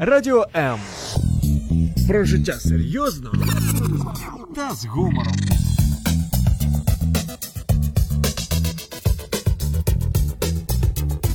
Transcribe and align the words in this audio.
Радіо 0.00 0.46
М. 0.56 0.78
Про 2.08 2.24
життя 2.24 2.52
серйозно 2.52 3.32
та 4.56 4.74
з 4.74 4.84
гумором. 4.86 5.36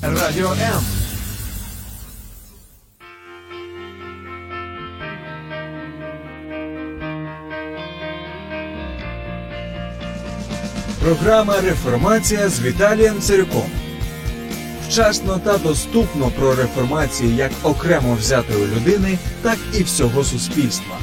Радіо 0.02 0.52
М. 0.52 0.84
Програма 11.04 11.62
Реформація 11.62 12.50
з 12.50 12.62
Віталієм 12.62 13.22
Цирюком. 13.22 13.83
Вчасно 14.88 15.40
та 15.40 15.58
доступно 15.58 16.28
про 16.28 16.56
реформацію 16.56 17.32
як 17.32 17.52
окремо 17.64 18.14
взятої 18.14 18.68
людини, 18.68 19.18
так 19.42 19.58
і 19.80 19.84
всього 19.84 20.24
суспільства. 20.24 20.96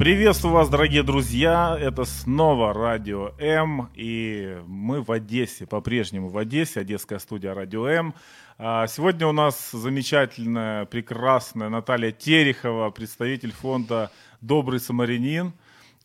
Приветствую 0.00 0.54
вас, 0.54 0.70
дорогие 0.70 1.02
друзья. 1.02 1.76
Это 1.78 2.06
снова 2.06 2.72
Радио 2.72 3.32
М. 3.38 3.88
И 3.94 4.56
мы 4.66 5.02
в 5.02 5.10
Одессе, 5.10 5.66
по-прежнему 5.66 6.30
в 6.30 6.38
Одессе, 6.38 6.80
Одесская 6.80 7.18
студия 7.18 7.52
Радио 7.52 7.86
М. 7.86 8.14
А 8.56 8.86
Сегодня 8.86 9.26
у 9.26 9.32
нас 9.32 9.72
замечательная, 9.72 10.86
прекрасная 10.86 11.68
Наталья 11.68 12.12
Терехова, 12.12 12.88
представитель 12.88 13.52
фонда 13.52 14.10
«Добрый 14.40 14.80
самарянин». 14.80 15.52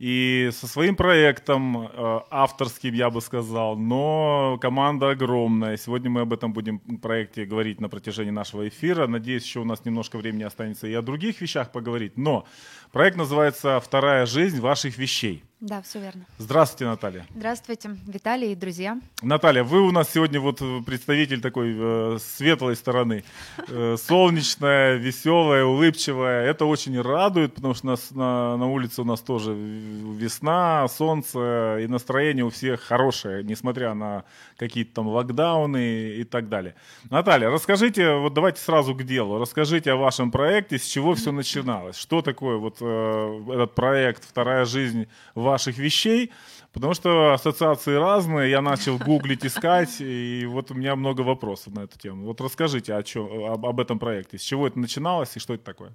и 0.01 0.49
со 0.53 0.67
своим 0.67 0.97
проектом, 0.97 1.77
э, 1.87 2.21
авторским, 2.31 2.95
я 2.95 3.11
бы 3.11 3.21
сказал, 3.21 3.77
но 3.77 4.57
команда 4.59 5.11
огромная. 5.11 5.77
Сегодня 5.77 6.09
мы 6.09 6.23
об 6.23 6.33
этом 6.33 6.55
будем 6.55 6.79
проекте 6.79 7.45
говорить 7.45 7.83
на 7.83 7.91
протяжении 7.91 8.31
нашего 8.31 8.67
эфира. 8.67 9.07
Надеюсь, 9.07 9.45
еще 9.45 9.61
у 9.61 9.65
нас 9.67 9.85
немножко 9.85 10.17
времени 10.17 10.45
останется 10.45 10.87
и 10.87 10.95
о 10.95 11.03
других 11.03 11.43
вещах 11.43 11.71
поговорить. 11.71 12.17
Но 12.17 12.47
проект 12.93 13.19
называется 13.19 13.79
«Вторая 13.79 14.25
жизнь 14.25 14.59
ваших 14.59 14.97
вещей». 14.97 15.45
Да, 15.61 15.83
все 15.83 16.01
верно. 16.01 16.25
Здравствуйте, 16.39 16.87
Наталья. 16.87 17.27
Здравствуйте, 17.37 17.91
Виталий 18.07 18.53
и 18.53 18.55
друзья. 18.55 18.99
Наталья, 19.21 19.63
вы 19.63 19.83
у 19.83 19.91
нас 19.91 20.11
сегодня 20.11 20.41
вот 20.41 20.63
представитель 20.87 21.43
такой 21.43 21.77
э, 21.77 22.19
светлой 22.19 22.77
стороны. 22.77 23.25
Э, 23.69 23.97
солнечная, 23.99 24.97
веселая, 24.97 25.65
улыбчивая. 25.67 26.47
Это 26.47 26.65
очень 26.65 26.99
радует, 26.99 27.57
потому 27.57 27.75
что 27.75 27.89
нас, 27.89 28.11
на, 28.11 28.57
на 28.57 28.69
улице 28.69 29.03
у 29.03 29.05
нас 29.05 29.21
тоже 29.21 29.53
весна, 29.53 30.89
солнце, 30.89 31.81
и 31.81 31.87
настроение 31.89 32.47
у 32.47 32.49
всех 32.49 32.81
хорошее, 32.81 33.45
несмотря 33.45 33.93
на 33.93 34.25
какие-то 34.57 34.95
там 34.95 35.09
локдауны 35.09 36.15
и 36.21 36.25
так 36.25 36.49
далее. 36.49 36.75
Наталья, 37.11 37.51
расскажите, 37.51 38.15
вот 38.15 38.33
давайте 38.33 38.63
сразу 38.63 38.95
к 38.95 39.03
делу. 39.03 39.39
Расскажите 39.39 39.93
о 39.93 39.97
вашем 39.97 40.31
проекте, 40.31 40.79
с 40.79 40.87
чего 40.87 41.15
все 41.15 41.33
начиналось. 41.33 41.97
Что 41.97 42.23
такое 42.23 42.57
вот 42.57 42.79
э, 42.81 43.43
этот 43.53 43.75
проект 43.75 44.25
«Вторая 44.25 44.65
жизнь» 44.65 45.07
ваших 45.51 45.79
вещей, 45.79 46.31
потому 46.73 46.95
что 46.95 47.35
ассоциации 47.35 47.95
разные, 47.95 48.51
я 48.51 48.63
начал 48.63 48.99
гуглить, 48.99 49.45
искать, 49.45 50.01
и 50.01 50.47
вот 50.49 50.71
у 50.71 50.75
меня 50.75 50.97
много 50.97 51.23
вопросов 51.23 51.75
на 51.75 51.81
эту 51.81 51.99
тему. 51.99 52.27
Вот 52.27 52.41
расскажите 52.41 52.95
о 52.95 53.03
чем, 53.03 53.25
об, 53.45 53.67
об 53.67 53.81
этом 53.81 53.99
проекте, 53.99 54.39
с 54.39 54.43
чего 54.43 54.67
это 54.67 54.79
начиналось 54.79 55.37
и 55.37 55.41
что 55.41 55.55
это 55.55 55.65
такое? 55.65 55.93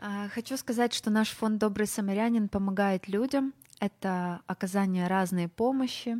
А, 0.00 0.28
хочу 0.28 0.56
сказать, 0.56 0.94
что 0.94 1.10
наш 1.10 1.28
фонд 1.30 1.58
«Добрый 1.58 1.86
самарянин» 1.86 2.48
помогает 2.48 3.08
людям. 3.08 3.52
Это 3.80 4.40
оказание 4.46 5.06
разной 5.06 5.48
помощи 5.48 6.16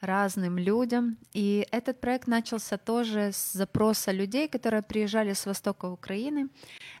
разным 0.00 0.58
людям. 0.58 1.16
И 1.32 1.66
этот 1.70 2.00
проект 2.00 2.28
начался 2.28 2.76
тоже 2.76 3.30
с 3.32 3.52
запроса 3.52 4.12
людей, 4.12 4.48
которые 4.48 4.82
приезжали 4.82 5.32
с 5.32 5.46
востока 5.46 5.86
Украины. 5.86 6.48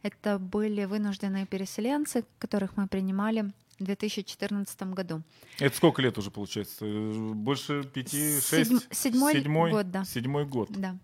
Это 0.02 0.38
были 0.38 0.84
вынужденные 0.84 1.46
переселенцы, 1.46 2.24
которых 2.38 2.76
мы 2.76 2.86
принимали 2.86 3.52
в 3.78 3.84
2014 3.84 4.82
году. 4.82 5.22
Это 5.58 5.76
сколько 5.76 6.00
лет 6.02 6.16
уже 6.18 6.30
получается? 6.30 6.84
Больше 6.86 7.84
пяти, 7.84 8.40
шесть? 8.40 8.70
Седьм, 8.70 8.78
седьмой, 8.90 9.34
седьмой 9.34 9.70
год, 9.70 9.90
да. 9.90 10.04
Седьмой 10.04 10.46
год. 10.46 10.70
Да. 10.70 10.96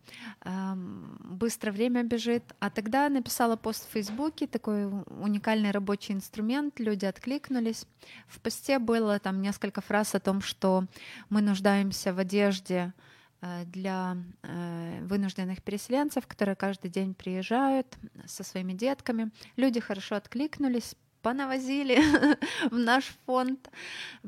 Быстро 1.21 1.73
время 1.73 2.03
бежит. 2.03 2.45
А 2.61 2.71
тогда 2.71 3.09
написала 3.09 3.57
пост 3.57 3.89
в 3.89 3.93
Фейсбуке, 3.93 4.47
такой 4.47 4.87
уникальный 4.87 5.71
рабочий 5.71 6.15
инструмент, 6.15 6.81
люди 6.81 7.05
откликнулись. 7.05 7.87
В 8.27 8.41
посте 8.41 8.79
было 8.79 9.19
там 9.19 9.41
несколько 9.43 9.81
фраз 9.81 10.15
о 10.15 10.21
том, 10.21 10.41
что 10.41 10.87
мы 11.29 11.43
нуждаемся 11.43 12.15
в 12.15 12.19
одежде 12.19 12.93
э, 13.41 13.65
для 13.67 14.17
э, 14.43 15.05
вынужденных 15.05 15.63
переселенцев, 15.63 16.27
которые 16.27 16.57
каждый 16.57 16.91
день 16.91 17.15
приезжают 17.15 17.99
со 18.27 18.45
своими 18.45 18.73
детками. 18.73 19.31
Люди 19.57 19.81
хорошо 19.81 20.17
откликнулись, 20.17 20.97
понавозили 21.23 21.99
в 22.71 22.77
наш 22.77 23.05
фонд, 23.27 23.71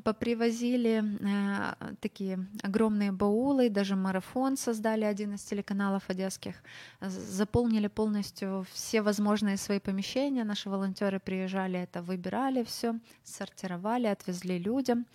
попривозили 0.02 1.02
э, 1.02 1.94
такие 2.00 2.46
огромные 2.62 3.12
баулы, 3.12 3.68
даже 3.68 3.96
марафон 3.96 4.56
создали 4.56 5.04
один 5.04 5.34
из 5.34 5.42
телеканалов 5.42 6.04
одесских, 6.08 6.54
заполнили 7.00 7.88
полностью 7.88 8.64
все 8.72 9.02
возможные 9.02 9.56
свои 9.56 9.80
помещения, 9.80 10.44
наши 10.44 10.70
волонтеры 10.70 11.20
приезжали, 11.20 11.78
это 11.78 12.02
выбирали 12.02 12.62
все, 12.62 12.94
сортировали, 13.24 14.06
отвезли 14.06 14.58
людям. 14.58 15.06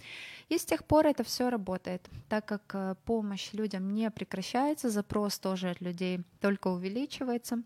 И 0.50 0.58
с 0.58 0.66
тех 0.66 0.84
пор 0.84 1.06
это 1.06 1.24
все 1.24 1.50
работает, 1.50 2.10
так 2.28 2.46
как 2.46 2.62
э, 2.74 2.96
помощь 3.06 3.54
людям 3.54 3.94
не 3.94 4.10
прекращается, 4.10 4.90
запрос 4.90 5.40
тоже 5.40 5.70
от 5.70 5.82
людей 5.82 6.22
только 6.42 6.70
увеличивается. 6.70 7.62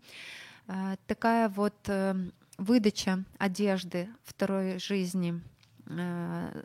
Э, 0.68 0.96
такая 1.06 1.48
вот 1.48 1.74
э, 1.86 2.14
выдача 2.58 3.24
одежды 3.38 4.08
второй 4.24 4.78
жизни 4.78 5.40
э, 5.86 6.64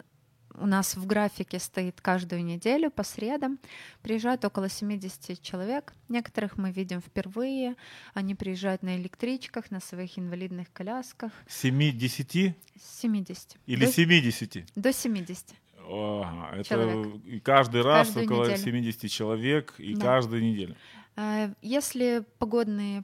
у 0.59 0.65
нас 0.65 0.95
в 0.95 1.05
графике 1.05 1.59
стоит 1.59 2.01
каждую 2.01 2.43
неделю 2.43 2.91
по 2.91 3.03
средам. 3.03 3.59
Приезжают 4.01 4.43
около 4.43 4.69
70 4.69 5.41
человек. 5.41 5.93
Некоторых 6.09 6.57
мы 6.57 6.71
видим 6.71 7.01
впервые. 7.01 7.75
Они 8.13 8.35
приезжают 8.35 8.83
на 8.83 8.97
электричках, 8.97 9.71
на 9.71 9.79
своих 9.79 10.19
инвалидных 10.19 10.71
колясках. 10.73 11.31
70? 11.47 12.55
70. 12.81 13.57
Или 13.65 13.85
до, 13.85 13.91
70? 13.91 14.65
До 14.75 14.93
70. 14.93 15.55
Ага, 15.91 16.55
это 16.55 16.69
человек. 16.69 17.43
каждый 17.43 17.81
раз 17.81 18.07
каждую 18.07 18.25
около 18.25 18.43
неделю. 18.45 18.57
70 18.57 19.11
человек 19.11 19.75
и 19.77 19.95
да. 19.95 20.01
каждую 20.01 20.43
неделю. 20.43 20.75
Э, 21.15 21.53
если 21.61 22.25
погодные 22.37 23.03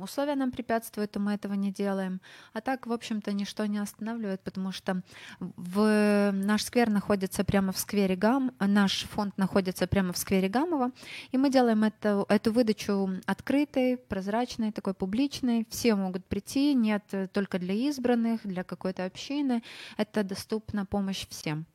условия 0.00 0.34
нам 0.34 0.50
препятствуют, 0.50 1.12
то 1.12 1.20
мы 1.20 1.32
этого 1.32 1.54
не 1.54 1.72
делаем. 1.72 2.20
А 2.52 2.60
так, 2.60 2.86
в 2.86 2.92
общем-то, 2.92 3.32
ничто 3.32 3.66
не 3.66 3.78
останавливает, 3.78 4.40
потому 4.40 4.72
что 4.72 5.02
в... 5.38 6.30
наш 6.32 6.64
сквер 6.64 6.90
находится 6.90 7.44
прямо 7.44 7.72
в 7.72 7.78
сквере 7.78 8.16
Гам, 8.16 8.52
наш 8.60 9.04
фонд 9.04 9.36
находится 9.38 9.86
прямо 9.86 10.12
в 10.12 10.18
сквере 10.18 10.48
Гамова, 10.48 10.92
и 11.32 11.38
мы 11.38 11.50
делаем 11.50 11.84
это, 11.84 12.24
эту 12.28 12.52
выдачу 12.52 13.10
открытой, 13.26 13.96
прозрачной, 13.96 14.72
такой 14.72 14.94
публичной. 14.94 15.66
Все 15.70 15.94
могут 15.94 16.24
прийти, 16.26 16.74
нет 16.74 17.02
только 17.32 17.58
для 17.58 17.74
избранных, 17.74 18.40
для 18.44 18.64
какой-то 18.64 19.04
общины. 19.04 19.62
Это 19.96 20.24
доступна 20.24 20.86
помощь 20.86 21.26
всем. 21.28 21.66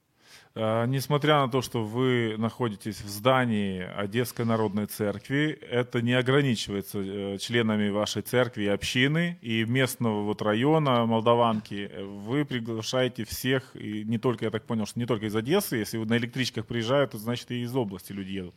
А, 0.57 0.85
несмотря 0.85 1.41
на 1.41 1.49
то, 1.49 1.61
что 1.61 1.83
вы 1.83 2.35
находитесь 2.37 3.01
в 3.01 3.09
здании 3.09 3.81
Одесской 3.81 4.45
Народной 4.45 4.85
Церкви, 4.85 5.51
это 5.69 6.01
не 6.01 6.13
ограничивается 6.13 6.99
э, 6.99 7.37
членами 7.39 7.89
вашей 7.89 8.21
церкви 8.21 8.63
и 8.63 8.67
общины 8.67 9.37
и 9.41 9.65
местного 9.65 10.23
вот 10.23 10.41
района 10.41 11.05
Молдаванки. 11.05 11.91
Вы 11.99 12.45
приглашаете 12.45 13.25
всех, 13.25 13.75
и 13.75 14.05
не 14.05 14.17
только, 14.17 14.45
я 14.45 14.51
так 14.51 14.63
понял, 14.63 14.85
что 14.85 14.97
не 14.97 15.05
только 15.05 15.25
из 15.25 15.35
Одессы, 15.35 15.75
если 15.75 15.97
на 15.97 16.17
электричках 16.17 16.65
приезжают, 16.65 17.11
то 17.11 17.17
значит 17.17 17.51
и 17.51 17.61
из 17.61 17.75
области 17.75 18.13
люди 18.13 18.31
едут. 18.31 18.55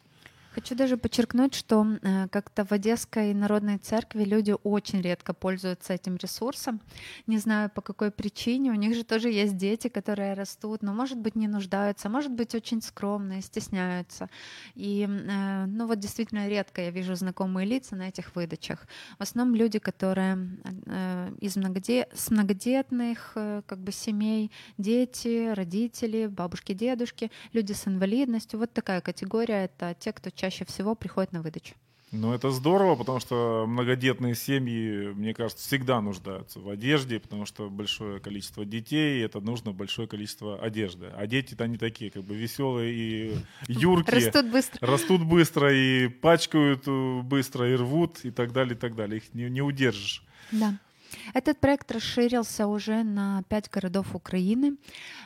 Хочу 0.58 0.74
даже 0.74 0.96
подчеркнуть, 0.96 1.54
что 1.54 1.86
э, 2.02 2.26
как-то 2.32 2.64
в 2.64 2.72
Одесской 2.72 3.32
народной 3.32 3.78
церкви 3.78 4.24
люди 4.24 4.56
очень 4.64 5.00
редко 5.00 5.32
пользуются 5.32 5.92
этим 5.92 6.16
ресурсом. 6.16 6.80
Не 7.28 7.38
знаю 7.38 7.70
по 7.70 7.80
какой 7.80 8.10
причине. 8.10 8.72
У 8.72 8.74
них 8.74 8.96
же 8.96 9.04
тоже 9.04 9.30
есть 9.30 9.56
дети, 9.56 9.86
которые 9.86 10.34
растут, 10.34 10.82
но, 10.82 10.92
может 10.92 11.16
быть, 11.16 11.36
не 11.36 11.46
нуждаются, 11.46 12.08
может 12.08 12.32
быть, 12.32 12.56
очень 12.56 12.82
скромные, 12.82 13.40
стесняются. 13.40 14.28
И, 14.74 15.06
э, 15.08 15.66
ну 15.66 15.86
вот 15.86 16.00
действительно 16.00 16.48
редко 16.48 16.80
я 16.80 16.90
вижу 16.90 17.14
знакомые 17.14 17.64
лица 17.64 17.94
на 17.94 18.08
этих 18.08 18.34
выдачах. 18.34 18.88
В 19.16 19.22
основном 19.22 19.54
люди, 19.54 19.78
которые 19.78 20.38
э, 20.86 21.30
из 21.38 21.54
многодет... 21.54 22.08
с 22.12 22.32
многодетных 22.32 23.30
как 23.34 23.78
бы 23.78 23.92
семей, 23.92 24.50
дети, 24.76 25.52
родители, 25.54 26.26
бабушки, 26.26 26.72
дедушки, 26.72 27.30
люди 27.52 27.74
с 27.74 27.86
инвалидностью. 27.86 28.58
Вот 28.58 28.72
такая 28.72 29.00
категория— 29.00 29.64
это 29.66 29.94
те, 30.00 30.12
кто 30.12 30.30
чаще 30.30 30.47
чаще 30.48 30.64
всего 30.64 30.94
приходят 30.94 31.32
на 31.32 31.42
выдачу. 31.42 31.74
Ну, 32.10 32.32
это 32.32 32.50
здорово, 32.50 32.96
потому 32.96 33.20
что 33.20 33.66
многодетные 33.68 34.34
семьи, 34.34 35.12
мне 35.12 35.34
кажется, 35.34 35.62
всегда 35.66 36.00
нуждаются 36.00 36.58
в 36.58 36.70
одежде, 36.70 37.20
потому 37.20 37.44
что 37.44 37.68
большое 37.68 38.18
количество 38.18 38.64
детей, 38.64 39.22
это 39.22 39.40
нужно 39.40 39.72
большое 39.72 40.08
количество 40.08 40.58
одежды. 40.58 41.12
А 41.14 41.26
дети-то 41.26 41.64
они 41.64 41.76
такие, 41.76 42.10
как 42.10 42.22
бы 42.24 42.34
веселые 42.34 42.94
и 42.94 43.36
юркие. 43.68 44.24
Растут 44.24 44.50
быстро. 44.50 44.86
Растут 44.86 45.22
быстро 45.22 45.74
и 45.74 46.08
пачкают 46.08 46.84
э, 46.86 47.20
быстро, 47.20 47.70
и 47.70 47.74
рвут, 47.74 48.24
и 48.24 48.30
так 48.30 48.52
далее, 48.52 48.74
и 48.74 48.78
так 48.78 48.96
далее. 48.96 49.18
Их 49.18 49.34
не, 49.34 49.50
не 49.50 49.60
удержишь. 49.60 50.24
Да. 50.50 50.78
Этот 51.34 51.60
проект 51.60 51.92
расширился 51.92 52.68
уже 52.68 53.02
на 53.02 53.42
пять 53.50 53.68
городов 53.68 54.14
Украины. 54.14 54.78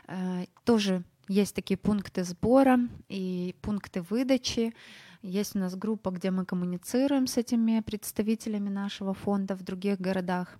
Э, 0.09 0.47
тоже 0.65 1.05
есть 1.29 1.55
такие 1.55 1.77
пункты 1.77 2.25
сбора 2.25 2.79
и 3.09 3.55
пункты 3.63 4.03
выдачи. 4.03 4.75
Есть 5.23 5.55
у 5.55 5.61
нас 5.61 5.77
группа, 5.77 6.11
где 6.11 6.33
мы 6.33 6.45
коммуницируем 6.45 7.29
с 7.29 7.37
этими 7.37 7.81
представителями 7.81 8.69
нашего 8.69 9.15
фонда 9.15 9.55
в 9.55 9.63
других 9.63 10.01
городах. 10.01 10.59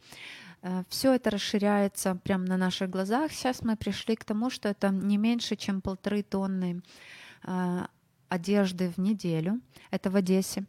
Э, 0.63 0.85
Все 0.89 1.15
это 1.15 1.31
расширяется 1.31 2.15
прямо 2.15 2.47
на 2.47 2.57
наших 2.57 2.89
глазах. 2.89 3.33
Сейчас 3.33 3.63
мы 3.63 3.77
пришли 3.77 4.15
к 4.15 4.25
тому, 4.25 4.51
что 4.51 4.69
это 4.69 4.91
не 4.91 5.19
меньше, 5.19 5.57
чем 5.57 5.81
полторы 5.81 6.23
тонны 6.23 6.81
э, 7.43 7.87
одежды 8.29 8.91
в 8.91 8.99
неделю. 8.99 9.61
Это 9.91 10.11
в 10.11 10.17
Одессе. 10.17 10.65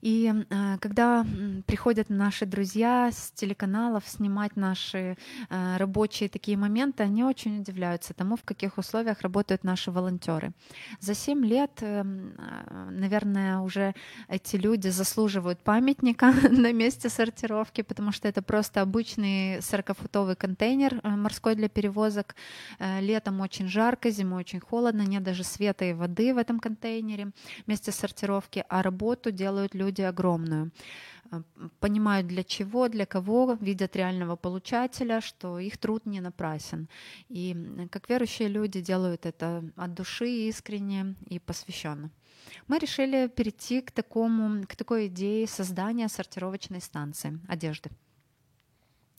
И 0.00 0.32
э, 0.32 0.76
когда 0.80 1.26
приходят 1.66 2.08
наши 2.08 2.46
друзья 2.46 3.10
с 3.12 3.32
телеканалов 3.32 4.04
снимать 4.06 4.56
наши 4.56 5.16
э, 5.50 5.76
рабочие 5.76 6.28
такие 6.28 6.56
моменты, 6.56 7.02
они 7.02 7.24
очень 7.24 7.60
удивляются 7.60 8.14
тому, 8.14 8.36
в 8.36 8.44
каких 8.44 8.78
условиях 8.78 9.22
работают 9.22 9.64
наши 9.64 9.90
волонтеры. 9.90 10.52
За 11.00 11.14
7 11.14 11.44
лет, 11.44 11.72
э, 11.80 12.00
м, 12.00 12.34
э, 12.38 12.90
наверное, 12.90 13.58
уже 13.58 13.94
эти 14.28 14.56
люди 14.56 14.88
заслуживают 14.88 15.60
памятника 15.60 16.32
на 16.50 16.72
месте 16.72 17.08
сортировки, 17.08 17.82
потому 17.82 18.12
что 18.12 18.28
это 18.28 18.40
просто 18.42 18.82
обычный 18.82 19.58
40-футовый 19.58 20.36
контейнер 20.36 21.00
э, 21.02 21.08
морской 21.08 21.54
для 21.56 21.68
перевозок. 21.68 22.36
Э, 22.78 23.00
Летом 23.00 23.40
очень 23.40 23.68
жарко, 23.68 24.10
зимой 24.10 24.40
очень 24.40 24.60
холодно, 24.60 25.02
нет 25.02 25.22
даже 25.22 25.44
света 25.44 25.84
и 25.84 25.92
воды 25.92 26.34
в 26.34 26.38
этом 26.38 26.60
контейнере 26.60 27.30
вместе 27.66 27.90
сортировки, 27.92 28.64
а 28.68 28.82
работу 28.82 29.30
делают 29.32 29.74
люди 29.74 29.87
огромную. 29.96 30.70
Э, 31.30 31.42
Понимают 31.80 32.26
для 32.26 32.42
чего, 32.42 32.88
для 32.88 33.06
кого, 33.06 33.56
видят 33.60 33.96
реального 33.96 34.36
получателя, 34.36 35.20
что 35.20 35.58
их 35.58 35.78
труд 35.78 36.06
не 36.06 36.20
напрасен. 36.20 36.88
И 37.28 37.56
как 37.90 38.08
верующие 38.08 38.48
люди 38.48 38.80
делают 38.80 39.26
это 39.26 39.64
от 39.76 39.94
души, 39.94 40.48
искренне 40.48 41.14
и 41.30 41.38
посвященно. 41.38 42.10
Мы 42.66 42.78
решили 42.78 43.28
перейти 43.28 43.80
к, 43.80 43.90
такому, 43.90 44.66
к 44.66 44.76
такой 44.76 45.06
идее 45.06 45.46
создания 45.46 46.08
сортировочной 46.08 46.80
станции 46.80 47.38
одежды. 47.48 47.90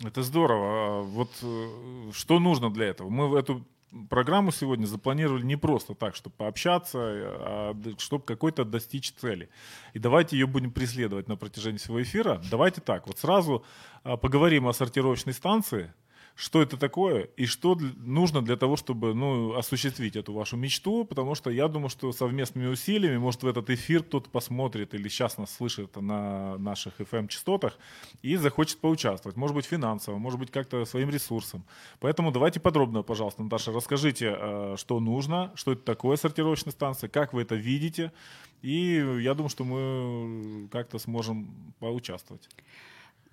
Это 0.04 0.24
здорово. 0.24 0.68
А 0.68 1.02
Вот 1.02 1.30
э, 1.44 2.12
что 2.14 2.40
нужно 2.40 2.70
для 2.72 2.86
этого? 2.88 3.10
Мы 3.10 3.28
в 3.28 3.36
эту 3.36 3.66
программу 4.10 4.52
сегодня 4.52 4.86
запланировали 4.86 5.44
не 5.44 5.56
просто 5.56 5.96
так, 5.96 6.16
чтобы 6.16 6.36
пообщаться, 6.36 7.00
а 7.02 7.76
чтобы 7.98 8.24
какой-то 8.24 8.66
достичь 8.66 9.14
цели. 9.14 9.50
И 9.94 10.00
давайте 10.00 10.38
ее 10.38 10.48
будем 10.48 10.72
преследовать 10.72 11.28
на 11.28 11.36
протяжении 11.36 11.78
всего 11.78 12.02
эфира. 12.02 12.42
Давайте 12.50 12.82
так, 12.82 13.08
вот 13.08 13.20
сразу 13.20 13.64
а, 14.04 14.18
поговорим 14.18 14.68
о 14.68 14.74
сортировочной 14.74 15.34
станции, 15.34 15.94
что 16.40 16.62
это 16.62 16.78
такое 16.78 17.28
и 17.36 17.46
что 17.46 17.78
нужно 17.98 18.42
для 18.42 18.56
того, 18.56 18.78
чтобы 18.78 19.14
ну, 19.14 19.56
осуществить 19.56 20.16
эту 20.16 20.32
вашу 20.32 20.56
мечту, 20.56 21.04
потому 21.04 21.36
что 21.36 21.50
я 21.50 21.68
думаю, 21.68 21.90
что 21.90 22.14
совместными 22.14 22.68
усилиями, 22.68 23.18
может, 23.18 23.44
в 23.44 23.48
этот 23.48 23.70
эфир 23.70 24.04
кто-то 24.04 24.30
посмотрит 24.30 24.94
или 24.94 25.10
сейчас 25.10 25.38
нас 25.38 25.54
слышит 25.54 25.98
на 25.98 26.58
наших 26.58 27.02
FM-частотах 27.02 27.78
и 28.22 28.38
захочет 28.38 28.78
поучаствовать, 28.78 29.36
может 29.36 29.54
быть, 29.54 29.66
финансово, 29.66 30.18
может 30.18 30.40
быть, 30.40 30.50
как-то 30.50 30.86
своим 30.86 31.10
ресурсом. 31.10 31.66
Поэтому 32.00 32.32
давайте 32.32 32.62
подробно, 32.62 33.04
пожалуйста, 33.04 33.44
Наташа, 33.44 33.74
расскажите, 33.74 34.34
э, 34.40 34.76
что 34.78 35.02
нужно, 35.02 35.52
что 35.56 35.74
это 35.74 35.82
такое 35.82 36.16
сортировочная 36.16 36.72
станция, 36.72 37.10
как 37.10 37.34
вы 37.34 37.42
это 37.42 37.56
видите, 37.56 38.14
и 38.62 39.06
я 39.22 39.34
думаю, 39.34 39.50
что 39.50 39.66
мы 39.66 40.70
как-то 40.72 41.00
сможем 41.00 41.74
поучаствовать. 41.80 42.48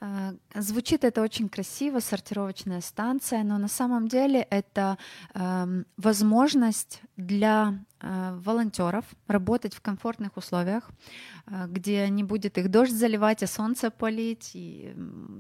Э, 0.01 0.33
Звучит 0.55 1.05
это 1.05 1.23
очень 1.23 1.49
красиво, 1.49 2.01
сортировочная 2.01 2.81
станция, 2.81 3.43
но 3.45 3.59
на 3.59 3.69
самом 3.69 4.09
деле 4.09 4.47
это 4.51 4.99
эм, 5.35 5.87
возможность 5.97 7.01
для 7.17 7.79
э, 8.01 8.39
волонтеров 8.45 9.05
работать 9.27 9.75
в 9.75 9.81
комфортных 9.81 10.37
условиях, 10.37 10.91
э, 11.47 11.67
где 11.69 12.09
не 12.11 12.25
будет 12.25 12.59
их 12.59 12.71
дождь 12.71 12.93
заливать, 12.93 13.43
а 13.43 13.47
солнце 13.47 13.91
полить, 13.91 14.51
и, 14.55 14.95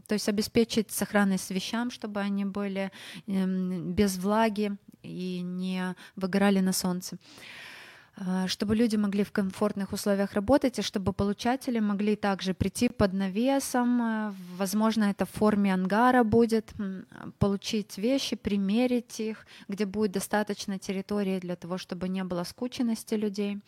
то 0.06 0.14
есть 0.14 0.28
обеспечить 0.28 0.90
сохранность 0.90 1.50
вещам, 1.50 1.90
чтобы 1.90 2.20
они 2.20 2.44
были 2.44 2.90
эм, 3.26 3.92
без 3.92 4.16
влаги 4.18 4.76
и 5.02 5.40
не 5.42 5.94
выгорали 6.16 6.60
на 6.60 6.72
солнце. 6.72 7.16
э, 7.16 7.75
чтобы 8.46 8.74
люди 8.74 8.96
могли 8.96 9.24
в 9.24 9.32
комфортных 9.32 9.92
условиях 9.92 10.32
работать, 10.32 10.78
и 10.78 10.82
чтобы 10.82 11.12
получатели 11.12 11.80
могли 11.80 12.16
также 12.16 12.54
прийти 12.54 12.88
под 12.88 13.12
навесом, 13.12 14.02
э, 14.02 14.32
возможно, 14.56 15.04
это 15.04 15.26
в 15.26 15.30
форме 15.30 15.74
ангара 15.74 16.24
будет, 16.24 16.72
получить 17.38 17.98
вещи, 17.98 18.36
примерить 18.36 19.20
их, 19.20 19.46
где 19.68 19.84
будет 19.84 20.12
достаточно 20.12 20.78
территории 20.78 21.40
для 21.40 21.56
того, 21.56 21.76
чтобы 21.76 22.08
не 22.08 22.24
было 22.24 22.44
скученности 22.44 23.14
людей. 23.14 23.58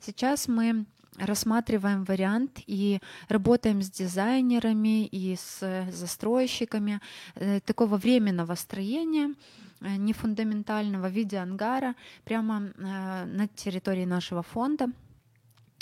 Сейчас 0.00 0.46
мы 0.46 0.84
рассматриваем 1.18 2.04
вариант 2.04 2.60
и 2.66 3.00
работаем 3.28 3.82
с 3.82 3.90
дизайнерами 3.90 5.06
и 5.06 5.36
с 5.36 5.88
застройщиками 5.90 7.00
э, 7.34 7.60
такого 7.60 7.96
временного 7.96 8.54
строения, 8.54 9.34
э, 9.80 9.96
не 9.96 10.12
фундаментального 10.12 11.08
в 11.08 11.12
виде 11.12 11.38
ангара 11.38 11.94
прямо 12.24 12.62
э, 12.76 13.24
на 13.26 13.46
территории 13.48 14.06
нашего 14.06 14.42
фонда. 14.42 14.86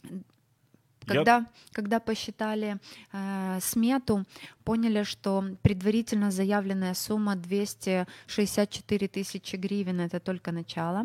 Я- 0.05 1.14
Когда, 1.17 1.46
когда 1.73 1.99
посчитали 2.00 2.79
э, 3.12 3.58
смету, 3.61 4.25
поняли, 4.64 5.05
что 5.05 5.44
предварительно 5.62 6.31
заявленная 6.31 6.94
сумма 6.94 7.37
264 7.37 9.08
тысячи 9.08 9.56
гривен 9.56 10.00
это 10.00 10.19
только 10.20 10.50
начало. 10.52 11.05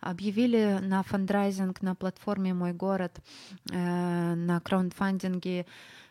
Объявили 0.00 0.78
на 0.82 1.02
фандрайзинг 1.02 1.82
на 1.82 1.94
платформе 1.94 2.54
Мой 2.54 2.72
город 2.72 3.12
э, 3.70 4.34
на 4.34 4.60
краундфандинге 4.60 5.66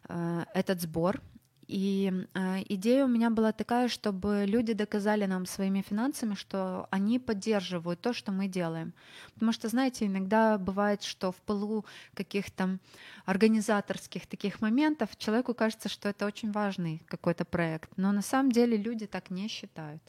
э, 0.10 0.44
этот 0.54 0.82
сбор. 0.82 1.20
И 1.68 2.12
э, 2.34 2.64
идея 2.70 3.06
у 3.06 3.08
меня 3.08 3.30
была 3.30 3.52
такая, 3.52 3.88
чтобы 3.88 4.46
люди 4.48 4.74
доказали 4.74 5.26
нам 5.26 5.46
своими 5.46 5.82
финансами, 5.82 6.36
что 6.36 6.88
они 6.92 7.20
поддерживают 7.20 8.02
то, 8.02 8.14
что 8.14 8.32
мы 8.32 8.48
делаем. 8.48 8.94
Потому 9.34 9.52
что, 9.52 9.68
знаете, 9.68 10.06
иногда 10.06 10.58
бывает, 10.58 11.04
что 11.04 11.32
в 11.32 11.36
пылу 11.38 11.86
каких-то 12.14 12.78
организаторских 13.26 14.28
таких 14.28 14.62
моментов 14.62 15.18
человеку 15.18 15.54
кажется, 15.54 15.90
что 15.90 16.10
это 16.10 16.26
очень 16.26 16.52
важный 16.52 17.02
какой-то 17.08 17.46
проект, 17.46 17.90
но 17.98 18.12
на 18.12 18.22
самом 18.22 18.52
деле 18.52 18.78
люди 18.78 19.08
так 19.08 19.32
не 19.32 19.48
считают. 19.48 20.02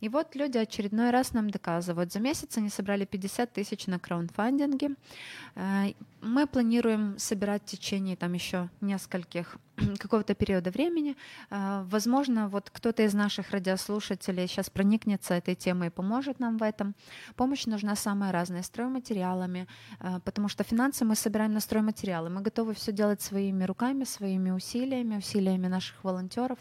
И 0.00 0.08
вот 0.08 0.36
люди 0.36 0.58
очередной 0.58 1.10
раз 1.10 1.32
нам 1.32 1.48
доказывают. 1.50 2.12
За 2.12 2.20
месяц 2.20 2.58
они 2.58 2.68
собрали 2.68 3.04
50 3.06 3.52
тысяч 3.52 3.86
на 3.86 3.98
краундфандинге. 3.98 4.90
Э, 5.54 5.92
Мы 6.20 6.46
планируем 6.46 7.18
собирать 7.18 7.62
в 7.62 7.66
течение 7.66 8.16
там 8.16 8.34
еще 8.34 8.68
нескольких 8.80 9.56
какого-то 9.98 10.34
периода 10.34 10.70
времени. 10.70 11.16
Э, 11.50 11.84
Возможно, 11.84 12.48
вот 12.48 12.70
кто-то 12.70 13.02
из 13.02 13.14
наших 13.14 13.50
радиослушателей 13.50 14.46
сейчас 14.46 14.70
проникнется 14.70 15.34
этой 15.34 15.54
темой 15.54 15.88
и 15.88 15.90
поможет 15.90 16.40
нам 16.40 16.58
в 16.58 16.62
этом. 16.62 16.94
Помощь 17.36 17.66
нужна 17.66 17.96
самая 17.96 18.32
разная, 18.32 18.62
стройматериалами, 18.62 19.66
э, 20.00 20.20
потому 20.24 20.48
что 20.48 20.64
финансы 20.64 21.04
мы 21.04 21.14
собираем 21.14 21.52
на 21.52 21.60
стройматериалы. 21.60 22.30
Мы 22.30 22.40
готовы 22.40 22.74
все 22.74 22.92
делать 22.92 23.20
своими 23.20 23.64
руками, 23.64 24.04
своими 24.04 24.50
усилиями, 24.50 25.16
усилиями 25.16 25.68
наших 25.68 26.04
волонтеров, 26.04 26.58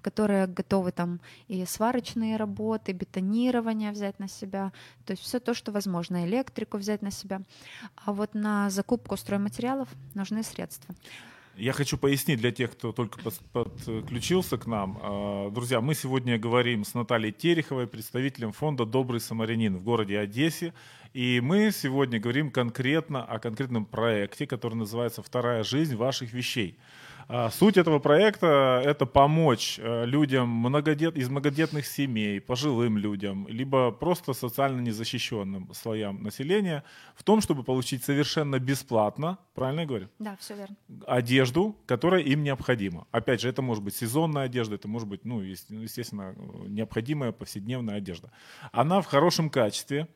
которые 0.00 0.46
готовы 0.46 0.92
там 0.92 1.20
и 1.48 1.64
сварочные 1.64 2.36
работы, 2.36 2.92
бетонирование 2.92 3.92
взять 3.92 4.18
на 4.18 4.28
себя, 4.28 4.72
то 5.06 5.12
есть 5.12 5.22
все 5.22 5.40
то, 5.40 5.54
что 5.54 5.72
возможно, 5.72 6.26
электрику 6.26 6.78
взять 6.78 7.02
на 7.02 7.10
себя. 7.10 7.40
А 8.04 8.12
вот 8.12 8.34
на 8.34 8.70
закупку 8.70 9.16
стройматериалов 9.16 9.88
нужны 10.14 10.42
средства. 10.42 10.94
Я 11.56 11.74
хочу 11.74 11.98
пояснить 11.98 12.40
для 12.40 12.50
тех, 12.50 12.72
кто 12.72 12.92
только 12.92 13.18
подключился 13.52 14.56
к 14.56 14.66
нам. 14.66 14.98
А, 15.02 15.50
Друзья, 15.50 15.82
мы 15.82 15.94
сегодня 15.94 16.38
говорим 16.38 16.82
с 16.84 16.94
Натальей 16.94 17.30
Тереховой, 17.30 17.86
представителем 17.86 18.52
фонда 18.52 18.86
«Добрый 18.86 19.20
самарянин» 19.20 19.76
в 19.76 19.84
городе 19.84 20.18
Одессе. 20.18 20.72
И 21.12 21.40
мы 21.42 21.70
сегодня 21.70 22.18
говорим 22.18 22.50
конкретно 22.50 23.22
о 23.22 23.38
конкретном 23.38 23.84
проекте, 23.84 24.46
который 24.46 24.74
называется 24.74 25.22
«Вторая 25.22 25.62
жизнь 25.62 25.94
ваших 25.94 26.32
вещей». 26.32 26.78
А, 27.28 27.50
Суть 27.50 27.76
этого 27.76 27.98
проекта– 27.98 28.82
это 28.84 29.06
помочь 29.06 29.78
э, 29.78 30.04
людям 30.06 30.48
многодет, 30.48 31.16
из 31.16 31.28
многодетных 31.28 31.86
семей, 31.86 32.40
пожилым 32.40 32.98
людям, 32.98 33.46
либо 33.48 33.90
просто 33.90 34.32
социально 34.32 34.80
незащищенным 34.80 35.72
слоям 35.74 36.22
населения 36.22 36.84
в 37.14 37.22
том, 37.22 37.40
чтобы 37.40 37.62
получить 37.62 38.04
совершенно 38.04 38.58
бесплатно, 38.58 39.38
правильно 39.54 39.80
я 39.80 39.86
говорю? 39.86 40.08
Да, 40.18 40.36
все 40.40 40.54
верно. 40.56 40.76
одежду, 41.06 41.76
которая 41.86 42.20
им 42.22 42.42
необходима. 42.42 43.06
Опять 43.10 43.40
же, 43.40 43.48
это 43.48 43.62
может 43.62 43.82
быть 43.82 43.94
сезонная 43.94 44.44
одежда, 44.44 44.74
это 44.74 44.88
может 44.88 45.08
быть, 45.08 45.24
ну, 45.24 45.40
ес- 45.42 45.66
естественно, 45.68 46.34
необходимая 46.66 47.32
повседневная 47.32 47.96
одежда. 47.96 48.30
Она 48.72 49.00
в 49.00 49.06
хорошем 49.06 49.50
качестве. 49.50 50.08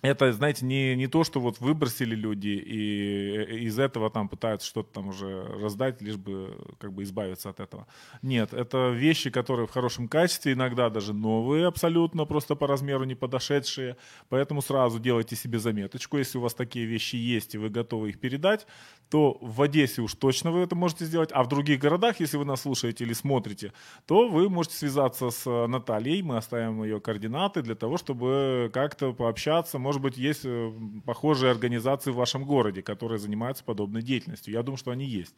Это, 0.00 0.32
знаете, 0.32 0.64
не, 0.64 0.94
не 0.94 1.08
то, 1.08 1.24
что 1.24 1.40
вот 1.40 1.58
выбросили 1.60 2.14
люди 2.14 2.48
и 2.48 3.66
из 3.66 3.78
этого 3.78 4.10
там 4.10 4.28
пытаются 4.28 4.66
что-то 4.68 4.92
там 4.92 5.08
уже 5.08 5.42
раздать, 5.60 6.00
лишь 6.00 6.16
бы 6.16 6.56
как 6.78 6.92
бы 6.92 7.02
избавиться 7.02 7.50
от 7.50 7.58
этого. 7.58 7.86
Нет, 8.22 8.54
это 8.54 8.90
вещи, 8.90 9.30
которые 9.30 9.66
в 9.66 9.70
хорошем 9.70 10.08
качестве, 10.08 10.52
иногда 10.52 10.88
даже 10.88 11.12
новые 11.12 11.66
абсолютно, 11.66 12.26
просто 12.26 12.54
по 12.54 12.66
размеру 12.66 13.04
не 13.04 13.16
подошедшие. 13.16 13.96
Поэтому 14.28 14.62
сразу 14.62 15.00
делайте 15.00 15.34
себе 15.34 15.58
заметочку. 15.58 16.18
Если 16.18 16.38
у 16.38 16.42
вас 16.42 16.54
такие 16.54 16.86
вещи 16.86 17.16
есть 17.16 17.54
и 17.54 17.58
вы 17.58 17.68
готовы 17.68 18.10
их 18.10 18.20
передать, 18.20 18.66
то 19.10 19.38
в 19.40 19.62
Одессе 19.62 20.02
уж 20.02 20.14
точно 20.14 20.50
вы 20.50 20.60
это 20.60 20.74
можете 20.74 21.04
сделать, 21.04 21.30
а 21.32 21.42
в 21.42 21.48
других 21.48 21.80
городах, 21.80 22.20
если 22.20 22.36
вы 22.36 22.44
нас 22.44 22.62
слушаете 22.62 23.04
или 23.04 23.12
смотрите, 23.14 23.72
то 24.06 24.28
вы 24.28 24.48
можете 24.50 24.76
связаться 24.76 25.30
с 25.30 25.46
э, 25.46 25.66
Натальей, 25.66 26.22
мы 26.22 26.36
оставим 26.36 26.82
ее 26.82 27.00
координаты 27.00 27.62
для 27.62 27.74
того, 27.74 27.96
чтобы 27.96 28.70
как-то 28.72 29.12
пообщаться. 29.12 29.78
Может 29.78 30.02
быть, 30.02 30.18
есть 30.18 30.42
э, 30.44 30.72
похожие 31.06 31.50
организации 31.50 32.10
в 32.10 32.16
вашем 32.16 32.44
городе, 32.44 32.82
которые 32.82 33.18
занимаются 33.18 33.64
подобной 33.64 34.02
деятельностью. 34.02 34.52
Я 34.52 34.62
думаю, 34.62 34.78
что 34.78 34.90
они 34.90 35.06
есть. 35.06 35.34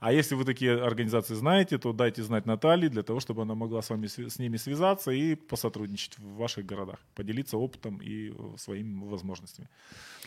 А 0.00 0.12
если 0.12 0.34
вы 0.34 0.44
такие 0.44 0.82
организации 0.82 1.34
знаете, 1.34 1.78
то 1.78 1.92
дайте 1.92 2.22
знать 2.22 2.46
Наталье 2.46 2.88
для 2.88 3.02
того, 3.02 3.20
чтобы 3.20 3.42
она 3.42 3.54
могла 3.54 3.82
с 3.82 3.90
вами 3.90 4.06
с 4.06 4.38
ними 4.38 4.56
связаться 4.56 5.10
и 5.10 5.34
посотрудничать 5.34 6.18
в 6.18 6.36
ваших 6.36 6.64
городах, 6.64 6.98
поделиться 7.14 7.58
опытом 7.58 7.98
и 7.98 8.30
э, 8.30 8.32
своими 8.56 9.04
возможностями. 9.04 9.68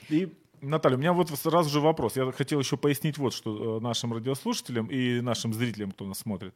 И 0.09 0.29
Наталья, 0.63 0.95
у 0.95 0.99
меня 0.99 1.13
вот 1.13 1.29
сразу 1.29 1.69
же 1.69 1.79
вопрос. 1.79 2.15
Я 2.15 2.31
хотел 2.31 2.59
еще 2.59 2.77
пояснить 2.77 3.17
вот 3.17 3.33
что 3.33 3.77
э, 3.77 3.79
нашим 3.81 4.13
радиослушателям 4.13 4.87
и 4.87 5.19
нашим 5.19 5.53
зрителям, 5.53 5.91
кто 5.91 6.05
нас 6.05 6.19
смотрит. 6.19 6.53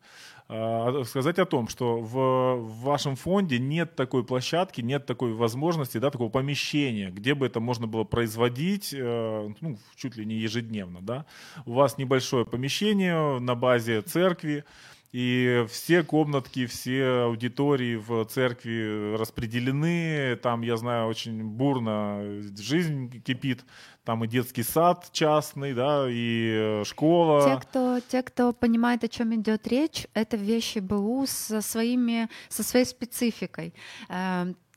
А, 0.47 1.03
Сказать 1.03 1.39
о 1.39 1.45
том, 1.45 1.67
что 1.67 1.99
в, 1.99 2.55
в 2.55 2.81
вашем 2.83 3.15
фонде 3.15 3.59
нет 3.59 3.95
такой 3.95 4.23
площадки, 4.23 4.81
нет 4.81 5.05
такой 5.05 5.33
возможности, 5.33 5.97
да, 5.97 6.09
такого 6.09 6.29
помещения, 6.29 7.11
где 7.11 7.35
бы 7.35 7.45
это 7.45 7.59
можно 7.59 7.85
было 7.85 8.05
производить, 8.05 8.93
э, 8.93 9.49
ну, 9.59 9.77
чуть 9.95 10.15
ли 10.15 10.25
не 10.25 10.35
ежедневно, 10.35 11.01
да. 11.01 11.25
У 11.65 11.73
вас 11.73 11.97
небольшое 11.97 12.45
помещение 12.45 13.39
на 13.39 13.55
базе 13.55 14.01
церкви, 14.01 14.63
и 15.11 15.65
все 15.69 16.03
комнатки, 16.03 16.65
все 16.65 17.23
аудитории 17.23 17.95
в 17.95 18.25
церкви 18.25 19.15
распределены. 19.15 20.35
Там, 20.37 20.61
я 20.61 20.77
знаю, 20.77 21.07
очень 21.07 21.43
бурно 21.43 22.41
жизнь 22.57 23.21
кипит. 23.21 23.63
Там 24.03 24.23
и 24.23 24.27
детский 24.27 24.63
сад 24.63 25.09
частный, 25.11 25.73
да, 25.73 26.05
и 26.09 26.79
э, 26.81 26.83
школа. 26.85 27.43
Те, 27.43 27.67
кто, 27.67 27.99
те, 27.99 28.23
кто 28.23 28.53
понимает, 28.53 29.03
о 29.03 29.09
чем 29.09 29.35
идет 29.35 29.67
речь, 29.67 30.07
это 30.13 30.37
вещи 30.37 30.79
БУ 30.79 31.25
со, 31.27 31.61
своими, 31.61 32.29
со 32.47 32.63
своей 32.63 32.85
спецификой. 32.85 33.73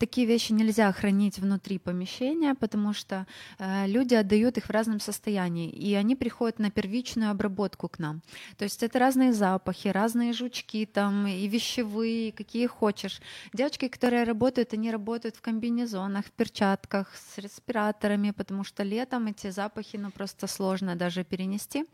Такие 0.00 0.26
вещи 0.26 0.52
нельзя 0.52 0.90
хранить 0.92 1.38
внутри 1.38 1.78
помещения, 1.78 2.54
потому 2.54 2.94
что 2.94 3.26
э, 3.58 3.86
люди 3.86 4.14
отдают 4.14 4.56
их 4.56 4.64
в 4.64 4.70
разном 4.70 4.98
состоянии, 4.98 5.68
и 5.68 5.92
они 5.92 6.16
приходят 6.16 6.58
на 6.58 6.70
первичную 6.70 7.30
обработку 7.30 7.86
к 7.86 7.98
нам. 7.98 8.22
То 8.56 8.64
есть 8.64 8.82
это 8.82 8.98
разные 8.98 9.34
запахи, 9.34 9.88
разные 9.88 10.32
жучки 10.32 10.86
там, 10.86 11.26
и 11.26 11.46
вещевые, 11.46 12.32
какие 12.32 12.66
хочешь. 12.66 13.20
Девочки, 13.52 13.88
которые 13.88 14.24
работают, 14.24 14.72
они 14.72 14.90
работают 14.90 15.36
в 15.36 15.42
комбинезонах, 15.42 16.24
в 16.24 16.30
перчатках, 16.30 17.14
с 17.14 17.36
респираторами, 17.36 18.30
потому 18.30 18.64
что 18.64 18.82
летом 18.82 19.26
эти 19.26 19.50
запахи 19.50 19.98
ну, 19.98 20.10
просто 20.10 20.46
сложно 20.46 20.96
даже 20.96 21.24
перенести. 21.24 21.84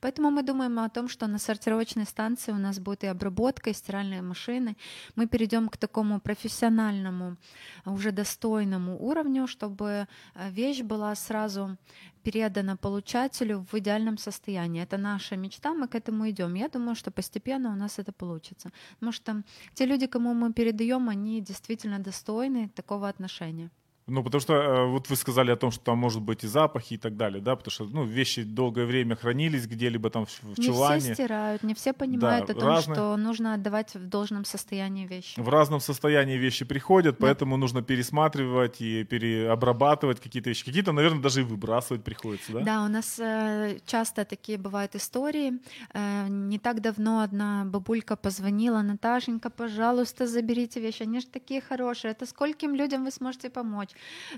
Поэтому 0.00 0.32
мы 0.32 0.42
думаем 0.42 0.80
о 0.80 0.88
том, 0.88 1.08
что 1.08 1.28
на 1.28 1.38
сортировочной 1.38 2.06
станции 2.06 2.50
у 2.50 2.58
нас 2.58 2.80
будет 2.80 3.04
и 3.04 3.06
обработка, 3.06 3.70
и 3.70 3.72
стиральные 3.72 4.22
машины. 4.22 4.76
Мы 5.14 5.28
перейдем 5.28 5.68
к 5.68 5.76
такому 5.76 6.18
профессиональному, 6.18 7.36
уже 7.84 8.12
достойному 8.12 8.98
уровню, 8.98 9.46
чтобы 9.46 10.06
э, 10.34 10.50
вещь 10.50 10.82
была 10.82 11.14
сразу 11.14 11.76
передана 12.22 12.76
получателю 12.76 13.66
в 13.72 13.74
идеальном 13.78 14.18
состоянии. 14.18 14.82
Это 14.82 14.98
наша 14.98 15.36
мечта, 15.36 15.74
мы 15.74 15.88
к 15.88 15.94
этому 15.94 16.28
идем. 16.30 16.54
Я 16.54 16.68
думаю, 16.68 16.94
что 16.94 17.10
постепенно 17.10 17.72
у 17.72 17.76
нас 17.76 17.98
это 17.98 18.12
получится. 18.12 18.70
Потому 18.94 19.12
что 19.12 19.42
те 19.74 19.86
люди, 19.86 20.06
кому 20.06 20.34
мы 20.34 20.52
передаем, 20.52 21.08
они 21.08 21.40
действительно 21.40 21.98
достойны 21.98 22.68
такого 22.68 23.08
отношения. 23.08 23.70
Ну, 24.08 24.24
потому 24.24 24.40
что 24.40 24.54
э, 24.54 24.86
вот 24.86 25.08
вы 25.10 25.16
сказали 25.16 25.52
о 25.52 25.56
том, 25.56 25.70
что 25.70 25.84
там 25.84 25.98
может 25.98 26.22
быть 26.22 26.42
и 26.44 26.48
запахи 26.48 26.94
и 26.94 26.98
так 26.98 27.16
далее, 27.16 27.40
да, 27.40 27.54
потому 27.54 27.70
что, 27.70 27.84
ну, 27.84 28.04
вещи 28.04 28.42
долгое 28.42 28.84
время 28.84 29.14
хранились 29.14 29.66
где-либо 29.68 30.10
там 30.10 30.26
в, 30.26 30.42
в 30.42 30.58
не 30.58 30.64
чулане. 30.66 31.00
все 31.00 31.14
стирают, 31.14 31.62
не 31.62 31.72
все 31.74 31.92
понимают 31.92 32.46
Да, 32.46 32.52
о 32.52 32.56
том, 32.56 32.68
разные- 32.68 32.94
что 32.94 33.16
нужно 33.16 33.54
отдавать 33.54 33.94
в 33.94 34.08
должном 34.08 34.44
состоянии 34.44 35.06
вещи. 35.06 35.38
В 35.38 35.48
разном 35.48 35.78
состоянии 35.80 36.36
вещи 36.36 36.64
приходят, 36.64 37.16
Да. 37.18 37.26
поэтому 37.26 37.56
нужно 37.56 37.82
пересматривать 37.82 38.80
и 38.80 39.04
переобрабатывать 39.04 40.20
какие-то 40.20 40.50
вещи. 40.50 40.64
Какие-то, 40.64 40.92
наверное, 40.92 41.22
даже 41.22 41.40
и 41.42 41.44
выбрасывать 41.44 42.02
приходится, 42.02 42.52
да? 42.52 42.60
Да, 42.60 42.84
у 42.84 42.88
нас 42.88 43.18
э, 43.20 43.78
часто 43.86 44.24
такие 44.24 44.58
бывают 44.58 44.94
истории. 44.96 45.60
Э, 45.94 46.26
не 46.28 46.58
так 46.58 46.80
давно 46.80 47.20
одна 47.20 47.64
бабулька 47.64 48.16
позвонила, 48.16 48.82
Наташенька, 48.82 49.48
пожалуйста, 49.50 50.26
заберите 50.26 50.80
вещи, 50.80 51.02
они 51.04 51.20
же 51.20 51.26
такие 51.26 51.60
хорошие, 51.60 52.10
это 52.10 52.26
скольким 52.26 52.74
людям 52.74 53.04
вы 53.04 53.10
сможете 53.12 53.48
помочь? 53.48 53.90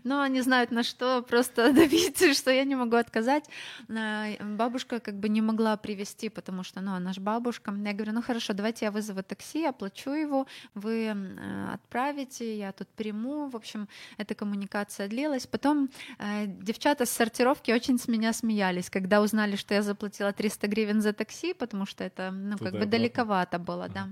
Но 0.05 0.21
они 0.23 0.41
знают 0.43 0.71
на 0.71 0.83
что, 0.83 1.23
просто 1.23 1.73
добиться, 1.81 2.35
что 2.35 2.51
я 2.51 2.65
не 2.65 2.75
могу 2.77 2.97
отказать. 2.97 3.45
Э, 3.89 4.45
Бабушка 4.45 5.01
как 5.01 5.15
бы 5.15 5.29
не 5.29 5.41
могла 5.41 5.77
привезти, 5.77 6.29
потому 6.29 6.63
что, 6.63 6.81
ну, 6.81 6.93
она 6.93 7.13
же 7.13 7.21
бабушка. 7.21 7.75
Я 7.85 7.93
говорю, 7.93 8.13
ну 8.13 8.23
хорошо, 8.23 8.53
давайте 8.53 8.85
я 8.85 8.91
вызову 8.91 9.23
такси, 9.23 9.65
оплачу 9.65 10.11
его, 10.11 10.47
вы 10.75 11.15
э, 11.15 11.75
отправите, 11.75 12.59
я 12.59 12.73
тут 12.73 12.89
приму. 12.89 13.49
В 13.49 13.57
общем, 13.57 13.89
эта 14.19 14.35
коммуникация 14.35 15.09
длилась. 15.09 15.47
Потом 15.47 15.91
э, 16.19 16.47
девчата 16.47 17.07
с 17.07 17.11
сортировки 17.11 17.73
очень 17.73 17.99
с 17.99 18.09
меня 18.09 18.33
смеялись, 18.33 18.91
когда 18.91 19.21
узнали, 19.21 19.57
что 19.57 19.75
я 19.75 19.83
заплатила 19.83 20.33
300 20.33 20.67
гривен 20.69 21.01
за 21.01 21.13
такси, 21.13 21.55
потому 21.55 21.87
что 21.87 22.05
это, 22.05 22.31
ну, 22.31 22.59
как 22.59 22.73
бы 22.73 22.87
далековато 22.87 23.59
было, 23.59 23.89
да. 23.89 24.09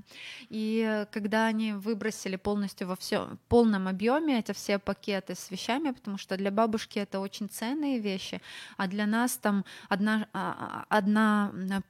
И 0.51 1.07
когда 1.13 1.47
они 1.47 1.73
выбросили 1.73 2.37
полностью 2.37 2.89
во 2.89 2.97
все, 2.97 3.37
полном 3.49 3.89
объеме 3.89 4.39
эти 4.39 4.53
все 4.53 4.79
пакеты 4.79 5.32
с 5.35 5.51
вещами, 5.51 5.91
потому 5.91 6.19
что 6.19 6.37
для 6.37 6.51
бабушки 6.51 6.99
это 6.99 7.21
очень 7.21 7.49
ценные 7.49 7.99
вещи, 7.99 8.41
а 8.77 8.87
для 8.87 9.07
нас 9.07 9.37
там 9.37 9.65
одна, 9.89 10.29
а, 10.33 10.85
а, 10.89 10.97
одна 10.97 11.83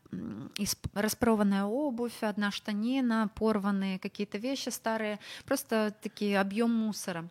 распорванная 0.95 1.64
обувь, 1.64 2.23
одна 2.23 2.50
штанина, 2.50 3.31
порванные 3.35 3.99
какие-то 3.99 4.38
вещи 4.38 4.69
старые, 4.69 5.19
просто 5.45 5.95
такие 6.02 6.40
объем 6.40 6.71
мусора. 6.71 7.28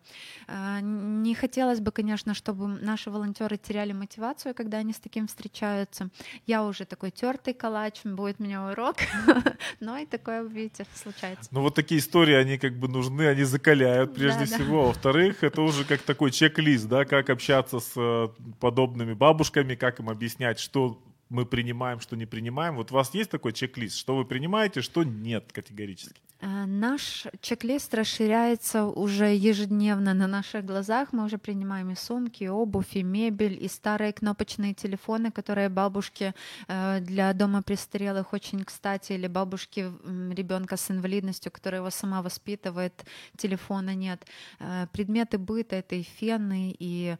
А, 0.48 0.80
Не 0.80 1.34
хотелось 1.34 1.80
бы, 1.80 1.92
конечно, 1.92 2.34
чтобы 2.34 2.66
наши 2.68 3.10
волонтеры 3.10 3.56
теряли 3.56 3.92
мотивацию, 3.92 4.54
когда 4.54 4.78
они 4.78 4.92
с 4.92 4.98
таким 4.98 5.26
встречаются. 5.26 6.08
Я 6.46 6.64
уже 6.64 6.84
такой 6.84 7.10
тертый 7.10 7.54
калач, 7.54 8.00
будет 8.04 8.40
у 8.40 8.44
меня 8.44 8.70
урок, 8.70 8.96
но 9.80 9.98
и 9.98 10.06
такое, 10.06 10.42
видите, 10.42 10.86
случается. 10.94 11.48
Ну, 11.52 11.62
вот 11.62 11.74
такие 11.74 12.00
истории, 12.00 12.34
они 12.34 12.58
как 12.58 12.78
бы 12.78 12.88
нужны, 12.88 13.22
они 13.22 13.44
закаляют 13.44 14.14
прежде 14.14 14.44
Да, 14.44 14.46
да. 14.50 14.56
всего. 14.56 14.86
Во-вторых, 14.86 15.42
это 15.44 15.62
уже 15.62 15.84
как 15.84 16.02
такой 16.02 16.30
чек-лист, 16.30 16.88
да, 16.88 17.04
как 17.04 17.30
общаться 17.30 17.80
с 17.80 17.92
э, 17.96 18.28
подобными 18.60 19.14
бабушками, 19.14 19.74
как 19.74 20.00
им 20.00 20.08
объяснять, 20.08 20.58
что 20.58 21.00
мы 21.32 21.46
принимаем, 21.46 21.98
что 21.98 22.14
не 22.14 22.26
принимаем. 22.26 22.76
Вот 22.76 22.92
у 22.92 22.94
вас 22.94 23.14
есть 23.14 23.30
такой 23.30 23.52
чек-лист, 23.52 23.96
что 23.96 24.16
вы 24.16 24.24
принимаете, 24.24 24.82
что 24.82 25.02
нет 25.02 25.50
категорически? 25.50 26.20
Э, 26.42 26.66
Наш 26.66 27.26
чек-лист 27.40 27.94
расширяется 27.94 28.84
уже 28.84 29.34
ежедневно 29.34 30.14
на 30.14 30.26
наших 30.26 30.64
глазах. 30.64 31.12
Мы 31.12 31.24
уже 31.24 31.38
принимаем 31.38 31.90
и 31.90 31.94
сумки, 31.94 32.44
и 32.44 32.48
обувь, 32.48 32.96
и 32.96 33.02
мебель, 33.02 33.62
и 33.64 33.68
старые 33.68 34.12
кнопочные 34.12 34.74
телефоны, 34.74 35.30
которые 35.30 35.68
бабушке 35.68 36.34
э, 36.68 36.98
для 37.00 37.32
дома 37.32 37.62
престарелых 37.62 38.32
очень 38.32 38.64
кстати, 38.64 39.12
или 39.12 39.28
бабушки 39.28 39.92
ребенка 40.34 40.76
с 40.76 40.90
инвалидностью, 40.90 41.52
которая 41.52 41.80
его 41.80 41.90
сама 41.90 42.22
воспитывает, 42.22 43.04
телефона 43.36 43.94
нет. 43.94 44.26
Э, 44.58 44.86
Предметы 44.92 45.38
быта— 45.38 45.76
это 45.76 45.94
и 45.94 46.02
фены, 46.02 46.74
и 46.78 47.16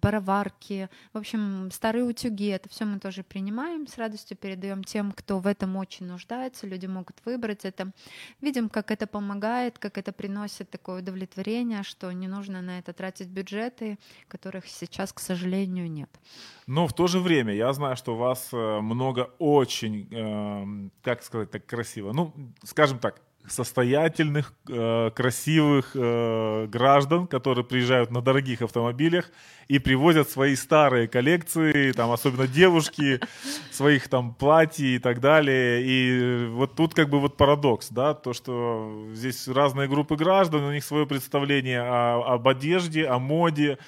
пароварки. 0.00 0.90
В 1.14 1.18
общем, 1.18 1.70
старые 1.72 2.04
утюги— 2.04 2.48
это 2.48 2.68
все 2.68 2.84
мы 2.84 2.98
тоже 2.98 3.22
принимаем, 3.22 3.86
с 3.86 3.96
радостью 3.96 4.36
передаем 4.36 4.84
тем, 4.84 5.12
кто 5.12 5.38
в 5.38 5.46
этом 5.46 5.76
очень 5.76 6.06
нуждается. 6.06 6.66
Люди 6.66 6.86
могут 6.86 7.16
выбрать 7.24 7.64
это 7.64 7.92
в 8.40 8.44
видим, 8.58 8.68
как 8.68 8.90
это 8.90 9.06
помогает, 9.06 9.78
как 9.78 9.98
это 9.98 10.12
приносит 10.12 10.70
такое 10.70 11.00
удовлетворение, 11.00 11.82
что 11.82 12.12
не 12.12 12.28
нужно 12.28 12.62
на 12.62 12.78
это 12.78 12.92
тратить 12.92 13.28
бюджеты, 13.28 13.98
которых 14.28 14.66
сейчас, 14.66 15.12
к 15.12 15.20
сожалению, 15.20 15.90
нет. 15.90 16.10
Но 16.66 16.86
в 16.86 16.92
то 16.92 17.06
же 17.06 17.20
время 17.20 17.54
я 17.54 17.72
знаю, 17.72 17.96
что 17.96 18.14
у 18.14 18.16
вас 18.16 18.48
э, 18.52 18.80
много 18.80 19.30
очень, 19.38 20.08
э, 20.10 20.90
как 21.02 21.22
сказать 21.22 21.50
так 21.50 21.66
красиво, 21.66 22.12
ну, 22.12 22.32
скажем 22.64 22.98
так, 22.98 23.20
состоятельных, 23.48 24.52
э, 24.68 25.10
красивых 25.14 25.92
э, 25.94 26.66
граждан, 26.66 27.26
которые 27.26 27.64
приезжают 27.64 28.10
на 28.10 28.22
дорогих 28.22 28.62
автомобилях 28.62 29.30
и 29.68 29.78
привозят 29.78 30.30
свои 30.30 30.56
старые 30.56 31.08
коллекции, 31.08 31.92
там 31.92 32.10
особенно 32.10 32.46
девушки, 32.46 33.20
своих 33.70 34.08
там 34.08 34.34
платьев 34.34 34.96
и 34.96 34.98
так 34.98 35.20
далее. 35.20 35.82
И 35.84 36.46
вот 36.48 36.74
тут 36.74 36.94
как 36.94 37.08
бы 37.08 37.20
вот 37.20 37.36
парадокс, 37.36 37.88
да, 37.90 38.14
то, 38.14 38.32
что 38.32 39.08
здесь 39.12 39.48
разные 39.48 39.88
группы 39.88 40.16
граждан, 40.16 40.64
у 40.64 40.72
них 40.72 40.84
свое 40.84 41.06
представление 41.06 41.80
о, 41.80 42.34
об 42.34 42.48
одежде, 42.48 43.06
о 43.06 43.18
моде, 43.18 43.78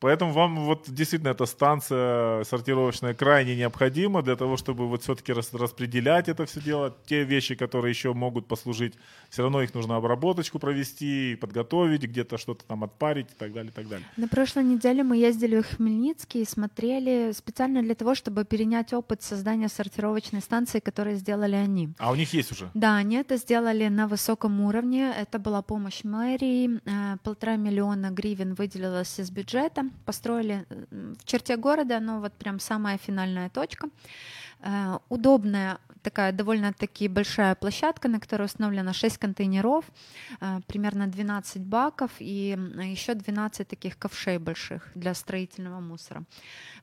Поэтому 0.00 0.32
вам 0.32 0.60
вот 0.60 0.84
действительно 0.86 1.30
эта 1.30 1.44
станция 1.46 2.44
сортировочная 2.44 3.14
крайне 3.14 3.56
необходима 3.56 4.22
для 4.22 4.36
того, 4.36 4.56
чтобы 4.56 4.86
вот 4.88 5.02
все-таки 5.02 5.32
распределять 5.32 6.28
это 6.28 6.46
все 6.46 6.60
дело. 6.60 6.96
Те 7.06 7.24
вещи, 7.24 7.56
которые 7.56 7.90
еще 7.90 8.14
могут 8.14 8.46
послужить, 8.46 8.94
все 9.28 9.42
равно 9.42 9.62
их 9.62 9.74
нужно 9.74 9.96
обработочку 9.96 10.58
провести, 10.60 11.36
подготовить, 11.40 12.02
где-то 12.02 12.38
что-то 12.38 12.64
там 12.64 12.84
отпарить 12.84 13.32
и 13.32 13.34
так 13.34 13.52
далее, 13.52 13.72
и 13.72 13.74
так 13.74 13.88
далее. 13.88 14.06
На 14.16 14.28
прошлой 14.28 14.64
неделе 14.64 15.02
мы 15.02 15.16
ездили 15.16 15.60
в 15.60 15.76
Хмельницкий 15.76 16.42
и 16.42 16.44
смотрели 16.44 17.32
специально 17.32 17.82
для 17.82 17.94
того, 17.96 18.14
чтобы 18.14 18.44
перенять 18.44 18.92
опыт 18.92 19.22
создания 19.22 19.68
сортировочной 19.68 20.40
станции, 20.40 20.78
которые 20.78 21.16
сделали 21.16 21.56
они. 21.56 21.90
А 21.98 22.12
у 22.12 22.14
них 22.14 22.32
есть 22.32 22.52
уже? 22.52 22.70
Да, 22.74 22.96
они 22.96 23.16
это 23.16 23.36
сделали 23.36 23.88
на 23.88 24.06
высоком 24.06 24.60
уровне. 24.60 25.12
Это 25.18 25.40
была 25.40 25.62
помощь 25.62 26.04
мэрии. 26.04 26.80
Э, 26.84 27.16
полтора 27.24 27.56
миллиона 27.56 28.10
гривен 28.10 28.54
выделилось 28.54 29.18
из 29.18 29.30
бюджета 29.30 29.87
построили 30.04 30.66
в 30.90 31.24
черте 31.24 31.56
города, 31.56 32.00
но 32.00 32.20
вот 32.20 32.32
прям 32.32 32.60
самая 32.60 32.98
финальная 32.98 33.48
точка. 33.50 33.88
Э, 34.60 34.98
удобная 35.08 35.78
такая 36.08 36.32
довольно-таки 36.32 37.08
большая 37.08 37.54
площадка, 37.54 38.08
на 38.08 38.18
которой 38.18 38.44
установлено 38.44 38.92
6 38.92 39.18
контейнеров, 39.18 39.84
э, 40.40 40.60
примерно 40.66 41.06
12 41.06 41.62
баков 41.62 42.10
и 42.20 42.56
еще 42.92 43.14
12 43.14 43.68
таких 43.68 43.98
ковшей 43.98 44.38
больших 44.38 44.90
для 44.94 45.14
строительного 45.14 45.80
мусора. 45.80 46.24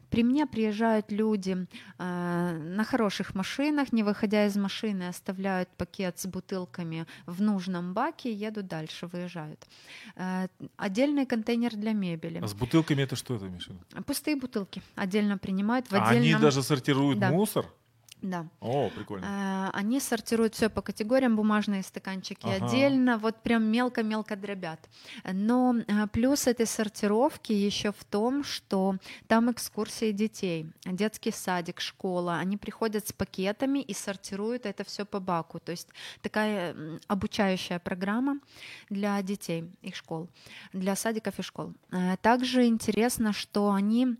При 0.10 0.24
мне 0.24 0.46
приезжают 0.46 1.12
люди 1.12 1.58
э, 1.98 2.58
на 2.78 2.84
хороших 2.84 3.36
машинах, 3.36 3.94
не 3.94 4.04
выходя 4.04 4.46
из 4.46 4.56
машины, 4.58 5.10
оставляют 5.10 5.70
пакет 5.78 6.20
с 6.20 6.28
бутылками 6.28 7.06
в 7.26 7.42
нужном 7.42 7.94
баке 7.94 8.30
и 8.30 8.36
едут 8.36 8.68
дальше, 8.68 9.08
выезжают. 9.08 9.68
Э, 10.16 10.48
отдельный 10.78 11.26
контейнер 11.26 11.76
для 11.76 11.94
мебели. 11.94 12.40
А 12.44 12.48
с 12.48 12.54
бутылками 12.54 13.02
это 13.02 13.16
что 13.16 13.36
это, 13.36 13.46
Миша? 13.46 13.72
Пустые 14.06 14.36
бутылки 14.36 14.82
отдельно 14.96 15.38
принимают. 15.38 15.88
В 15.88 15.94
а 15.94 16.08
отдельном... 16.08 16.36
они 16.36 16.42
даже 16.42 16.62
сортируют 16.62 17.20
да. 17.20 17.32
мусор? 17.32 17.66
Да. 18.22 18.48
О, 18.60 18.90
прикольно. 18.90 19.26
Э, 19.26 19.78
они 19.78 20.00
сортируют 20.00 20.56
все 20.56 20.70
по 20.70 20.82
категориям, 20.82 21.36
бумажные 21.36 21.84
стаканчики 21.84 22.48
ага. 22.48 22.66
отдельно, 22.66 23.18
вот 23.18 23.44
прям 23.44 23.64
мелко-мелко 23.64 24.36
дробят. 24.36 24.80
Но 25.32 25.76
э, 25.76 26.08
плюс 26.08 26.48
этой 26.48 26.66
сортировки 26.66 27.52
еще 27.52 27.92
в 27.92 28.04
том, 28.04 28.44
что 28.44 28.96
там 29.28 29.52
экскурсии 29.52 30.12
детей, 30.12 30.72
детский 30.86 31.32
садик, 31.32 31.80
школа, 31.80 32.38
они 32.38 32.58
приходят 32.58 33.08
с 33.08 33.14
пакетами 33.14 33.80
и 33.80 33.94
сортируют 33.94 34.66
это 34.66 34.84
все 34.84 35.06
по 35.06 35.20
баку. 35.20 35.60
То 35.60 35.72
есть 35.72 35.90
такая 36.22 36.76
обучающая 37.08 37.80
программа 37.80 38.40
для 38.90 39.22
детей 39.22 39.70
их 39.82 39.96
школ, 39.96 40.30
для 40.74 40.96
садиков 40.96 41.38
и 41.38 41.44
школ. 41.44 41.74
Э, 41.92 42.18
также 42.22 42.66
интересно, 42.66 43.34
что 43.34 43.72
они 43.72 44.16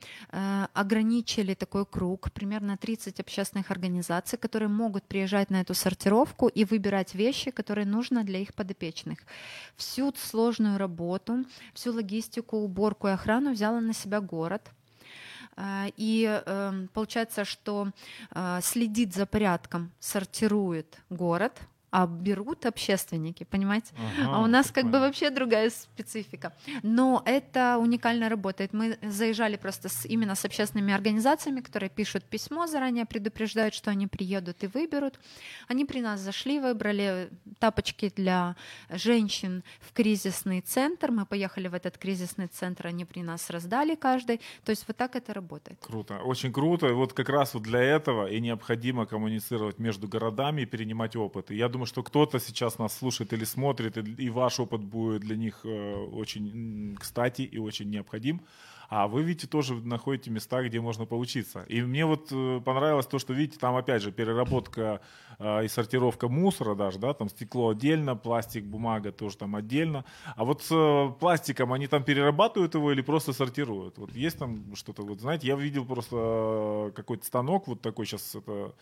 ограничили 0.74 1.54
такой 1.54 1.86
круг, 1.86 2.32
примерно 2.32 2.78
30 2.78 3.20
общественных 3.20 3.72
организаций 3.72 3.85
организаций, 3.86 4.40
которые 4.40 4.70
могут 4.70 5.04
приезжать 5.04 5.52
на 5.52 5.62
эту 5.62 5.74
сортировку 5.74 6.48
и 6.48 6.66
выбирать 6.66 7.16
вещи, 7.16 7.52
которые 7.52 7.86
нужно 7.86 8.24
для 8.24 8.40
их 8.40 8.54
подопечных. 8.54 9.20
Всю 9.76 10.14
сложную 10.18 10.78
работу, 10.78 11.46
всю 11.74 11.94
логистику, 11.94 12.58
уборку 12.58 13.08
и 13.08 13.12
охрану 13.12 13.52
взяла 13.52 13.82
на 13.82 13.94
себя 13.94 14.22
город. 14.22 14.62
А, 15.56 15.86
и 15.98 16.26
эм, 16.26 16.90
получается, 16.94 17.46
что 17.46 17.92
а, 18.32 18.60
следит 18.62 19.14
за 19.14 19.26
порядком, 19.26 19.92
сортирует 20.00 20.98
город, 21.10 21.54
а 21.96 22.08
берут 22.08 22.66
общественники, 22.66 23.46
понимаете? 23.46 23.94
Ага, 23.98 24.36
а 24.36 24.42
у 24.42 24.48
нас 24.48 24.70
как 24.70 24.92
бы 24.92 25.00
вообще 25.00 25.30
другая 25.30 25.70
специфика. 25.70 26.52
Но 26.84 27.24
это 27.26 27.78
уникально 27.80 28.28
работает. 28.28 28.74
Мы 28.74 28.98
заезжали 29.02 29.56
просто 29.56 29.88
с, 29.88 30.06
именно 30.06 30.36
с 30.36 30.44
общественными 30.44 30.94
организациями, 30.94 31.62
которые 31.62 31.90
пишут 31.90 32.26
письмо 32.26 32.68
заранее, 32.68 33.06
предупреждают, 33.06 33.74
что 33.74 33.92
они 33.92 34.08
приедут 34.08 34.62
и 34.64 34.68
выберут. 34.68 35.18
Они 35.70 35.86
при 35.86 36.02
нас 36.02 36.20
зашли, 36.20 36.60
выбрали 36.60 37.30
тапочки 37.60 38.12
для 38.14 38.58
женщин 38.90 39.64
в 39.80 39.94
кризисный 39.94 40.60
центр. 40.60 41.12
Мы 41.12 41.26
поехали 41.26 41.70
в 41.70 41.74
этот 41.74 41.98
кризисный 41.98 42.48
центр, 42.48 42.88
они 42.88 43.06
при 43.06 43.24
нас 43.24 43.50
раздали 43.50 43.96
каждый. 43.96 44.42
То 44.66 44.72
есть 44.72 44.84
вот 44.86 44.98
так 44.98 45.16
это 45.16 45.34
работает. 45.34 45.80
Круто, 45.80 46.18
очень 46.26 46.52
круто. 46.52 46.88
И 46.88 46.92
вот 46.92 47.14
как 47.14 47.30
раз 47.30 47.54
вот 47.54 47.64
для 47.64 47.80
этого 47.80 48.28
и 48.28 48.42
необходимо 48.42 49.06
коммуницировать 49.06 49.80
между 49.80 50.10
городами 50.10 50.64
и 50.64 50.66
перенимать 50.66 51.16
опыт. 51.16 51.52
И 51.52 51.56
я 51.56 51.70
думаю, 51.70 51.85
что 51.86 52.04
кто-то 52.04 52.40
сейчас 52.40 52.80
нас 52.80 52.98
слушает 52.98 53.34
или 53.34 53.44
смотрит, 53.44 53.98
и 53.98 54.30
ваш 54.30 54.60
опыт 54.60 54.82
будет 54.82 55.22
для 55.22 55.36
них 55.36 55.62
э, 55.64 55.96
очень 55.96 56.96
кстати 57.00 57.42
и 57.42 57.58
очень 57.58 57.90
необходим. 57.90 58.42
А 58.90 59.08
вы, 59.08 59.24
видите, 59.24 59.48
тоже 59.48 59.76
находите 59.76 60.30
места, 60.30 60.64
где 60.64 60.80
можно 60.80 61.06
поучиться. 61.06 61.64
И 61.64 61.82
мне 61.82 62.06
вот 62.06 62.28
э, 62.32 62.62
понравилось 62.64 63.08
то, 63.08 63.20
что, 63.20 63.34
видите, 63.34 63.60
там 63.60 63.76
опять 63.76 64.02
же 64.02 64.12
переработка 64.12 65.02
э, 65.40 65.66
и 65.66 65.68
сортировка 65.68 66.28
мусора 66.28 66.76
даже, 66.76 67.00
да, 67.00 67.14
там 67.14 67.30
стекло 67.30 67.70
отдельно, 67.70 68.16
пластик, 68.16 68.66
бумага 68.66 69.12
тоже 69.12 69.38
там 69.38 69.56
отдельно. 69.56 70.06
А 70.36 70.46
вот 70.46 70.62
с 70.64 70.72
э, 70.72 71.12
пластиком 71.20 71.74
они 71.74 71.88
там 71.88 72.04
перерабатывают 72.04 72.76
его 72.76 72.92
или 72.92 73.02
просто 73.02 73.34
сортируют? 73.34 73.98
Вот 73.98 74.12
есть 74.16 74.38
там 74.38 74.76
что-то, 74.76 75.04
вот 75.04 75.20
знаете, 75.20 75.48
я 75.48 75.56
видел 75.56 75.86
просто 75.86 76.92
какой-то 76.96 77.26
станок 77.26 77.68
вот 77.68 77.82
такой 77.82 78.06
сейчас, 78.06 78.36
это 78.36 78.76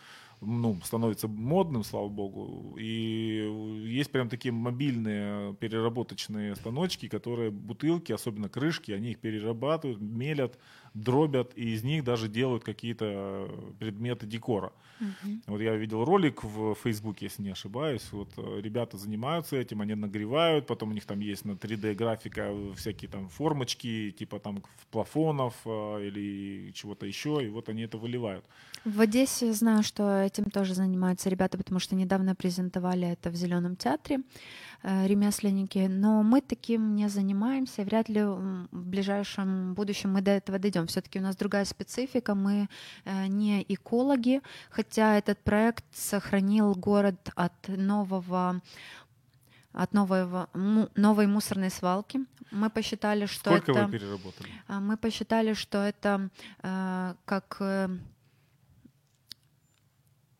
ну, 0.46 0.78
становится 0.84 1.28
модным, 1.28 1.84
слава 1.84 2.08
богу. 2.08 2.76
И 2.78 3.82
есть 3.86 4.10
прям 4.10 4.28
такие 4.28 4.52
мобильные 4.52 5.54
переработочные 5.54 6.54
станочки, 6.56 7.08
которые 7.08 7.50
бутылки, 7.50 8.12
особенно 8.12 8.48
крышки, 8.48 8.92
они 8.92 9.12
их 9.12 9.18
перерабатывают, 9.18 10.00
мелят, 10.00 10.58
дробят, 10.94 11.52
и 11.56 11.74
из 11.74 11.82
них 11.82 12.04
даже 12.04 12.28
делают 12.28 12.64
какие-то 12.64 13.48
предметы 13.78 14.26
декора. 14.26 14.72
Uh-huh. 15.00 15.40
Вот 15.48 15.60
я 15.60 15.74
видел 15.74 16.04
ролик 16.04 16.44
в 16.44 16.74
Фейсбуке, 16.76 17.26
если 17.26 17.42
не 17.42 17.50
ошибаюсь. 17.50 18.08
Вот 18.12 18.30
э, 18.36 18.60
ребята 18.60 18.96
занимаются 18.96 19.56
этим, 19.56 19.80
они 19.80 19.94
нагревают, 19.94 20.66
потом 20.66 20.90
у 20.90 20.92
них 20.92 21.04
там 21.04 21.20
есть 21.20 21.44
на 21.44 21.52
3D 21.52 21.94
графика 21.94 22.54
всякие 22.76 23.10
там 23.10 23.28
формочки, 23.28 24.14
типа 24.16 24.38
там 24.38 24.62
плафонов 24.90 25.54
э, 25.64 26.06
или 26.06 26.70
чего-то 26.72 27.06
еще, 27.06 27.40
и 27.42 27.48
вот 27.48 27.68
они 27.68 27.82
это 27.82 27.98
выливают. 27.98 28.44
В 28.84 29.00
Одессе 29.00 29.52
знаю, 29.52 29.82
что 29.82 30.22
этим 30.22 30.44
тоже 30.44 30.74
занимаются 30.74 31.28
ребята, 31.28 31.58
потому 31.58 31.80
что 31.80 31.96
недавно 31.96 32.34
презентовали 32.34 33.08
это 33.08 33.30
в 33.30 33.34
Зеленом 33.34 33.76
театре 33.76 34.18
э, 34.18 34.20
ремесленники, 34.84 35.86
но 35.88 36.22
мы 36.22 36.40
таким 36.42 36.94
не 36.94 37.08
занимаемся, 37.08 37.82
вряд 37.84 38.08
ли 38.10 38.22
в 38.22 38.68
ближайшем 38.70 39.74
будущем 39.74 40.12
мы 40.12 40.20
до 40.20 40.32
этого 40.32 40.58
дойдем. 40.58 40.86
Все-таки 40.86 41.18
у 41.18 41.22
нас 41.22 41.36
другая 41.36 41.64
специфика, 41.64 42.34
мы 42.34 42.68
э, 43.04 43.26
не 43.28 43.64
экологи, 43.68 44.42
хотя 44.70 45.16
этот 45.16 45.38
проект 45.42 45.84
сохранил 45.92 46.74
город 46.74 47.30
от 47.34 47.68
нового 47.68 48.60
от 49.72 49.92
нового, 49.92 50.48
новой 50.94 51.26
мусорной 51.26 51.70
свалки. 51.70 52.20
Мы 52.52 52.70
посчитали, 52.70 53.26
что 53.26 53.50
Сколько 53.50 53.72
это... 53.72 53.86
вы 53.86 53.92
переработали? 53.92 54.48
А, 54.68 54.80
мы 54.80 54.96
посчитали, 54.96 55.54
что 55.54 55.78
это 55.78 56.28
э, 56.62 57.14
как 57.24 57.56
э, 57.58 57.88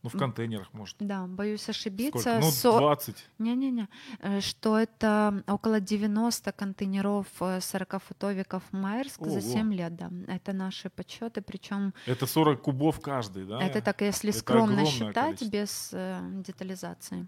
ну, 0.04 0.10
в 0.10 0.18
контейнерах, 0.18 0.72
может. 0.74 0.96
Да, 1.00 1.26
боюсь 1.26 1.68
ошибиться. 1.68 2.20
Сколько? 2.20 2.40
Ну, 2.40 2.50
Со... 2.50 2.78
20. 2.78 3.16
Не-не-не. 3.38 3.88
Э, 4.20 4.40
что 4.40 4.78
это 4.78 5.42
около 5.46 5.80
90 5.80 6.52
контейнеров 6.52 7.26
40-футовиков 7.40 8.62
э, 8.72 8.76
Майерск 8.76 9.22
Ого. 9.22 9.30
за 9.30 9.40
7 9.40 9.72
лет, 9.72 9.96
да. 9.96 10.10
Это 10.28 10.52
наши 10.52 10.90
подсчеты, 10.90 11.40
причем... 11.40 11.94
Это 12.06 12.26
40 12.26 12.60
кубов 12.60 13.00
каждый, 13.00 13.46
да? 13.46 13.62
Это 13.62 13.80
так, 13.80 14.02
если 14.02 14.30
это 14.30 14.38
скромно 14.38 14.84
считать, 14.84 15.14
количество. 15.14 15.48
без 15.48 15.90
э, 15.92 16.20
детализации. 16.46 17.26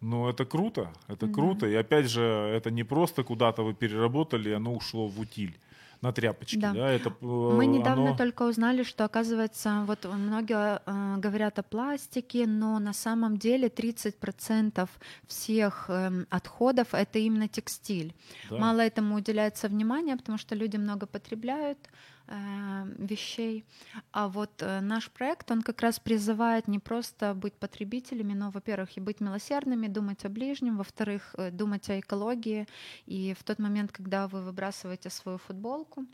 Ну, 0.00 0.28
это 0.28 0.44
круто, 0.44 0.92
это 1.08 1.26
да. 1.26 1.32
круто. 1.32 1.66
И 1.66 1.74
опять 1.74 2.10
же, 2.10 2.22
это 2.22 2.70
не 2.70 2.84
просто 2.84 3.22
куда-то 3.22 3.62
вы 3.62 3.74
переработали, 3.74 4.50
оно 4.50 4.74
ушло 4.74 5.08
в 5.08 5.20
утиль. 5.20 5.58
На 6.04 6.12
тряпочке, 6.12 6.58
да? 6.60 6.72
Да. 6.72 6.90
Это, 6.90 7.08
э, 7.08 7.24
Мы 7.24 7.66
недавно 7.66 8.08
оно- 8.10 8.16
только 8.16 8.42
узнали, 8.44 8.82
что, 8.84 9.04
оказывается, 9.04 9.84
вот 9.86 10.04
многие 10.04 10.80
э, 10.86 11.16
говорят 11.20 11.58
о 11.58 11.62
пластике, 11.62 12.46
но 12.46 12.78
на 12.78 12.92
самом 12.92 13.36
деле 13.38 13.68
30% 13.68 14.88
всех 15.26 15.86
эм, 15.88 16.26
отходов 16.30 16.88
это 16.92 17.18
именно 17.18 17.48
текстиль. 17.48 18.14
Да. 18.50 18.58
Мало 18.58 18.80
этому 18.80 19.16
уделяется 19.16 19.68
внимания, 19.68 20.16
потому 20.16 20.38
что 20.38 20.54
люди 20.54 20.76
много 20.76 21.06
потребляют 21.06 21.78
э, 21.78 21.88
вещей. 22.98 23.64
А 24.12 24.28
вот 24.28 24.50
э, 24.62 24.80
наш 24.80 25.10
проект, 25.10 25.50
он 25.50 25.62
как 25.62 25.82
раз 25.82 26.00
призывает 26.00 26.68
не 26.68 26.78
просто 26.78 27.34
быть 27.34 27.54
потребителями, 27.54 28.32
но, 28.32 28.50
во-первых, 28.50 28.96
и 28.96 29.00
быть 29.00 29.20
милосердными, 29.20 29.88
думать 29.88 30.24
о 30.24 30.28
ближнем, 30.28 30.76
во-вторых, 30.76 31.34
э, 31.36 31.50
думать 31.50 31.90
о 31.90 32.00
экологии. 32.00 32.66
И 33.06 33.34
в 33.38 33.44
тот 33.44 33.58
момент, 33.58 33.92
когда 33.92 34.26
вы 34.28 34.42
выбрасываете 34.42 35.10
свою 35.10 35.38
футболку, 35.38 36.06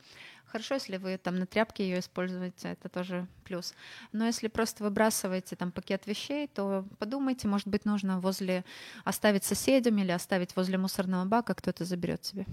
Хорошо, 0.53 0.75
если 0.75 0.97
вы 0.97 1.17
там 1.17 1.37
на 1.37 1.47
тряпке 1.47 1.85
ее 1.85 2.01
используете, 2.01 2.71
это 2.71 2.89
тоже 2.89 3.29
плюс. 3.45 3.73
Но 4.11 4.27
если 4.27 4.49
просто 4.49 4.83
выбрасываете 4.83 5.55
там 5.55 5.71
пакет 5.71 6.09
вещей, 6.09 6.49
то 6.49 6.85
подумайте, 6.99 7.47
может 7.47 7.69
быть, 7.69 7.85
нужно 7.85 8.19
возле 8.19 8.65
оставить 9.05 9.45
соседям 9.45 9.99
или 9.99 10.11
оставить 10.11 10.57
возле 10.57 10.77
мусорного 10.77 11.25
бака, 11.25 11.55
кто-то 11.55 11.85
заберет 11.85 12.25
себе. 12.25 12.47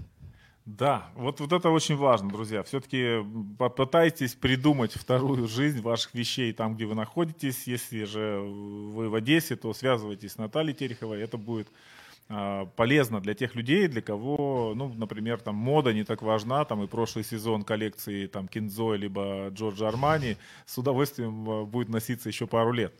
Да, 0.68 1.08
вот, 1.14 1.40
вот 1.40 1.50
это 1.54 1.70
очень 1.70 1.96
важно, 1.96 2.28
друзья. 2.28 2.62
Все-таки 2.62 3.24
попытайтесь 3.58 4.34
придумать 4.34 4.92
вторую 4.92 5.48
жизнь 5.48 5.80
ваших 5.80 6.12
вещей 6.12 6.52
там, 6.52 6.74
где 6.74 6.84
вы 6.84 6.94
находитесь. 6.94 7.66
Если 7.66 8.04
же 8.04 8.38
вы 8.40 9.08
в 9.08 9.14
Одессе, 9.14 9.56
то 9.56 9.72
связывайтесь 9.72 10.32
с 10.32 10.36
Натальей 10.36 10.74
Тереховой. 10.74 11.22
Это 11.22 11.38
будет 11.38 11.68
а, 12.28 12.66
полезно 12.76 13.22
для 13.22 13.32
тех 13.32 13.54
людей, 13.54 13.88
для 13.88 14.02
кого, 14.02 14.74
ну, 14.76 14.92
например, 14.92 15.40
там 15.40 15.54
мода 15.54 15.94
не 15.94 16.04
так 16.04 16.20
важна, 16.20 16.66
там 16.66 16.82
и 16.82 16.86
прошлый 16.86 17.24
сезон 17.24 17.62
коллекции 17.62 18.26
там 18.26 18.46
Кинзо 18.46 18.92
либо 18.92 19.48
Джорджа 19.48 19.88
Армани 19.88 20.36
с 20.66 20.76
удовольствием 20.76 21.48
а, 21.48 21.64
будет 21.64 21.88
носиться 21.88 22.28
еще 22.28 22.46
пару 22.46 22.72
лет. 22.72 22.92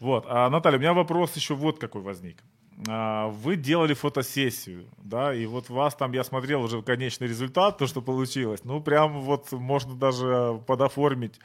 Вот. 0.00 0.24
А, 0.28 0.48
Наталья, 0.48 0.78
у 0.78 0.80
меня 0.80 0.94
вопрос 0.94 1.36
еще 1.36 1.54
вот 1.54 1.78
какой 1.78 2.00
возник. 2.00 2.42
А, 2.88 3.28
Вы 3.28 3.56
делали 3.56 3.94
фотосессию, 3.94 4.86
да, 4.98 5.34
и 5.34 5.46
вот 5.46 5.70
вас 5.70 5.94
там, 5.94 6.12
я 6.12 6.24
смотрел 6.24 6.62
уже 6.62 6.82
конечный 6.82 7.28
результат, 7.28 7.78
то, 7.78 7.86
что 7.86 8.02
получилось. 8.02 8.64
Ну, 8.64 8.80
прям 8.80 9.20
вот 9.20 9.52
можно 9.52 9.94
даже 9.94 10.60
подоформить 10.66 11.38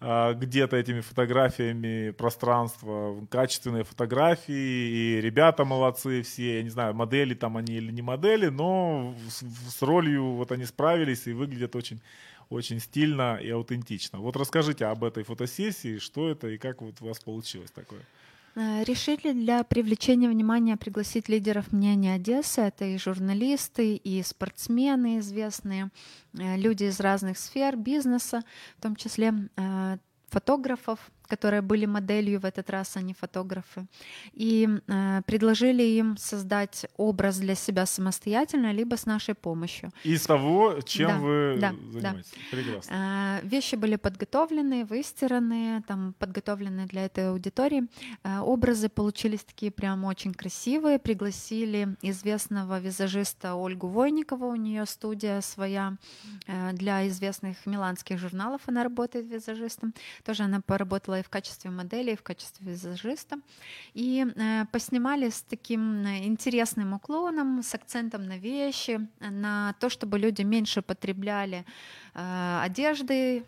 а, 0.00 0.34
где-то 0.34 0.76
этими 0.76 1.00
фотографиями 1.00 2.10
пространство, 2.10 3.24
качественные 3.30 3.84
фотографии, 3.84 4.52
и 5.16 5.20
ребята 5.20 5.64
молодцы 5.64 6.22
все, 6.22 6.56
я 6.56 6.62
не 6.62 6.70
знаю, 6.70 6.94
модели 6.94 7.34
там 7.34 7.56
они 7.56 7.74
или 7.74 7.92
не 7.92 8.02
модели, 8.02 8.48
но 8.48 9.14
с, 9.28 9.44
с 9.44 9.82
ролью 9.82 10.32
вот 10.32 10.52
они 10.52 10.64
справились 10.64 11.26
и 11.26 11.32
выглядят 11.32 11.76
очень, 11.76 12.00
очень 12.50 12.80
стильно 12.80 13.38
и 13.40 13.48
аутентично. 13.50 14.18
Вот 14.18 14.36
расскажите 14.36 14.86
об 14.86 15.04
этой 15.04 15.22
фотосессии, 15.22 15.98
что 15.98 16.28
это 16.28 16.48
и 16.48 16.58
как 16.58 16.82
вот 16.82 16.96
у 17.00 17.06
вас 17.06 17.20
получилось 17.20 17.70
такое. 17.70 18.00
Э, 18.54 18.84
Решили 18.84 19.32
для 19.32 19.64
привлечения 19.64 20.28
внимания 20.28 20.76
пригласить 20.76 21.28
лидеров 21.28 21.72
мнения 21.72 22.14
Одессы. 22.14 22.60
Это 22.60 22.84
и 22.84 22.98
журналисты, 22.98 23.96
и 23.96 24.22
спортсмены 24.22 25.18
известные, 25.20 25.90
э, 26.38 26.56
люди 26.56 26.84
из 26.84 27.00
разных 27.00 27.38
сфер 27.38 27.76
бизнеса, 27.76 28.42
в 28.78 28.82
том 28.82 28.96
числе 28.96 29.32
э, 29.56 29.96
фотографов, 30.28 30.98
которые 31.26 31.62
были 31.62 31.86
моделью 31.86 32.40
в 32.40 32.44
этот 32.44 32.70
раз, 32.70 32.96
а 32.96 33.02
не 33.02 33.14
фотографы. 33.14 33.86
И 34.32 34.68
э, 34.86 35.22
предложили 35.26 35.82
им 35.82 36.16
создать 36.16 36.86
образ 36.96 37.38
для 37.38 37.54
себя 37.54 37.86
самостоятельно, 37.86 38.72
либо 38.72 38.96
с 38.96 39.06
нашей 39.06 39.34
помощью. 39.34 39.90
Из 40.04 40.22
того, 40.22 40.80
чем 40.84 41.08
Да, 41.08 41.18
вы 41.18 41.56
да, 41.60 41.74
занимаетесь. 41.92 42.32
Прекрасно. 42.50 43.40
Э, 43.42 43.46
Вещи 43.46 43.76
были 43.76 43.96
подготовлены, 43.96 44.84
выстираны, 44.84 45.82
там 45.86 46.14
подготовлены 46.18 46.86
для 46.86 47.04
этой 47.06 47.30
аудитории. 47.30 47.84
Э, 48.24 48.40
Образы 48.40 48.88
получились 48.88 49.44
такие 49.44 49.70
прям 49.70 50.04
очень 50.04 50.34
красивые. 50.34 50.98
Пригласили 50.98 51.96
известного 52.02 52.80
визажиста 52.80 53.54
Ольгу 53.54 53.88
Войникову, 53.88 54.48
у 54.48 54.56
нее 54.56 54.86
студия 54.86 55.40
своя 55.40 55.96
э, 56.46 56.72
для 56.72 57.06
известных 57.08 57.66
миланских 57.66 58.18
журналов. 58.18 58.60
Она 58.66 58.84
работает 58.84 59.26
визажистом. 59.26 59.94
Тоже 60.24 60.44
она 60.44 60.60
поработала 60.60 61.11
и 61.18 61.22
в 61.22 61.28
качестве 61.28 61.70
модели, 61.70 62.12
и 62.12 62.16
в 62.16 62.22
качестве 62.22 62.72
визажиста. 62.72 63.38
И 63.94 64.24
э, 64.24 64.64
поснимали 64.72 65.30
с 65.30 65.42
таким 65.42 66.04
э, 66.06 66.24
интересным 66.24 66.94
уклоном, 66.94 67.62
с 67.62 67.74
акцентом 67.74 68.26
на 68.26 68.38
вещи, 68.38 69.00
на 69.20 69.74
то, 69.80 69.88
чтобы 69.88 70.18
люди 70.18 70.42
меньше 70.42 70.82
потребляли 70.82 71.64
э, 72.14 72.60
одежды, 72.62 73.44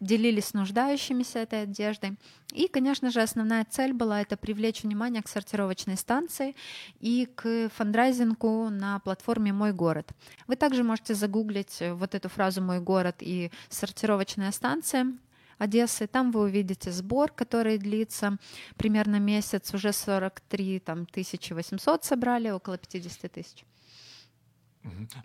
делились 0.00 0.46
с 0.46 0.54
нуждающимися 0.54 1.40
этой 1.40 1.62
одеждой. 1.62 2.16
И, 2.52 2.68
конечно 2.68 3.10
же, 3.10 3.22
основная 3.22 3.64
цель 3.64 3.92
была 3.92 4.20
это 4.20 4.36
привлечь 4.36 4.82
внимание 4.82 5.22
к 5.22 5.28
сортировочной 5.28 5.96
станции 5.96 6.54
и 7.00 7.28
к 7.34 7.70
фандрайзингу 7.74 8.68
на 8.70 8.98
платформе 9.00 9.52
«Мой 9.52 9.72
город». 9.72 10.10
Вы 10.46 10.56
также 10.56 10.82
можете 10.82 11.14
загуглить 11.14 11.82
вот 11.92 12.14
эту 12.14 12.28
фразу 12.28 12.62
«Мой 12.62 12.80
город» 12.80 13.16
и 13.20 13.50
«сортировочная 13.68 14.52
станция», 14.52 15.12
Одессы. 15.58 16.06
Там 16.06 16.32
вы 16.32 16.40
увидите 16.42 16.90
сбор, 16.90 17.30
который 17.32 17.78
длится 17.78 18.38
примерно 18.76 19.18
месяц. 19.18 19.74
Уже 19.74 19.92
43 19.92 20.80
там, 20.80 21.06
800 21.14 22.04
собрали, 22.04 22.50
около 22.50 22.78
50 22.78 23.32
тысяч. 23.32 23.64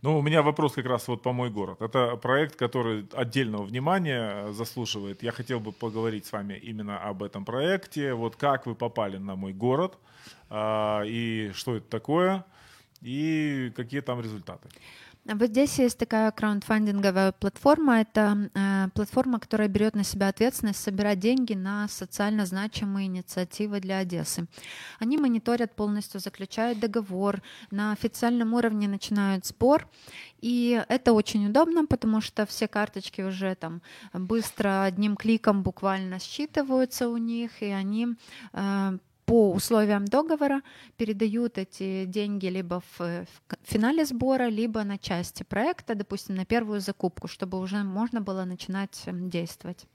Ну, 0.02 0.18
у 0.18 0.22
меня 0.22 0.42
вопрос 0.42 0.74
как 0.74 0.86
раз 0.86 1.08
вот 1.08 1.22
по 1.22 1.34
мой 1.34 1.50
город. 1.50 1.82
Это 1.82 2.16
проект, 2.18 2.56
который 2.56 3.08
отдельного 3.14 3.64
внимания 3.64 4.48
э, 4.48 4.52
заслуживает. 4.54 5.24
Я 5.24 5.32
хотел 5.32 5.60
бы 5.60 5.72
поговорить 5.72 6.26
с 6.26 6.32
вами 6.32 6.56
именно 6.56 7.00
об 7.00 7.22
этом 7.22 7.46
проекте. 7.46 8.14
Вот 8.14 8.36
как 8.36 8.66
вы 8.66 8.76
попали 8.76 9.18
на 9.18 9.36
мой 9.36 9.54
город, 9.54 9.98
а, 10.50 11.04
и 11.06 11.52
что 11.54 11.76
это 11.76 11.88
такое, 11.90 12.44
и 13.02 13.72
какие 13.76 14.02
там 14.02 14.22
результаты. 14.22 14.70
В 15.26 15.44
Одессе 15.44 15.84
есть 15.84 16.00
такая 16.00 16.32
краундфандинговая 16.32 17.32
платформа. 17.32 18.02
Это 18.02 18.50
э, 18.56 18.88
платформа, 18.96 19.40
которая 19.40 19.68
берет 19.68 19.96
на 19.96 20.04
себя 20.04 20.30
ответственность 20.30 20.82
собирать 20.82 21.20
деньги 21.20 21.54
на 21.54 21.88
социально 21.88 22.48
значимые 22.48 23.06
инициативы 23.06 23.80
для 23.80 24.00
Одессы. 24.00 24.48
Они 25.00 25.18
мониторят 25.18 25.76
полностью, 25.76 26.20
заключают 26.20 26.80
договор, 26.80 27.44
на 27.70 27.92
официальном 27.92 28.56
уровне 28.56 28.88
начинают 28.88 29.46
сбор. 29.46 29.88
И 30.42 30.84
это 30.90 31.14
очень 31.14 31.48
удобно, 31.48 31.86
потому 31.86 32.20
что 32.20 32.48
все 32.48 32.68
карточки 32.68 33.22
уже 33.22 33.54
там 33.54 33.84
быстро 34.14 34.84
одним 34.84 35.16
кликом 35.16 35.62
буквально 35.62 36.18
считываются 36.18 37.08
у 37.10 37.18
них, 37.18 37.62
и 37.62 37.68
они 37.68 38.08
э, 38.54 38.98
по 39.32 39.54
условиям 39.54 40.04
договора 40.04 40.62
передают 40.98 41.58
эти 41.58 42.04
деньги 42.04 42.48
либо 42.48 42.82
в, 42.82 43.00
в 43.00 43.28
финале 43.64 44.04
сбора, 44.04 44.50
либо 44.50 44.84
на 44.84 44.98
части 44.98 45.44
проекта, 45.44 45.96
допустим, 45.96 46.36
на 46.36 46.44
первую 46.44 46.82
закупку, 46.82 47.30
чтобы 47.30 47.58
уже 47.58 47.82
можно 47.84 48.20
было 48.20 48.44
начинать 48.44 49.02
м, 49.06 49.30
действовать. 49.30 49.88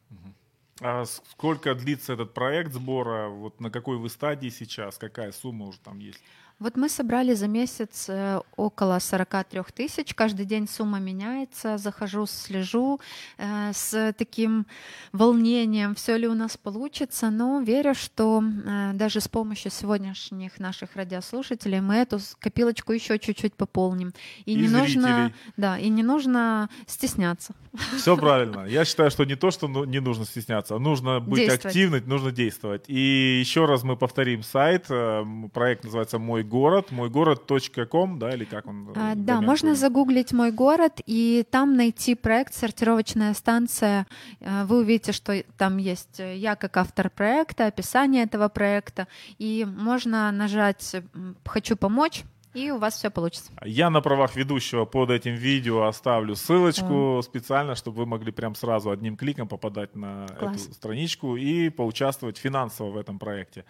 А 0.81 1.05
сколько 1.05 1.75
длится 1.75 2.15
этот 2.15 2.33
проект 2.33 2.73
сбора? 2.73 3.29
Вот 3.29 3.61
на 3.61 3.71
какой 3.71 3.99
вы 3.99 4.09
стадии 4.09 4.49
сейчас? 4.49 4.97
Какая 4.97 5.33
сумма 5.33 5.67
уже 5.67 5.81
там 5.81 5.99
есть? 5.99 6.23
Вот 6.59 6.77
мы 6.79 6.89
собрали 6.89 7.35
за 7.35 7.49
месяц 7.49 8.07
э, 8.09 8.41
около 8.57 8.99
43 8.99 9.61
тысяч. 9.75 10.15
Каждый 10.15 10.47
день 10.47 10.67
сумма 10.67 10.99
меняется. 10.99 11.77
Захожу, 11.77 12.25
слежу 12.27 12.99
э, 13.37 13.73
с 13.75 14.15
таким 14.17 14.67
волнением, 15.13 15.95
все 15.95 16.17
ли 16.17 16.27
у 16.27 16.33
нас 16.35 16.57
получится. 16.57 17.29
Но 17.29 17.61
верю, 17.61 17.95
что 17.95 18.43
э, 18.43 18.93
даже 18.95 19.21
с 19.21 19.29
помощью 19.29 19.71
сегодняшних 19.71 20.59
наших 20.59 20.97
радиослушателей 20.97 21.81
мы 21.81 21.97
эту 21.97 22.21
копилочку 22.39 22.93
еще 22.93 23.19
чуть-чуть 23.19 23.53
пополним. 23.53 24.15
И, 24.47 24.53
И 24.53 24.57
не 24.57 24.69
нужно, 24.69 25.33
да, 25.59 25.79
и 25.79 25.91
не 25.91 26.03
нужно 26.03 26.71
стесняться. 26.87 27.55
Все 27.99 28.17
правильно. 28.17 28.65
Я 28.65 28.87
считаю, 28.87 29.11
что 29.11 29.25
не 29.25 29.35
то, 29.37 29.51
что 29.51 29.69
ну- 29.69 29.85
не 29.85 30.01
нужно 30.01 30.25
стесняться, 30.25 30.77
а 30.77 30.79
нужно 30.79 31.21
быть 31.21 31.51
активным, 31.51 32.03
нужно 32.09 32.31
действовать. 32.33 32.85
И 32.89 33.39
еще 33.41 33.67
раз 33.67 33.83
мы 33.83 33.97
повторим 33.99 34.43
сайт. 34.43 34.87
э, 34.89 35.23
Проект 35.53 35.85
называется 35.85 36.19
«Мой 36.19 36.46
город». 36.47 36.91
Мойгород.ком, 36.91 38.19
да, 38.19 38.31
или 38.35 38.45
как 38.45 38.67
он? 38.67 38.89
э, 38.91 38.93
А, 38.97 39.15
да, 39.15 39.41
можно 39.41 39.69
правильно? 39.69 39.75
загуглить 39.75 40.33
мой 40.33 40.51
город 40.53 41.01
и 41.07 41.45
там 41.51 41.77
найти 41.77 42.15
проект 42.15 42.55
«Сортировочная 42.55 43.35
станция». 43.35 44.07
Э, 44.41 44.65
Вы 44.65 44.79
увидите, 44.81 45.13
что 45.13 45.43
там 45.57 45.77
есть 45.79 46.21
э, 46.21 46.37
я 46.37 46.57
как 46.57 46.77
автор 46.77 47.11
проекта, 47.11 47.67
описание 47.67 48.25
этого 48.25 48.49
проекта, 48.49 49.07
и 49.39 49.67
можно 49.69 50.31
нажать 50.33 50.97
«Хочу 51.45 51.77
помочь», 51.77 52.23
И 52.57 52.71
у 52.71 52.79
вас 52.79 52.95
все 52.95 53.11
получится. 53.11 53.53
Я 53.67 53.91
на 53.91 54.01
правах 54.01 54.35
ведущего 54.35 54.87
под 54.87 55.11
этим 55.11 55.35
видео 55.35 55.83
оставлю 55.83 56.35
ссылочку 56.35 57.21
специально, 57.23 57.75
чтобы 57.75 57.99
вы 57.99 58.07
могли 58.07 58.33
прям 58.33 58.55
сразу 58.55 58.89
одним 58.91 59.19
кликом 59.19 59.47
попадать 59.47 59.95
на 59.95 60.27
Класс. 60.39 60.65
эту 60.65 60.73
страничку 60.73 61.37
и 61.37 61.69
поучаствовать 61.69 62.39
финансово 62.39 62.93
в 62.93 62.97
этом 62.97 63.19
проекте. 63.19 63.67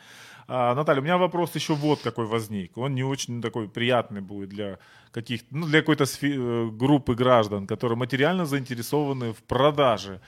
А, 0.46 0.72
Наталья, 0.76 1.00
у 1.00 1.04
меня 1.04 1.18
вопрос 1.18 1.56
еще 1.56 1.74
вот 1.74 2.00
какой 2.02 2.26
возник. 2.26 2.78
Он 2.78 2.94
не 2.94 3.02
очень 3.02 3.42
такой 3.42 3.68
приятный 3.68 4.20
будет 4.20 4.50
для 4.50 4.78
каких 5.10 5.40
ну, 5.50 5.66
для 5.66 5.80
какой-то 5.80 6.04
сфе- 6.04 6.36
э, 6.36 6.70
группы 6.70 7.16
граждан, 7.16 7.66
которые 7.66 7.98
материально 7.98 8.46
заинтересованы 8.46 9.32
в 9.32 9.42
продаже 9.42 10.20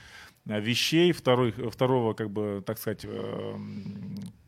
вещей 0.45 1.11
второй, 1.11 1.51
второго, 1.51 2.13
как 2.13 2.29
бы, 2.29 2.63
так 2.65 2.77
сказать, 2.77 3.05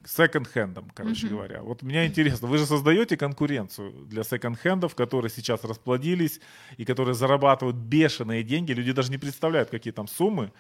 секонд-хендом, 0.06 0.91
короче 0.93 1.27
Мгм. 1.27 1.36
говоря. 1.36 1.62
Вот 1.62 1.84
меня 1.84 2.06
интересно, 2.08 2.47
вы 2.47 2.58
же 2.58 2.65
создаете 2.65 3.17
конкуренцию 3.17 3.91
для 4.08 4.23
секонд-хендов, 4.23 4.95
которые 4.95 5.30
сейчас 5.30 5.63
расплодились 5.63 6.41
и 6.77 6.86
которые 6.86 7.13
зарабатывают 7.15 7.75
бешеные 7.77 8.43
деньги. 8.43 8.71
Люди 8.71 8.91
даже 8.93 9.12
не 9.12 9.17
представляют, 9.17 9.69
какие 9.69 9.93
там 9.93 10.08
суммы 10.08 10.51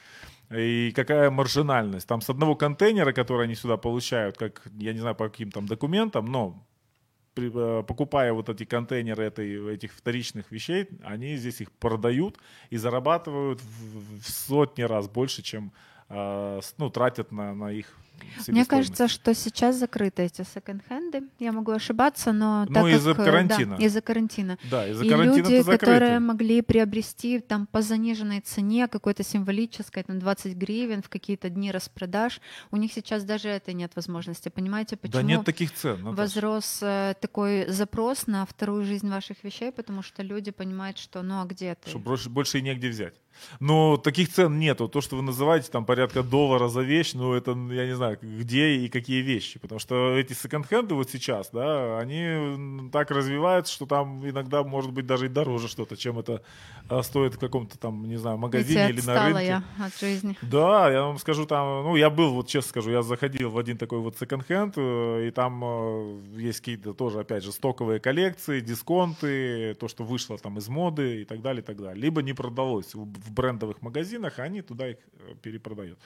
и 0.51 0.91
какая 0.95 1.31
маржинальность. 1.31 2.07
Там 2.07 2.21
с 2.21 2.29
одного 2.29 2.55
контейнера, 2.55 3.13
который 3.13 3.45
они 3.45 3.55
сюда 3.55 3.77
получают, 3.77 4.37
как, 4.37 4.61
я 4.77 4.93
не 4.93 4.99
знаю, 4.99 5.15
по 5.15 5.29
каким 5.29 5.51
там 5.51 5.65
документам, 5.65 6.25
но 6.25 6.63
э, 6.69 6.70
покупая 7.33 8.33
вот 8.33 8.49
эти 8.49 8.65
контейнеры 8.65 9.23
этой, 9.23 9.73
этих 9.73 9.93
вторичных 9.93 10.51
вещей, 10.51 10.89
они 11.03 11.37
здесь 11.37 11.61
их 11.61 11.71
продают 11.71 12.37
и 12.69 12.77
зарабатывают 12.77 13.61
в, 13.61 14.21
в 14.21 14.29
сотни 14.29 14.81
раз 14.81 15.07
больше, 15.07 15.41
чем 15.41 15.71
э, 16.09 16.59
ну, 16.77 16.89
тратят 16.89 17.31
на, 17.31 17.53
на 17.53 17.71
их 17.71 17.97
Мне 18.47 18.65
кажется, 18.65 19.07
что 19.07 19.33
сейчас 19.33 19.77
закрыты 19.77 20.23
эти 20.23 20.43
секонд-хенды. 20.43 21.23
Я 21.39 21.51
могу 21.51 21.71
ошибаться, 21.71 22.31
но 22.31 22.65
Ну, 22.67 22.73
так 22.73 22.83
как, 22.83 22.93
из-за 22.93 23.11
э, 23.11 23.15
карантина. 23.15 23.77
Да, 23.77 23.85
из-за 23.85 24.01
карантина. 24.01 24.57
Да, 24.69 24.87
из-за 24.87 25.05
И 25.05 25.09
карантина 25.09 25.47
люди, 25.47 25.63
которые 25.63 26.19
могли 26.19 26.61
приобрести 26.61 27.39
там 27.39 27.67
по 27.67 27.81
заниженной 27.81 28.41
цене, 28.41 28.87
какой-то 28.87 29.23
символической, 29.23 30.03
там 30.03 30.19
20 30.19 30.55
гривен 30.55 31.01
в 31.01 31.09
какие-то 31.09 31.49
дни 31.49 31.71
распродаж, 31.71 32.41
у 32.71 32.77
них 32.77 32.93
сейчас 32.93 33.23
даже 33.23 33.49
это 33.49 33.73
нет 33.73 33.91
возможности. 33.95 34.49
Понимаете, 34.49 34.97
почему? 34.97 35.21
Да 35.21 35.23
нет 35.23 35.45
таких 35.45 35.73
цен. 35.73 36.01
Наташа. 36.01 36.15
возрос 36.15 36.79
э, 36.81 37.13
такой 37.19 37.67
запрос 37.67 38.27
на 38.27 38.45
вторую 38.45 38.85
жизнь 38.85 39.09
ваших 39.09 39.43
вещей, 39.43 39.71
потому 39.71 40.01
что 40.01 40.23
люди 40.23 40.51
понимают, 40.51 40.97
что 40.97 41.21
ну 41.21 41.41
а 41.41 41.45
где 41.45 41.75
ты? 41.75 41.89
Что 41.89 41.99
больше, 41.99 42.29
больше 42.29 42.59
и 42.59 42.61
негде 42.61 42.89
взять. 42.89 43.15
Но 43.59 43.97
таких 43.97 44.31
цен 44.31 44.59
нету. 44.59 44.87
То, 44.87 45.01
что 45.01 45.15
вы 45.15 45.21
называете 45.21 45.71
там 45.71 45.85
порядка 45.85 46.23
доллара 46.23 46.67
за 46.67 46.81
вещь, 46.81 47.13
ну 47.13 47.33
это, 47.33 47.51
я 47.51 47.85
не 47.85 47.95
знаю, 47.95 48.10
где 48.21 48.75
и 48.75 48.89
какие 48.89 49.21
вещи. 49.21 49.59
Потому 49.59 49.79
что 49.79 50.17
эти 50.17 50.33
секонд-хенды 50.33 50.95
вот 50.95 51.09
сейчас, 51.09 51.49
да, 51.51 51.99
они 51.99 52.89
так 52.91 53.11
развиваются, 53.11 53.73
что 53.73 53.85
там 53.85 54.27
иногда 54.27 54.63
может 54.63 54.91
быть 54.91 55.05
даже 55.05 55.27
и 55.27 55.29
дороже 55.29 55.67
что-то, 55.67 55.95
чем 55.95 56.19
это 56.19 56.41
а, 56.89 57.03
стоит 57.03 57.35
в 57.35 57.39
каком-то 57.39 57.77
там, 57.77 58.03
не 58.05 58.17
знаю, 58.17 58.37
магазине 58.37 58.89
или 58.89 59.01
на 59.01 59.25
рынке. 59.25 59.45
я 59.45 59.63
от 59.79 59.97
жизни. 59.99 60.37
Да, 60.41 60.91
я 60.91 61.03
вам 61.03 61.19
скажу, 61.19 61.45
там, 61.45 61.83
ну, 61.83 61.95
я 61.95 62.09
был, 62.09 62.33
вот 62.33 62.47
честно 62.47 62.69
скажу, 62.69 62.91
я 62.91 63.01
заходил 63.03 63.51
в 63.51 63.57
один 63.57 63.77
такой 63.77 63.99
вот 63.99 64.17
секонд-хенд, 64.17 64.73
э, 64.77 65.27
и 65.27 65.31
там 65.31 65.61
э, 65.63 66.21
есть 66.37 66.59
какие-то 66.59 66.93
тоже, 66.93 67.19
опять 67.19 67.43
же, 67.43 67.51
стоковые 67.51 67.99
коллекции, 67.99 68.59
дисконты, 68.59 69.75
то, 69.75 69.87
что 69.87 70.03
вышло 70.03 70.37
там 70.37 70.57
из 70.57 70.67
моды 70.67 71.21
и 71.21 71.25
так 71.25 71.41
далее, 71.41 71.61
и 71.61 71.65
так 71.65 71.77
далее. 71.77 72.01
Либо 72.01 72.21
не 72.21 72.33
продалось 72.33 72.95
в 72.95 73.21
в 73.21 73.31
брендовых 73.31 73.81
магазинах, 73.81 74.39
а 74.39 74.43
они 74.43 74.61
туда 74.61 74.89
их 74.89 74.97
э, 75.13 75.35
перепродают. 75.41 75.99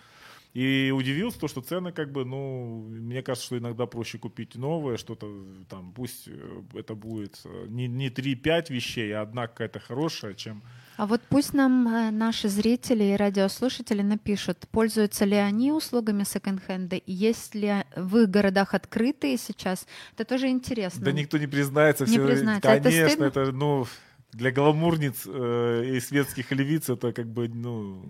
И 0.55 0.89
удивился 0.95 1.37
то, 1.37 1.49
что 1.49 1.59
цены 1.59 1.91
как 1.91 2.13
бы, 2.13 2.23
ну, 2.23 2.87
мне 2.87 3.21
кажется, 3.21 3.45
что 3.45 3.57
иногда 3.57 3.87
проще 3.87 4.17
купить 4.17 4.55
новое, 4.55 4.95
что-то 4.95 5.27
там, 5.67 5.91
пусть 5.91 6.29
э, 6.29 6.61
это 6.75 6.95
будет 6.95 7.41
э, 7.43 7.65
не, 7.67 7.89
не 7.89 8.07
3-5 8.07 8.71
вещей, 8.71 9.11
а 9.11 9.23
одна 9.23 9.47
какая-то 9.47 9.81
хорошая, 9.81 10.33
чем 10.33 10.63
А 10.95 11.07
вот 11.07 11.21
пусть 11.27 11.53
нам 11.53 11.85
э, 11.89 12.09
наши 12.09 12.47
зрители 12.47 13.03
и 13.03 13.17
радиослушатели 13.17 14.01
напишут, 14.01 14.65
пользуются 14.71 15.25
ли 15.25 15.35
они 15.35 15.73
услугами 15.73 16.23
секонд-хенда, 16.23 16.95
и 16.95 17.11
есть 17.11 17.53
ли 17.53 17.83
в 17.93 18.25
городах 18.25 18.73
открытые 18.73 19.35
сейчас. 19.35 19.85
Это 20.13 20.23
тоже 20.23 20.47
интересно. 20.47 21.03
Да 21.03 21.11
никто 21.11 21.37
не 21.37 21.47
признается. 21.47 22.05
Не 22.05 22.11
все, 22.11 22.25
признается. 22.25 22.69
Это 22.69 22.89
Конечно, 22.89 23.09
стыдно? 23.09 23.25
это, 23.25 23.51
ну, 23.51 23.87
для 24.31 24.51
гламурниц 24.51 25.23
э, 25.25 25.95
и 25.95 25.99
светских 25.99 26.49
львиц 26.53 26.89
это 26.89 27.11
как 27.11 27.27
бы, 27.27 27.49
ну, 27.49 28.05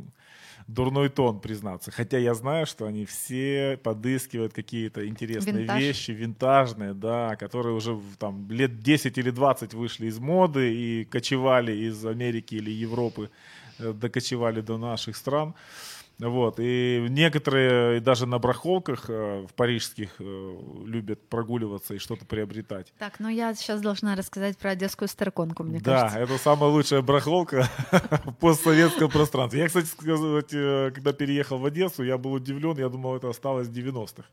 дурной 0.67 1.09
тон 1.09 1.39
признаться. 1.39 1.91
Хотя 1.91 2.17
я 2.17 2.33
знаю, 2.33 2.65
что 2.65 2.85
они 2.85 3.05
все 3.05 3.79
подыскивают 3.83 4.53
какие-то 4.53 5.07
интересные 5.07 5.59
Винтаж. 5.63 5.79
вещи, 5.81 6.11
винтажные, 6.11 6.93
да, 6.93 7.35
которые 7.35 7.75
уже 7.75 7.99
там 8.17 8.49
лет 8.49 8.79
10 8.79 9.17
или 9.17 9.29
20 9.29 9.73
вышли 9.73 10.07
из 10.07 10.19
моды 10.19 10.73
и 10.73 11.05
кочевали 11.05 11.71
из 11.71 12.05
Америки 12.05 12.55
или 12.55 12.71
Европы, 12.71 13.29
э, 13.79 13.93
докочевали 13.93 14.61
до 14.61 14.77
наших 14.77 15.15
стран. 15.15 15.53
Вот. 16.19 16.59
И 16.59 17.05
некоторые 17.09 17.99
даже 17.99 18.25
на 18.25 18.39
брахолках 18.39 19.09
э, 19.09 19.45
в 19.49 19.53
парижских 19.53 20.11
э, 20.19 20.57
любят 20.85 21.27
прогуливаться 21.27 21.93
и 21.95 21.97
что-то 21.97 22.25
приобретать. 22.25 22.93
Так, 22.97 23.19
ну 23.19 23.27
я 23.27 23.53
сейчас 23.53 23.81
должна 23.81 24.15
рассказать 24.15 24.57
про 24.57 24.71
одесскую 24.71 25.09
староконку, 25.09 25.63
мне 25.63 25.79
да, 25.79 26.01
кажется. 26.01 26.19
это 26.19 26.37
самая 26.37 26.69
лучшая 26.69 27.01
брахолка 27.01 27.69
в 28.25 28.33
постсоветском 28.33 29.11
пространстве. 29.11 29.61
Я, 29.61 29.67
кстати, 29.67 29.87
сказать, 29.87 30.53
э, 30.53 30.91
когда 30.95 31.11
переехал 31.11 31.57
в 31.57 31.65
Одессу, 31.65 32.03
я 32.03 32.17
был 32.17 32.33
удивлен, 32.33 32.77
я 32.77 32.87
думал, 32.87 33.17
это 33.17 33.29
осталось 33.29 33.67
в 33.67 33.73
90-х. 33.73 34.23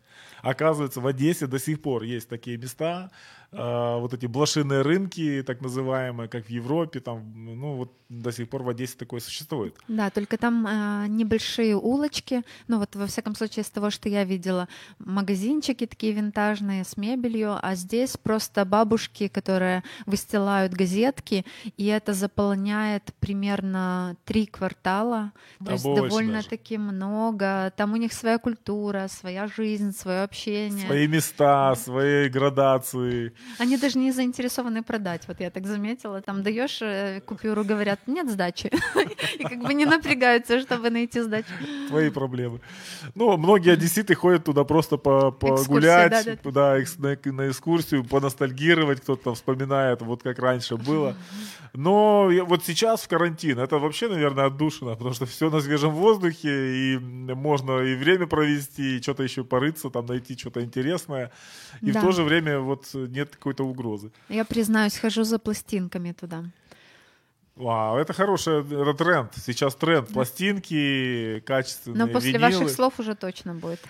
Оказывается, 0.42 1.00
в 1.00 1.06
Одессе 1.06 1.46
до 1.46 1.58
сих 1.58 1.82
пор 1.82 2.04
есть 2.04 2.28
такие 2.28 2.58
места, 2.58 3.10
э, 3.52 3.98
вот 4.00 4.14
эти 4.14 4.26
блошиные 4.26 4.82
рынки, 4.82 5.42
так 5.46 5.60
называемые, 5.60 6.28
как 6.28 6.46
в 6.46 6.50
Европе, 6.50 7.00
там, 7.00 7.32
ну 7.34 7.76
вот 7.76 7.92
до 8.08 8.32
сих 8.32 8.48
пор 8.48 8.62
в 8.62 8.68
Одессе 8.68 8.96
такое 8.98 9.20
существует. 9.20 9.74
Да, 9.88 10.10
только 10.10 10.36
там 10.36 10.66
э, 10.66 11.06
небольшие 11.08 11.76
улочки, 11.76 12.42
ну 12.68 12.78
вот 12.78 12.94
во 12.96 13.06
всяком 13.06 13.34
случае 13.34 13.62
из 13.62 13.70
того, 13.70 13.90
что 13.90 14.08
я 14.08 14.24
видела, 14.24 14.68
магазинчики 14.98 15.86
такие 15.86 16.12
винтажные 16.12 16.84
с 16.84 16.96
мебелью, 16.96 17.58
а 17.60 17.74
здесь 17.74 18.16
просто 18.16 18.64
бабушки, 18.64 19.28
которые 19.28 19.82
выстилают 20.06 20.72
газетки, 20.72 21.44
и 21.76 21.86
это 21.86 22.12
заполняет 22.12 23.14
примерно 23.20 24.16
три 24.24 24.46
квартала, 24.46 25.32
то 25.58 25.64
Да 25.64 25.72
есть 25.72 25.84
довольно-таки 25.84 26.78
много. 26.78 27.72
Там 27.76 27.92
у 27.92 27.96
них 27.96 28.12
своя 28.12 28.38
культура, 28.38 29.08
своя 29.08 29.46
жизнь, 29.46 29.92
свое 29.92 30.22
общение. 30.22 30.86
Свои 30.86 31.06
места, 31.06 31.74
свои 31.76 32.28
градации. 32.28 33.32
Они 33.58 33.76
даже 33.76 33.98
не 33.98 34.12
заинтересованы 34.12 34.82
продать, 34.82 35.22
вот 35.28 35.40
я 35.40 35.50
так 35.50 35.66
заметила. 35.66 36.20
Там 36.20 36.42
даешь 36.42 36.78
э, 36.82 37.20
купюру, 37.26 37.64
говорят, 37.64 38.00
нет 38.06 38.30
сдачи. 38.30 38.70
И 39.38 39.42
как 39.44 39.62
бы 39.62 39.74
не 39.74 39.84
напрягаются, 39.86 40.60
чтобы 40.60 40.90
найти 40.90 41.20
сдачу. 41.20 41.48
Твои 41.88 42.10
проблемы. 42.10 42.60
Ну, 43.14 43.36
многие 43.36 43.72
одесситы 43.74 44.14
ходят 44.14 44.44
туда 44.44 44.64
просто 44.64 44.96
по- 44.96 45.30
Экскурсии, 45.30 45.64
погулять, 45.66 46.10
да, 46.44 46.50
да. 46.52 46.78
на, 46.98 47.32
на 47.32 47.48
экскурсию, 47.50 48.04
поностальгировать, 48.04 49.00
кто-то 49.00 49.24
там 49.24 49.34
вспоминает, 49.34 50.02
вот 50.02 50.22
как 50.22 50.38
раньше 50.38 50.76
было. 50.76 51.16
Но 51.74 52.30
вот 52.46 52.64
сейчас 52.64 53.02
в 53.02 53.08
карантин, 53.08 53.58
это 53.58 53.78
вообще, 53.78 54.08
наверное, 54.08 54.46
отдушина, 54.46 54.92
потому 54.94 55.14
что 55.14 55.24
все 55.26 55.50
на 55.50 55.60
свежем 55.60 55.90
воздухе, 55.90 56.94
и 56.94 56.98
можно 56.98 57.80
и 57.80 57.94
время 57.94 58.26
провести, 58.26 58.98
и 58.98 59.02
что-то 59.02 59.22
еще 59.22 59.42
порыться, 59.44 59.88
там 59.90 60.06
найти 60.06 60.36
что-то 60.36 60.62
интересное. 60.62 61.30
И 61.80 61.90
Да. 61.92 62.00
в 62.00 62.04
то 62.04 62.12
же 62.12 62.22
время 62.24 62.58
вот 62.60 62.90
нет 62.94 63.31
какой-то 63.36 63.64
угрозы. 63.64 64.10
Я 64.28 64.44
признаюсь, 64.44 64.96
хожу 64.96 65.24
за 65.24 65.38
пластинками 65.38 66.12
туда. 66.12 66.44
Вау, 67.54 67.98
это 67.98 68.14
хороший 68.14 68.60
это 68.62 68.94
тренд. 68.94 69.32
Сейчас 69.36 69.74
тренд. 69.74 70.08
Пластинки, 70.08 71.40
качественные 71.40 72.06
Но 72.06 72.08
после 72.12 72.32
винилы. 72.32 72.50
ваших 72.52 72.70
слов 72.70 72.98
уже 72.98 73.14
точно 73.14 73.54
будет. 73.54 73.80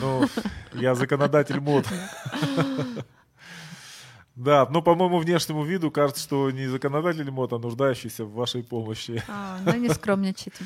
Ну, 0.00 0.26
я 0.72 0.94
законодатель 0.94 1.60
мод. 1.60 1.86
Да, 4.34 4.66
но 4.70 4.80
по 4.80 4.94
моему 4.94 5.18
внешнему 5.18 5.62
виду 5.62 5.90
кажется, 5.90 6.22
что 6.22 6.50
не 6.50 6.66
законодатель 6.66 7.30
мод, 7.30 7.52
а 7.52 7.58
нуждающийся 7.58 8.24
в 8.24 8.32
вашей 8.32 8.62
помощи. 8.62 9.22
А, 9.28 9.58
ну 9.64 9.74
не 9.74 9.90
скромничайте. 9.90 10.64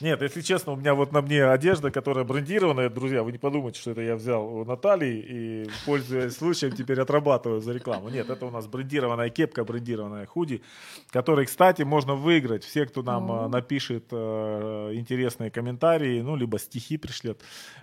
Нет, 0.00 0.22
если 0.22 0.40
честно, 0.40 0.72
у 0.72 0.76
меня 0.76 0.94
вот 0.94 1.12
на 1.12 1.20
мне 1.20 1.44
одежда, 1.44 1.90
которая 1.90 2.24
брендированная, 2.24 2.88
друзья, 2.90 3.22
вы 3.22 3.32
не 3.32 3.38
подумайте, 3.38 3.80
что 3.80 3.92
это 3.92 4.00
я 4.00 4.16
взял 4.16 4.46
у 4.46 4.64
Натальи 4.64 5.24
и, 5.28 5.70
пользуясь 5.86 6.36
случаем, 6.36 6.72
теперь 6.72 7.00
отрабатываю 7.00 7.60
за 7.60 7.72
рекламу. 7.72 8.08
Нет, 8.08 8.30
это 8.30 8.46
у 8.46 8.50
нас 8.50 8.66
брендированная 8.66 9.30
кепка, 9.30 9.64
брендированная 9.64 10.26
худи, 10.26 10.62
которой, 11.10 11.46
кстати, 11.46 11.82
можно 11.82 12.14
выиграть. 12.14 12.64
Все, 12.64 12.86
кто 12.86 13.02
нам 13.02 13.30
э, 13.30 13.48
напишет 13.48 14.06
э, 14.10 14.90
интересные 14.94 15.50
комментарии, 15.50 16.20
ну, 16.20 16.36
либо 16.36 16.58
стихи 16.58 16.96
пришлет. 16.96 17.40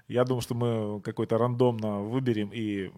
Я 0.07 0.23
думаю, 0.23 0.41
что 0.41 0.55
мы 0.55 1.01
какой-то 1.01 1.37
рандомно 1.37 1.99
выберем 2.01 2.51
и 2.53 2.91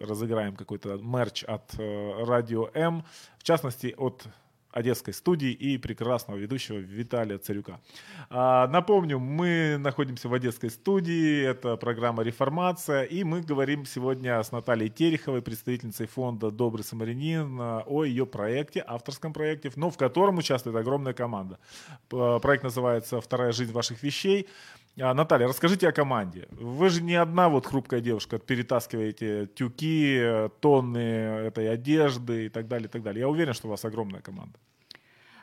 разыграем 0.00 0.56
какой-то 0.56 0.96
мерч 0.96 1.44
от 1.44 1.74
э, 1.78 2.24
Радио 2.24 2.70
М, 2.74 3.04
в 3.38 3.42
частности, 3.42 3.94
от 3.96 4.24
Одесской 4.72 5.12
студии 5.12 5.50
и 5.50 5.78
прекрасного 5.78 6.38
ведущего 6.38 6.78
Виталия 6.78 7.38
Царюка. 7.38 7.80
А, 8.28 8.68
напомню, 8.68 9.18
мы 9.18 9.76
находимся 9.78 10.28
в 10.28 10.34
Одесской 10.34 10.70
студии, 10.70 11.44
это 11.44 11.76
программа 11.76 12.22
«Реформация», 12.22 13.02
и 13.02 13.24
мы 13.24 13.40
говорим 13.40 13.84
сегодня 13.84 14.42
с 14.42 14.52
Натальей 14.52 14.88
Тереховой, 14.88 15.42
представительницей 15.42 16.06
фонда 16.06 16.50
«Добрый 16.50 16.84
самарянин», 16.84 17.58
о 17.60 18.04
ее 18.04 18.26
проекте, 18.26 18.84
авторском 18.86 19.32
проекте, 19.32 19.72
но 19.76 19.90
в 19.90 19.96
котором 19.96 20.38
участвует 20.38 20.76
огромная 20.76 21.12
команда. 21.12 21.58
Проект 22.08 22.62
называется 22.62 23.20
«Вторая 23.20 23.52
жизнь 23.52 23.72
ваших 23.72 24.02
вещей». 24.02 24.48
А, 24.98 25.14
Наталья, 25.14 25.46
расскажите 25.48 25.88
о 25.88 25.92
команде. 25.92 26.48
Вы 26.50 26.90
же 26.90 27.02
не 27.02 27.14
одна 27.14 27.48
вот 27.48 27.66
хрупкая 27.66 28.00
девушка, 28.00 28.38
перетаскиваете 28.38 29.46
тюки, 29.46 30.48
тонны 30.60 30.98
этой 30.98 31.70
одежды 31.72 32.46
и 32.46 32.48
так 32.48 32.68
далее, 32.68 32.88
и 32.88 32.90
так 32.90 33.02
далее. 33.02 33.20
Я 33.20 33.28
уверен, 33.28 33.54
что 33.54 33.68
у 33.68 33.70
вас 33.70 33.84
огромная 33.84 34.20
команда. 34.20 34.58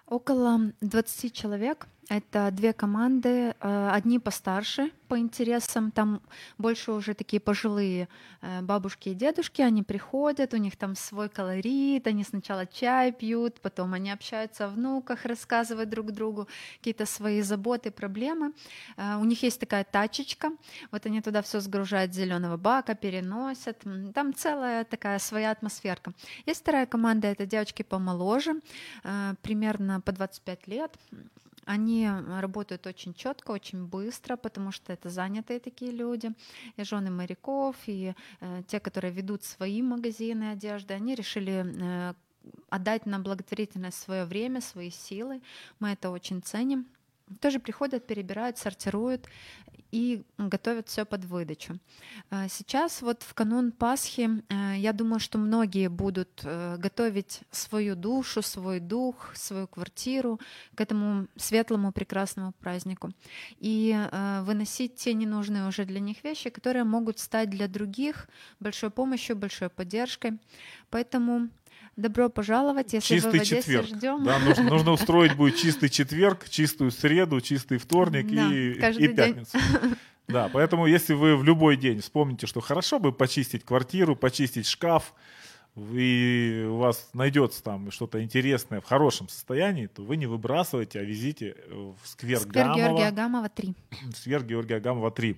Около 0.05 0.71
20 0.81 1.33
человек. 1.33 1.87
Это 2.09 2.51
две 2.51 2.71
команды, 2.71 3.53
э, 3.59 3.89
одни 3.91 4.17
постарше 4.17 4.91
по 5.09 5.19
интересам, 5.19 5.91
там 5.91 6.21
больше 6.57 6.93
уже 6.93 7.13
такие 7.13 7.41
пожилые 7.41 8.07
э, 8.41 8.61
бабушки 8.61 9.09
и 9.09 9.13
дедушки, 9.13 9.61
они 9.61 9.83
приходят, 9.83 10.53
у 10.53 10.57
них 10.57 10.77
там 10.77 10.95
свой 10.95 11.27
колорит, 11.27 12.07
они 12.07 12.23
сначала 12.23 12.65
чай 12.65 13.11
пьют, 13.11 13.59
потом 13.59 13.93
они 13.93 14.09
общаются 14.09 14.65
о 14.65 14.67
внуках, 14.69 15.25
рассказывают 15.25 15.89
друг 15.89 16.11
другу 16.11 16.47
какие-то 16.77 17.05
свои 17.05 17.41
заботы, 17.41 17.91
проблемы. 17.91 18.53
Э, 18.95 19.17
у 19.17 19.25
них 19.25 19.43
есть 19.43 19.59
такая 19.59 19.83
тачечка, 19.83 20.51
вот 20.91 21.05
они 21.05 21.21
туда 21.21 21.41
все 21.41 21.59
сгружают 21.59 22.13
зеленого 22.13 22.55
бака, 22.55 22.95
переносят, 22.95 23.83
там 24.13 24.33
целая 24.33 24.85
такая 24.85 25.19
своя 25.19 25.51
атмосферка. 25.51 26.13
Есть 26.45 26.61
вторая 26.61 26.85
команда, 26.85 27.27
это 27.27 27.45
девочки 27.45 27.83
помоложе, 27.83 28.61
примерно 29.41 29.99
по 29.99 30.13
25 30.13 30.67
лет, 30.67 30.97
они 31.67 32.09
работают 32.39 32.87
очень 32.87 33.13
четко, 33.13 33.51
очень 33.51 33.85
быстро, 33.85 34.37
потому 34.37 34.71
что 34.71 34.93
это 34.93 35.09
занятые 35.09 35.59
такие 35.59 35.91
люди, 35.91 36.31
и 36.77 36.83
жены 36.83 37.11
моряков, 37.11 37.75
и 37.85 38.13
э, 38.39 38.63
те, 38.67 38.79
которые 38.79 39.11
ведут 39.13 39.43
свои 39.43 39.81
магазины 39.81 40.51
одежды, 40.51 40.93
они 40.93 41.13
решили 41.13 41.65
э, 41.65 42.13
отдать 42.69 43.05
на 43.05 43.19
благотворительность 43.19 43.99
свое 43.99 44.25
время, 44.25 44.61
свои 44.61 44.89
силы. 44.89 45.41
Мы 45.79 45.89
это 45.89 46.09
очень 46.09 46.41
ценим 46.41 46.87
тоже 47.41 47.59
приходят, 47.59 48.07
перебирают, 48.07 48.57
сортируют 48.57 49.27
и 49.91 50.23
готовят 50.37 50.89
все 50.89 51.05
под 51.05 51.25
выдачу. 51.25 51.79
А, 52.29 52.47
сейчас 52.49 53.01
вот 53.01 53.23
в 53.23 53.33
канун 53.33 53.71
Пасхи 53.71 54.29
э, 54.49 54.77
я 54.77 54.91
думаю, 54.91 55.19
что 55.19 55.37
многие 55.37 55.87
будут 55.87 56.41
э, 56.43 56.77
готовить 56.77 57.41
свою 57.51 57.95
душу, 57.95 58.41
свой 58.41 58.79
дух, 58.79 59.31
свою 59.35 59.67
квартиру 59.67 60.39
к 60.75 60.81
этому 60.81 61.27
светлому 61.37 61.91
прекрасному 61.91 62.51
празднику 62.59 63.11
и 63.59 63.95
э, 63.95 64.41
выносить 64.43 64.95
те 64.95 65.13
ненужные 65.13 65.67
уже 65.67 65.85
для 65.85 65.99
них 65.99 66.23
вещи, 66.23 66.49
которые 66.49 66.83
могут 66.83 67.19
стать 67.19 67.49
для 67.49 67.67
других 67.67 68.27
большой 68.59 68.89
помощью, 68.89 69.37
большой 69.37 69.69
поддержкой. 69.69 70.37
Поэтому 70.89 71.49
Добро 71.97 72.29
пожаловать, 72.29 72.93
если 72.93 73.15
чистый 73.15 73.31
вы 73.31 73.37
в 73.39 73.41
Одессе 73.41 73.57
четверг. 73.57 73.87
ждем. 73.87 74.23
Да, 74.23 74.37
нужно, 74.37 74.63
нужно 74.65 74.91
устроить 74.93 75.35
будет 75.35 75.57
чистый 75.57 75.89
четверг, 75.89 76.47
чистую 76.47 76.91
среду, 76.91 77.41
чистый 77.41 77.79
вторник 77.79 78.27
да, 78.33 78.53
и, 78.53 79.03
и 79.03 79.07
пятницу. 79.07 79.57
День. 79.57 79.95
Да, 80.27 80.49
поэтому 80.53 80.85
если 80.85 81.13
вы 81.13 81.35
в 81.35 81.43
любой 81.43 81.75
день 81.75 82.01
вспомните, 82.01 82.45
что 82.45 82.61
хорошо 82.61 82.99
бы 82.99 83.11
почистить 83.11 83.63
квартиру, 83.63 84.15
почистить 84.15 84.67
шкаф, 84.67 85.13
и 85.75 86.67
у 86.69 86.77
вас 86.77 87.09
найдется 87.13 87.63
там 87.63 87.89
что-то 87.91 88.23
интересное 88.23 88.81
в 88.81 88.85
хорошем 88.85 89.29
состоянии, 89.29 89.87
то 89.87 90.03
вы 90.03 90.17
не 90.17 90.25
выбрасывайте, 90.25 90.99
а 90.99 91.03
везите 91.03 91.55
в 91.69 91.95
сквер, 92.03 92.39
сквер 92.39 92.65
Гамова. 92.65 92.77
Георгия 92.77 93.11
Гамова 93.11 93.49
3. 93.49 93.75
Сквер 94.15 94.43
Георгия 94.43 94.79
Гамова 94.79 95.11
3. 95.11 95.37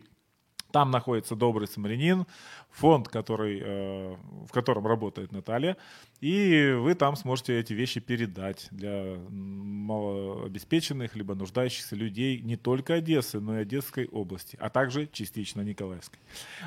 Там 0.72 0.92
находится 0.92 1.36
добрый 1.36 1.68
самарянин, 1.68 2.26
фонд, 2.70 3.08
который, 3.08 3.60
э, 3.62 4.16
в 4.48 4.52
котором 4.52 4.86
работает 4.86 5.32
Наталья, 5.32 5.78
и 6.22 6.76
вы 6.78 6.94
там 6.96 7.16
сможете 7.16 7.60
эти 7.60 7.74
вещи 7.74 8.00
передать 8.00 8.68
для 8.72 9.18
малообеспеченных 9.30 11.16
либо 11.16 11.34
нуждающихся 11.34 11.96
людей 11.96 12.42
не 12.42 12.58
только 12.58 12.96
Одессы, 12.96 13.40
но 13.40 13.58
и 13.58 13.62
Одесской 13.62 14.06
области, 14.08 14.58
а 14.60 14.70
также 14.70 15.08
частично 15.08 15.62
Николаевской. 15.62 16.20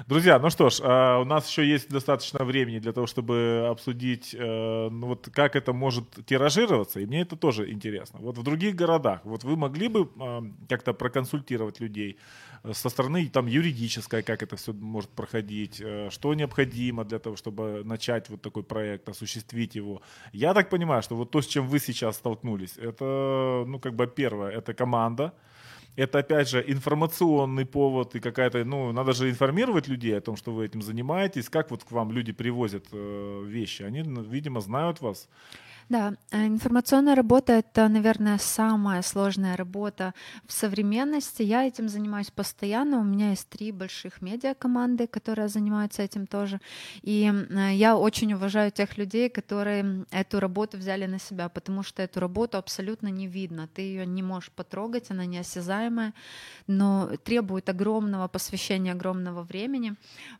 Друзья, 0.06 0.38
ну 0.38 0.50
что 0.50 0.70
ж, 0.70 0.80
э, 0.80 1.20
у 1.20 1.24
нас 1.24 1.48
еще 1.48 1.66
есть 1.68 1.88
достаточно 1.88 2.44
времени 2.44 2.78
для 2.78 2.92
того, 2.92 3.06
чтобы 3.06 3.66
обсудить, 3.68 4.34
э, 4.34 4.88
ну 4.90 5.06
вот 5.08 5.28
как 5.32 5.54
это 5.56 5.72
может 5.72 6.06
тиражироваться, 6.26 7.00
и 7.00 7.06
мне 7.06 7.20
это 7.20 7.36
тоже 7.36 7.70
интересно. 7.70 8.18
Вот 8.22 8.38
в 8.38 8.42
других 8.42 8.74
городах, 8.74 9.20
вот 9.24 9.44
вы 9.44 9.56
могли 9.56 9.88
бы 9.88 10.08
как-то 10.68 10.92
проконсультировать 10.94 11.80
людей 11.80 12.16
со 12.72 12.88
стороны 12.88 13.28
там 13.28 13.46
юридической, 13.46 14.22
как 14.22 14.42
это 14.42 14.56
все 14.56 14.72
может 14.72 15.10
проходить, 15.10 15.82
Э, 15.92 16.08
что 16.10 16.34
необходимо 16.34 17.04
для 17.04 17.18
того, 17.18 17.36
чтобы 17.36 17.82
начать 17.84 18.28
вот 18.30 18.42
такой 18.42 18.62
проект, 18.62 19.08
осуществить 19.42 19.76
его. 19.76 20.00
Я 20.32 20.54
так 20.54 20.70
понимаю, 20.70 21.02
что 21.02 21.16
вот 21.16 21.30
то, 21.30 21.40
с 21.40 21.46
чем 21.46 21.68
вы 21.68 21.78
сейчас 21.78 22.16
столкнулись, 22.16 22.78
это, 22.78 23.64
ну, 23.66 23.78
как 23.78 23.94
бы 23.94 24.06
первое, 24.06 24.50
это 24.50 24.74
команда, 24.74 25.32
это, 25.96 26.18
опять 26.18 26.48
же, 26.48 26.64
информационный 26.66 27.64
повод 27.64 28.14
и 28.14 28.20
какая-то, 28.20 28.64
ну, 28.64 28.92
надо 28.92 29.12
же 29.12 29.28
информировать 29.28 29.88
людей 29.88 30.16
о 30.16 30.20
том, 30.20 30.36
что 30.36 30.52
вы 30.52 30.64
этим 30.64 30.82
занимаетесь, 30.82 31.48
как 31.48 31.70
вот 31.70 31.84
к 31.84 31.92
вам 31.92 32.12
люди 32.12 32.32
привозят 32.32 32.84
э, 32.92 33.44
вещи. 33.46 33.84
Они, 33.84 34.02
видимо, 34.02 34.60
знают 34.60 35.02
вас. 35.02 35.28
Да, 35.88 36.14
э, 36.30 36.46
информационная 36.46 37.14
работа— 37.14 37.52
это, 37.54 37.88
наверное, 37.88 38.38
самая 38.38 39.02
сложная 39.02 39.56
работа 39.56 40.14
в 40.46 40.52
современности. 40.52 41.42
Я 41.42 41.66
этим 41.66 41.88
занимаюсь 41.88 42.30
постоянно. 42.30 42.98
У 42.98 43.04
меня 43.04 43.30
есть 43.30 43.48
три 43.48 43.72
больших 43.72 44.22
медиа-команды, 44.22 45.06
которые 45.06 45.48
занимаются 45.48 46.02
этим 46.02 46.26
тоже. 46.26 46.60
И 47.02 47.30
э, 47.30 47.74
я 47.74 47.96
очень 47.96 48.32
уважаю 48.32 48.70
тех 48.70 48.96
людей, 48.98 49.28
которые 49.28 50.06
эту 50.10 50.40
работу 50.40 50.78
взяли 50.78 51.06
на 51.06 51.18
себя, 51.18 51.48
потому 51.48 51.82
что 51.82 52.02
эту 52.02 52.20
работу 52.20 52.58
абсолютно 52.58 53.08
не 53.08 53.26
видно. 53.26 53.68
Ты 53.68 53.82
ее 53.82 54.06
не 54.06 54.22
можешь 54.22 54.50
потрогать, 54.50 55.10
она 55.10 55.26
неосязаемая, 55.26 56.14
но 56.66 57.10
требует 57.24 57.68
огромного 57.68 58.28
посвящения, 58.28 58.92
огромного 58.92 59.42
времени. 59.42 59.94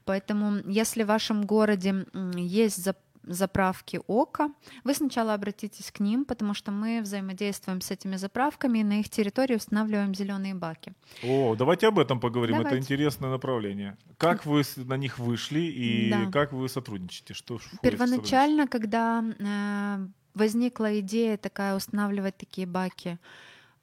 Поэтому 0.05 0.61
если 0.67 1.03
в 1.03 1.09
вашем 1.09 1.47
городе 1.47 2.07
есть 2.37 2.85
заправки 3.25 4.01
ОКО, 4.07 4.51
вы 4.85 4.95
сначала 4.95 5.35
обратитесь 5.35 5.91
к 5.91 6.01
ним, 6.01 6.25
потому 6.25 6.55
что 6.55 6.73
мы 6.73 7.01
взаимодействуем 7.03 7.81
с 7.81 7.91
этими 7.91 8.17
заправками 8.17 8.81
и 8.81 8.85
на 8.85 9.01
их 9.01 9.09
территории 9.09 9.57
устанавливаем 9.57 10.15
зеленые 10.15 10.55
баки. 10.55 10.93
О, 11.23 11.55
давайте 11.55 11.89
об 11.89 11.99
этом 11.99 12.21
поговорим. 12.21 12.57
Давайте. 12.57 12.77
Это 12.77 12.85
интересное 12.85 13.31
направление. 13.31 13.97
Как 14.17 14.47
вы 14.47 14.63
на 14.77 14.97
них 14.97 15.19
вышли 15.19 15.61
и 15.61 16.11
да. 16.11 16.31
как 16.31 16.53
вы 16.53 16.69
сотрудничаете? 16.69 17.35
Что 17.35 17.59
Первоначально, 17.83 18.67
когда 18.67 19.25
э, 19.39 20.07
возникла 20.35 21.01
идея 21.01 21.37
такая 21.37 21.75
устанавливать 21.77 22.37
такие 22.37 22.67
баки, 22.67 23.19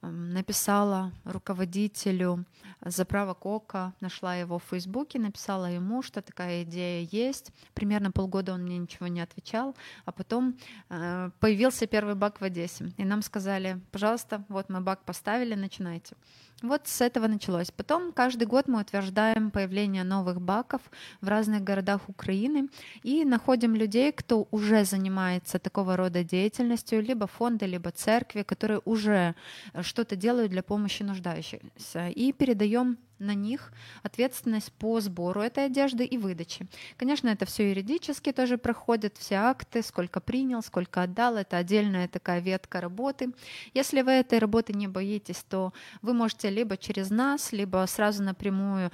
написала 0.02 1.12
руководителю 1.26 2.46
заправок 2.82 3.46
ОКО, 3.46 3.94
нашла 4.00 4.36
его 4.36 4.60
в 4.60 4.64
Фейсбуке, 4.64 5.20
написала 5.20 5.66
ему, 5.66 6.02
что 6.02 6.22
такая 6.22 6.64
идея 6.64 7.08
есть. 7.12 7.52
Примерно 7.74 8.12
полгода 8.12 8.54
он 8.54 8.64
мне 8.64 8.78
ничего 8.78 9.08
не 9.08 9.22
отвечал, 9.22 9.76
а 10.06 10.12
потом 10.12 10.58
э, 10.90 11.32
появился 11.40 11.88
первый 11.88 12.16
бак 12.16 12.40
в 12.40 12.44
Одессе. 12.44 12.92
И 12.98 13.04
нам 13.04 13.22
сказали, 13.22 13.80
пожалуйста, 13.92 14.44
вот 14.48 14.70
мы 14.70 14.82
бак 14.82 15.04
поставили, 15.04 15.56
начинайте. 15.56 16.16
Вот 16.62 16.88
с 16.88 17.00
этого 17.00 17.28
началось. 17.28 17.72
Потом 17.72 18.12
каждый 18.12 18.46
год 18.46 18.68
мы 18.68 18.82
утверждаем 18.82 19.50
появление 19.50 20.04
новых 20.04 20.42
баков 20.42 20.82
в 21.22 21.28
разных 21.30 21.64
городах 21.64 22.10
Украины 22.10 22.68
и 23.02 23.24
находим 23.24 23.76
людей, 23.76 24.12
кто 24.12 24.46
уже 24.52 24.84
занимается 24.84 25.58
такого 25.58 25.96
рода 25.96 26.24
деятельностью, 26.24 27.02
либо 27.02 27.28
фонды, 27.28 27.66
либо 27.66 27.92
церкви, 27.92 28.44
которые 28.44 28.82
уже 28.84 29.36
э, 29.74 29.84
что-то 29.90 30.16
делают 30.16 30.52
для 30.52 30.64
помощи 30.64 31.04
нуждающихся. 31.04 32.10
И 32.10 32.32
передаем 32.32 32.98
на 33.20 33.34
них 33.34 33.72
ответственность 34.04 34.72
по 34.74 35.00
сбору 35.00 35.42
этой 35.42 35.66
одежды 35.66 36.06
и 36.06 36.18
выдаче. 36.18 36.68
Конечно, 36.98 37.30
это 37.30 37.46
все 37.46 37.70
юридически 37.70 38.32
тоже 38.32 38.58
проходит, 38.58 39.18
все 39.18 39.36
акты, 39.36 39.84
сколько 39.84 40.20
принял, 40.20 40.62
сколько 40.62 41.04
отдал, 41.04 41.36
это 41.36 41.58
отдельная 41.58 42.08
такая 42.08 42.40
ветка 42.40 42.82
работы. 42.82 43.34
Если 43.74 44.02
вы 44.02 44.12
этой 44.12 44.40
работы 44.40 44.74
не 44.74 44.88
боитесь, 44.88 45.44
то 45.48 45.74
вы 46.02 46.14
можете 46.14 46.50
либо 46.50 46.78
через 46.78 47.10
нас, 47.10 47.52
либо 47.52 47.86
сразу 47.88 48.24
напрямую 48.24 48.92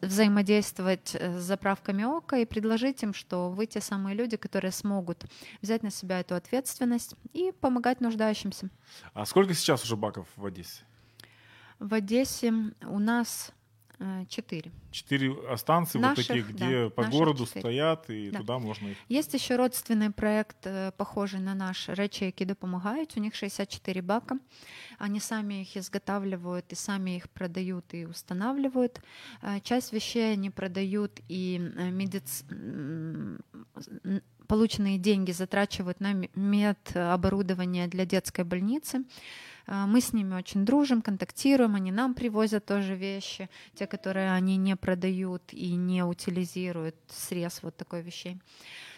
взаимодействовать 0.00 1.14
э, 1.14 1.38
с 1.38 1.42
заправками 1.42 2.04
ОКО 2.04 2.36
и 2.36 2.44
предложить 2.44 3.02
им, 3.02 3.14
что 3.14 3.50
вы 3.50 3.66
те 3.66 3.80
самые 3.80 4.16
люди, 4.16 4.36
которые 4.36 4.72
смогут 4.72 5.24
взять 5.62 5.82
на 5.82 5.90
себя 5.90 6.20
эту 6.20 6.34
ответственность 6.34 7.14
и 7.32 7.52
помогать 7.60 8.00
нуждающимся. 8.00 8.70
А 9.14 9.26
сколько 9.26 9.54
сейчас 9.54 9.84
уже 9.84 9.96
баков 9.96 10.26
в 10.36 10.44
Одессе? 10.44 10.82
В 11.78 11.92
Одессе 11.92 12.52
у 12.82 12.98
нас 12.98 13.52
четыре. 14.28 14.70
Четыре 14.90 15.34
а, 15.48 15.56
станции 15.56 15.98
Наших, 15.98 16.16
вот 16.18 16.26
таких, 16.26 16.48
где 16.54 16.84
да, 16.84 16.90
по 16.90 17.04
городу 17.04 17.46
четыре. 17.46 17.60
стоят, 17.60 18.10
и 18.10 18.30
Да. 18.30 18.38
туда 18.38 18.58
можно 18.58 18.88
их... 18.88 18.96
Есть 19.08 19.34
еще 19.34 19.56
родственный 19.56 20.10
проект, 20.10 20.66
э, 20.66 20.90
похожий 20.96 21.40
на 21.40 21.54
наш 21.54 21.88
«Речи, 21.88 22.24
які 22.24 22.44
допомагають». 22.44 23.14
У 23.16 23.20
них 23.20 23.34
64 23.34 24.02
бака. 24.02 24.38
Они 24.98 25.20
сами 25.20 25.62
их 25.62 25.76
изготавливают 25.76 26.72
и 26.72 26.74
сами 26.74 27.16
их 27.16 27.28
продают 27.28 27.94
и 27.94 28.06
устанавливают. 28.06 29.00
Э, 29.42 29.60
Часть 29.60 29.92
вещей 29.92 30.32
они 30.34 30.50
продают 30.50 31.20
и 31.28 31.60
э, 31.78 31.90
медиц... 31.90 32.44
полученные 34.46 34.98
деньги 34.98 35.32
затрачивают 35.32 36.00
на 36.00 36.12
ме- 36.12 36.30
медоборудование 36.34 37.88
для 37.88 38.04
детской 38.04 38.44
больницы. 38.44 39.04
Э, 39.66 39.86
Мы 39.86 40.00
с 40.00 40.12
ними 40.12 40.34
очень 40.34 40.64
дружим, 40.64 41.02
контактируем, 41.02 41.74
они 41.74 41.92
нам 41.92 42.14
привозят 42.14 42.66
тоже 42.66 42.94
вещи, 42.96 43.48
те, 43.74 43.86
которые 43.86 44.32
они 44.32 44.56
не 44.56 44.76
продают 44.76 45.42
и 45.52 45.76
не 45.76 46.04
утилизируют, 46.04 46.94
срез 47.08 47.62
вот 47.62 47.76
такой 47.76 48.02
вещей. 48.02 48.38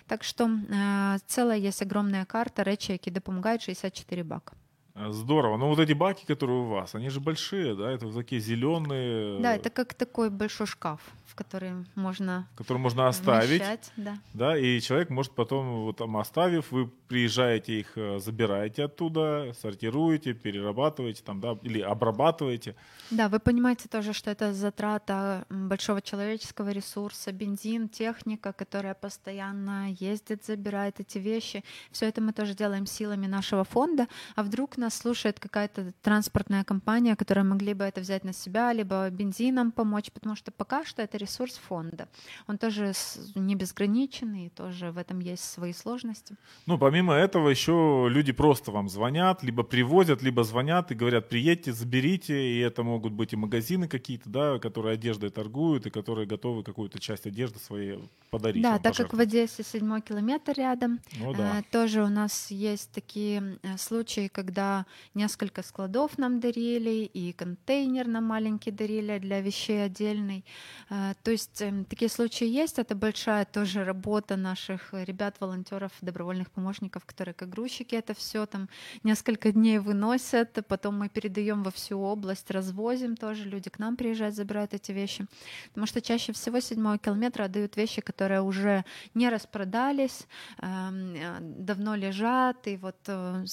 Так 0.07 0.25
что 0.25 0.49
э, 0.49 1.19
целая 1.27 1.59
есть 1.59 1.83
огромная 1.83 2.25
карта 2.25 2.63
речи, 2.63 2.93
які 2.93 3.11
допомагають 3.11 3.63
64 3.63 4.23
бака. 4.23 4.53
А, 5.01 5.13
Здорово. 5.13 5.57
Но 5.57 5.69
вот 5.69 5.79
эти 5.79 5.93
баки, 5.93 6.25
которые 6.27 6.59
у 6.61 6.65
вас, 6.69 6.95
они 6.95 7.09
же 7.11 7.21
большие, 7.21 7.75
да? 7.75 7.91
Это 7.93 8.07
вот 8.07 8.15
такие 8.15 8.41
зеленые, 8.41 9.41
Да, 9.41 9.55
это 9.55 9.71
как 9.71 9.95
такой 9.95 10.31
большой 10.31 10.67
шкаф, 10.67 11.01
в 11.27 11.35
который 11.35 11.73
можно 11.95 12.47
которые 12.57 12.83
можно 12.83 13.07
оставить. 13.09 13.61
вмещать, 13.61 13.93
да. 13.97 14.19
Да, 14.35 14.59
и 14.59 14.81
человек 14.81 15.11
может 15.11 15.33
потом, 15.35 15.85
вот 15.85 15.97
там 15.99 16.17
оставив, 16.17 16.73
вы 16.73 16.89
приезжаете 17.09 17.81
их, 17.81 17.93
э, 17.97 18.19
забираете 18.19 18.85
оттуда, 18.85 19.53
сортируете, 19.61 20.35
перерабатываете 20.35 21.23
там, 21.25 21.41
да, 21.41 21.57
или 21.63 21.81
обрабатываете. 21.81 22.75
Да, 23.11 23.29
вы 23.29 23.39
понимаете 23.39 23.89
тоже, 23.89 24.13
что 24.13 24.31
это 24.31 24.53
затрата 24.53 25.45
большого 25.49 26.03
человеческого 26.03 26.71
ресурса, 26.71 27.33
бензин, 27.33 27.89
техника, 27.89 28.53
которая 28.53 28.95
постоянно 28.95 29.91
ездит, 30.01 30.45
забирает 30.45 31.01
эти 31.01 31.19
вещи. 31.19 31.63
Все 31.93 32.07
это 32.07 32.21
мы 32.21 32.33
тоже 32.33 32.55
делаем 32.55 32.87
силами 32.87 33.27
нашего 33.27 33.65
фонда. 33.65 34.07
А 34.37 34.43
вдруг 34.43 34.77
нас 34.89 34.97
слушает 34.97 35.39
какая-то 35.39 35.93
транспортная 36.01 36.65
компания, 36.65 37.15
которая 37.15 37.45
могли 37.45 37.75
бы 37.75 37.85
это 37.85 38.01
взять 38.01 38.25
на 38.25 38.33
себя, 38.33 38.73
либо 38.73 39.11
бензином 39.11 39.71
помочь, 39.71 40.11
потому 40.11 40.35
что 40.35 40.51
пока 40.51 40.85
что 40.87 41.03
это 41.03 41.19
ресурс 41.19 41.61
фонда. 41.69 42.09
Он 42.47 42.57
тоже 42.57 42.93
не 43.35 43.55
безграниченный, 43.55 44.47
и 44.47 44.49
тоже 44.49 44.91
в 44.91 44.97
этом 44.97 45.19
есть 45.21 45.45
свои 45.45 45.75
сложности. 45.75 46.37
Ну, 46.65 46.79
помимо 46.79 47.13
этого, 47.13 47.51
еще 47.51 48.09
люди 48.09 48.33
просто 48.33 48.71
вам 48.73 48.89
звонят, 48.89 49.43
либо 49.43 49.63
привозят, 49.63 50.23
либо 50.23 50.43
звонят 50.43 50.91
и 50.91 50.95
говорят, 50.95 51.29
приедьте, 51.29 51.73
заберите, 51.75 52.35
и 52.35 52.59
это 52.61 52.83
могут 52.83 53.13
быть 53.13 53.35
и 53.35 53.37
магазины 53.37 53.89
какие-то, 53.89 54.31
да, 54.31 54.59
которые 54.59 54.95
одеждой 54.95 55.29
торгуют, 55.29 55.87
и 55.87 55.91
которые 55.91 56.27
готовы 56.27 56.63
какую-то 56.63 56.99
часть 56.99 57.27
одежды 57.27 57.59
своей 57.59 57.99
подарить 58.31 58.63
Да, 58.63 58.73
вам, 58.73 58.83
так 58.83 58.97
как 58.97 59.13
в. 59.13 59.21
Одессе 59.21 59.63
седьмой 59.63 60.01
километр 60.01 60.53
рядом, 60.57 61.01
Ну 61.21 61.33
э, 61.33 61.37
да. 61.37 61.63
тоже 61.71 62.03
у 62.03 62.09
нас 62.09 62.51
есть 62.51 62.91
такие 62.93 63.59
э, 63.63 63.77
случаи, 63.77 64.29
когда 64.29 64.68
несколько 65.15 65.63
складов 65.63 66.19
нам 66.19 66.41
дарили, 66.41 67.11
и 67.17 67.33
контейнер 67.33 68.07
нам 68.07 68.25
маленький 68.25 68.71
дарили 68.71 69.19
для 69.19 69.41
вещей 69.41 69.85
отдельный. 69.85 70.45
Э, 70.91 71.15
То 71.23 71.31
есть 71.31 71.63
эм, 71.63 71.85
такие 71.85 72.09
случаи 72.09 72.47
есть. 72.47 72.79
Это 72.79 72.95
большая 72.95 73.45
тоже 73.45 73.85
работа 73.85 74.37
наших 74.37 74.93
ребят, 74.93 75.37
волонтеров, 75.41 75.93
добровольных 76.01 76.51
помощников, 76.51 77.05
которые 77.05 77.35
как 77.35 77.49
грузчики 77.49 77.95
это 77.95 78.15
все 78.15 78.47
там 78.47 78.69
несколько 79.05 79.53
дней 79.53 79.79
выносят, 79.79 80.59
потом 80.69 80.99
мы 80.99 81.09
передаем 81.09 81.63
во 81.63 81.71
всю 81.71 81.99
область, 81.99 82.51
развозим 82.51 83.17
тоже, 83.17 83.45
люди 83.45 83.71
к 83.71 83.79
нам 83.79 83.97
приезжают, 83.97 84.35
забирают 84.35 84.75
эти 84.75 84.93
вещи. 84.93 85.27
Потому 85.69 85.87
что 85.87 86.01
чаще 86.01 86.33
всего 86.33 86.61
седьмого 86.61 86.99
километра 86.99 87.45
отдают 87.45 87.77
вещи, 87.77 88.01
которые 88.01 88.41
уже 88.41 88.85
не 89.15 89.31
распродались, 89.31 90.27
эм, 90.59 91.15
э, 91.15 91.39
давно 91.41 91.95
лежат, 91.97 92.67
и 92.67 92.77
вот 92.77 92.97
э, 93.07 93.45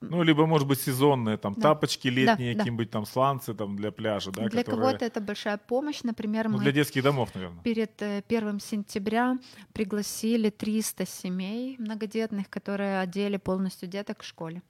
Ну, 0.00 0.22
либо, 0.22 0.46
может 0.46 0.68
быть, 0.68 0.80
сезонные, 0.80 1.36
там, 1.38 1.54
Да. 1.54 1.60
тапочки 1.62 2.08
летние, 2.08 2.52
да. 2.54 2.58
какие-нибудь 2.58 2.90
там 2.90 3.06
сланцы 3.06 3.54
там 3.54 3.76
для 3.76 3.90
пляжа, 3.90 4.30
да, 4.30 4.48
для 4.48 4.62
которые... 4.62 4.86
кого-то 4.86 5.04
это 5.04 5.20
большая 5.20 5.56
помощь. 5.58 6.02
Например, 6.02 6.48
Ну, 6.48 6.56
мы 6.58 6.62
для 6.62 6.72
детских 6.72 7.02
домов, 7.02 7.30
наверное. 7.34 7.62
перед 7.62 8.02
э, 8.02 8.22
1 8.28 8.60
сентября 8.60 9.38
пригласили 9.72 10.50
300 10.50 11.06
семей 11.06 11.76
многодетных, 11.78 12.48
которые 12.50 13.00
одели 13.00 13.38
полностью 13.38 13.88
деток 13.88 14.18
к 14.18 14.22
школе. 14.22 14.62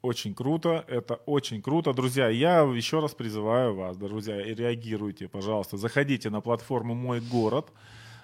Очень 0.00 0.34
круто, 0.34 0.84
это 0.88 1.14
очень 1.26 1.62
круто. 1.62 1.92
Друзья, 1.92 2.28
я 2.28 2.60
еще 2.62 2.98
раз 3.00 3.14
призываю 3.14 3.74
вас, 3.76 3.96
друзья, 3.96 4.40
и 4.44 4.52
реагируйте, 4.54 5.28
пожалуйста. 5.28 5.76
Заходите 5.76 6.28
на 6.30 6.40
платформу 6.40 6.94
«Мой 6.94 7.20
город». 7.20 7.70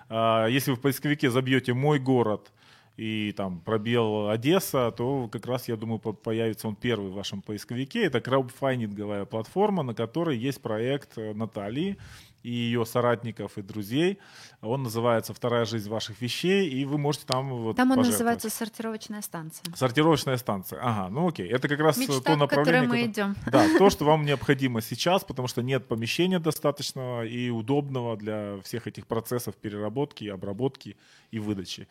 А, 0.08 0.46
Если 0.46 0.72
вы 0.72 0.76
в 0.76 0.80
поисковике 0.80 1.30
забьете 1.30 1.74
«Мой 1.74 2.00
город» 2.00 2.50
и 2.98 3.32
там 3.36 3.60
пробел 3.60 4.28
Одесса, 4.28 4.90
то 4.90 5.28
как 5.28 5.46
раз, 5.46 5.68
я 5.68 5.76
думаю, 5.76 6.00
по- 6.00 6.12
появится 6.12 6.66
он 6.66 6.74
первый 6.74 7.10
в 7.10 7.14
вашем 7.14 7.42
поисковике. 7.42 8.02
Это 8.02 8.20
краудфандинговая 8.20 9.24
платформа, 9.24 9.84
на 9.84 9.94
которой 9.94 10.36
есть 10.36 10.60
проект 10.60 11.16
э, 11.16 11.32
Натальи 11.32 11.96
и 12.42 12.50
ее 12.50 12.86
соратников 12.86 13.58
и 13.58 13.62
друзей. 13.62 14.18
Он 14.60 14.82
называется 14.82 15.34
«Вторая 15.34 15.64
жизнь 15.64 15.88
ваших 15.88 16.20
вещей», 16.20 16.68
и 16.68 16.84
вы 16.84 16.98
можете 16.98 17.26
там 17.26 17.50
вот 17.50 17.76
Там 17.76 17.90
он 17.92 17.98
называется 17.98 18.50
сортировочная 18.50 19.22
станция. 19.22 19.64
Сортировочная 19.74 20.36
станция. 20.36 20.80
Ага, 20.82 21.10
ну 21.10 21.28
окей. 21.28 21.48
Это 21.48 21.68
как 21.68 21.80
раз 21.80 21.96
Мечта, 21.96 22.20
то 22.20 22.36
направление, 22.36 22.88
мы 22.88 23.04
идем. 23.04 23.36
Да, 23.46 23.66
то, 23.78 23.90
что 23.90 24.04
вам 24.04 24.24
необходимо 24.24 24.80
сейчас, 24.80 25.24
потому 25.24 25.48
что 25.48 25.62
нет 25.62 25.86
помещения 25.86 26.38
достаточного 26.38 27.24
и 27.24 27.50
удобного 27.50 28.16
для 28.16 28.58
всех 28.62 28.86
этих 28.86 29.06
процессов 29.06 29.54
переработки, 29.56 30.24
обработки 30.24 30.96
и 31.30 31.38
выдачи. 31.38 31.88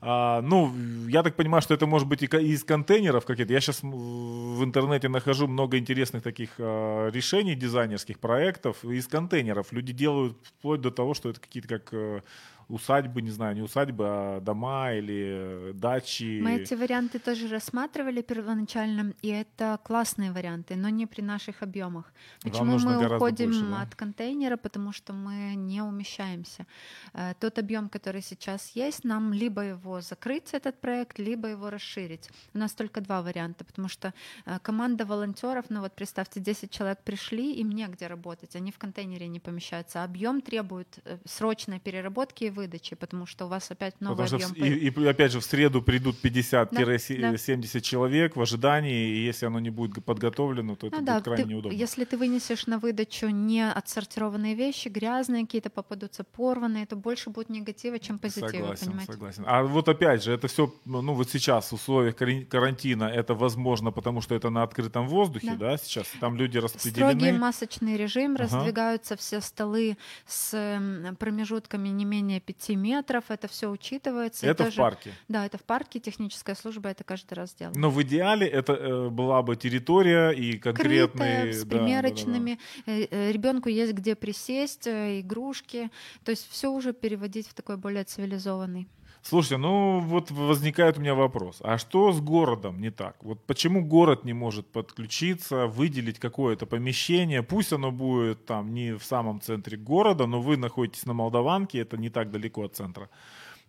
А, 0.00 0.42
ну, 0.42 0.72
я 1.08 1.22
так 1.22 1.36
понимаю, 1.36 1.62
что 1.62 1.74
это 1.74 1.86
может 1.86 2.08
быть 2.08 2.22
и 2.22 2.26
из 2.26 2.64
контейнеров 2.64 3.24
какие-то. 3.24 3.52
Я 3.52 3.60
сейчас 3.60 3.82
в 3.82 4.64
интернете 4.64 5.08
нахожу 5.08 5.46
много 5.46 5.78
интересных 5.78 6.22
таких 6.22 6.50
а, 6.58 7.08
решений 7.10 7.54
дизайнерских 7.54 8.18
проектов 8.18 8.84
из 8.84 9.06
контейнеров. 9.06 9.72
Люди 9.72 9.89
делают 9.92 10.36
вплоть 10.42 10.80
до 10.80 10.90
того, 10.90 11.14
что 11.14 11.30
это 11.30 11.40
какие-то 11.40 11.68
как 11.68 11.88
э, 11.92 12.22
усадьбы, 12.70 13.22
не 13.22 13.30
знаю, 13.30 13.54
не 13.56 13.62
усадьбы, 13.62 14.04
а 14.06 14.40
дома 14.40 14.92
или 14.92 15.70
э, 15.70 15.72
дачи. 15.74 16.40
Мы 16.40 16.56
эти 16.56 16.74
варианты 16.74 17.18
тоже 17.18 17.48
рассматривали 17.48 18.22
первоначально, 18.22 19.12
и 19.22 19.28
это 19.28 19.78
классные 19.82 20.32
варианты, 20.32 20.76
но 20.76 20.88
не 20.88 21.06
при 21.06 21.22
наших 21.22 21.62
объемах. 21.62 22.12
Почему 22.42 22.78
мы 22.78 23.16
уходим 23.16 23.50
больше, 23.50 23.66
да? 23.70 23.82
от 23.82 23.94
контейнера? 23.94 24.56
Потому 24.56 24.92
что 24.92 25.12
мы 25.12 25.54
не 25.56 25.82
умещаемся. 25.82 26.66
Э, 27.12 27.34
Тот 27.40 27.58
объем, 27.58 27.88
который 27.88 28.22
сейчас 28.22 28.76
есть, 28.76 29.04
нам 29.04 29.32
либо 29.32 29.62
его 29.62 30.00
закрыть, 30.00 30.54
этот 30.54 30.80
проект, 30.80 31.18
либо 31.18 31.48
его 31.48 31.70
расширить. 31.70 32.30
У 32.54 32.58
нас 32.58 32.72
только 32.72 33.00
два 33.00 33.22
варианта, 33.22 33.64
потому 33.64 33.88
что 33.88 34.14
э, 34.46 34.58
команда 34.62 35.04
волонтеров, 35.04 35.64
ну 35.70 35.80
вот 35.80 35.94
представьте, 35.94 36.40
10 36.40 36.70
человек 36.70 36.98
пришли, 37.04 37.54
им 37.54 37.70
негде 37.70 38.06
работать, 38.06 38.56
они 38.56 38.70
в 38.70 38.78
контейнере 38.78 39.28
не 39.28 39.40
помещаются. 39.40 40.04
Объем 40.04 40.40
требует 40.40 40.98
срочной 41.24 41.80
переработки 41.80 42.44
и 42.44 42.50
выдачи, 42.60 42.96
потому 42.96 43.26
что 43.26 43.46
у 43.46 43.48
вас 43.48 43.70
опять 43.70 44.00
новый 44.00 44.24
Потому 44.24 44.40
что 44.40 44.50
объем. 44.52 44.64
в- 44.90 44.98
и, 45.00 45.02
и 45.04 45.06
опять 45.08 45.32
же 45.32 45.40
в 45.40 45.44
среду 45.44 45.82
придут 45.82 46.16
50-70 46.22 47.72
да. 47.72 47.80
человек 47.80 48.36
в 48.36 48.40
ожидании, 48.40 49.08
и 49.16 49.24
если 49.24 49.46
оно 49.46 49.60
не 49.60 49.70
будет 49.70 50.04
подготовлено, 50.04 50.76
то 50.76 50.86
это 50.86 50.96
Ну 50.96 51.02
будет 51.02 51.14
да, 51.14 51.20
крайне 51.20 51.44
ты- 51.44 51.50
неудобно. 51.50 51.76
если 51.76 52.04
ты 52.04 52.16
вынесешь 52.16 52.66
на 52.66 52.78
выдачу 52.78 53.28
не 53.28 53.68
отсортированные 53.68 54.54
вещи, 54.54 54.88
грязные 54.88 55.44
какие-то 55.46 55.70
попадутся, 55.70 56.24
порванные, 56.24 56.86
то 56.86 56.96
больше 56.96 57.30
будет 57.30 57.48
негатива, 57.50 57.98
чем 57.98 58.18
позитива, 58.18 58.48
Согласен, 58.48 58.86
понимаете? 58.86 59.12
согласен. 59.12 59.44
А 59.46 59.62
вот 59.62 59.88
опять 59.88 60.22
же, 60.24 60.32
это 60.32 60.48
все, 60.48 60.72
ну 60.84 61.14
вот 61.14 61.30
сейчас 61.30 61.70
в 61.70 61.74
условиях 61.74 62.16
карантина 62.48 63.04
это 63.04 63.34
возможно, 63.34 63.90
потому 63.92 64.20
что 64.20 64.34
это 64.34 64.50
на 64.50 64.62
открытом 64.62 65.08
воздухе, 65.08 65.52
да, 65.58 65.70
Да. 65.72 65.76
сейчас 65.78 66.06
там 66.20 66.36
люди 66.36 66.58
Строгий 66.58 66.74
распределены. 67.00 67.38
масочный 67.38 67.96
режим, 67.96 68.34
Ага. 68.34 68.42
раздвигаются 68.44 69.16
все 69.16 69.40
столы 69.40 69.96
с 70.26 70.80
промежутками 71.18 71.88
не 71.88 72.04
менее 72.04 72.40
5 72.52 72.76
метров, 72.76 73.24
это 73.28 73.48
все 73.48 73.70
учитывается. 73.70 74.46
Это 74.46 74.64
в 74.64 74.66
тоже- 74.66 74.78
парке. 74.78 75.12
Да, 75.28 75.46
это 75.46 75.58
в 75.58 75.62
парке, 75.62 76.00
техническая 76.00 76.54
служба 76.54 76.88
это 76.88 77.04
каждый 77.04 77.34
раз 77.34 77.54
делает. 77.54 77.76
Но 77.76 77.90
в 77.90 78.02
идеале 78.02 78.46
это 78.46 78.72
э, 78.72 79.08
была 79.08 79.42
бы 79.42 79.56
территория 79.56 80.30
и 80.30 80.58
конкретные... 80.58 81.42
Крытая, 81.42 81.52
с 81.52 81.64
да, 81.64 81.64
да, 81.64 81.64
да, 81.64 81.70
да. 81.70 81.84
примерочными. 81.84 82.58
Ребенку 82.86 83.68
есть 83.68 83.92
где 83.92 84.14
присесть, 84.14 84.86
э, 84.86 85.20
игрушки. 85.20 85.90
То 86.24 86.30
есть 86.30 86.48
все 86.50 86.70
уже 86.70 86.92
переводить 86.92 87.48
в 87.48 87.54
такой 87.54 87.76
более 87.76 88.04
цивилизованный. 88.04 88.88
Слушайте, 89.22 89.58
ну 89.58 90.00
вот 90.00 90.30
возникает 90.30 90.96
у 90.96 91.00
меня 91.00 91.14
вопрос. 91.14 91.58
А 91.60 91.76
что 91.76 92.10
с 92.12 92.20
городом 92.20 92.80
не 92.80 92.90
так? 92.90 93.16
Вот 93.22 93.44
почему 93.44 93.84
город 93.84 94.24
не 94.24 94.32
может 94.32 94.66
подключиться, 94.66 95.66
выделить 95.66 96.18
какое-то 96.18 96.64
помещение? 96.64 97.42
Пусть 97.42 97.72
оно 97.72 97.92
будет 97.92 98.46
там 98.46 98.72
не 98.72 98.96
в 98.96 99.04
самом 99.04 99.40
центре 99.40 99.76
города, 99.76 100.26
но 100.26 100.40
вы 100.40 100.56
находитесь 100.56 101.04
на 101.04 101.12
Молдаванке, 101.12 101.80
это 101.80 101.98
не 101.98 102.08
так 102.08 102.30
далеко 102.30 102.64
от 102.64 102.76
центра. 102.76 103.10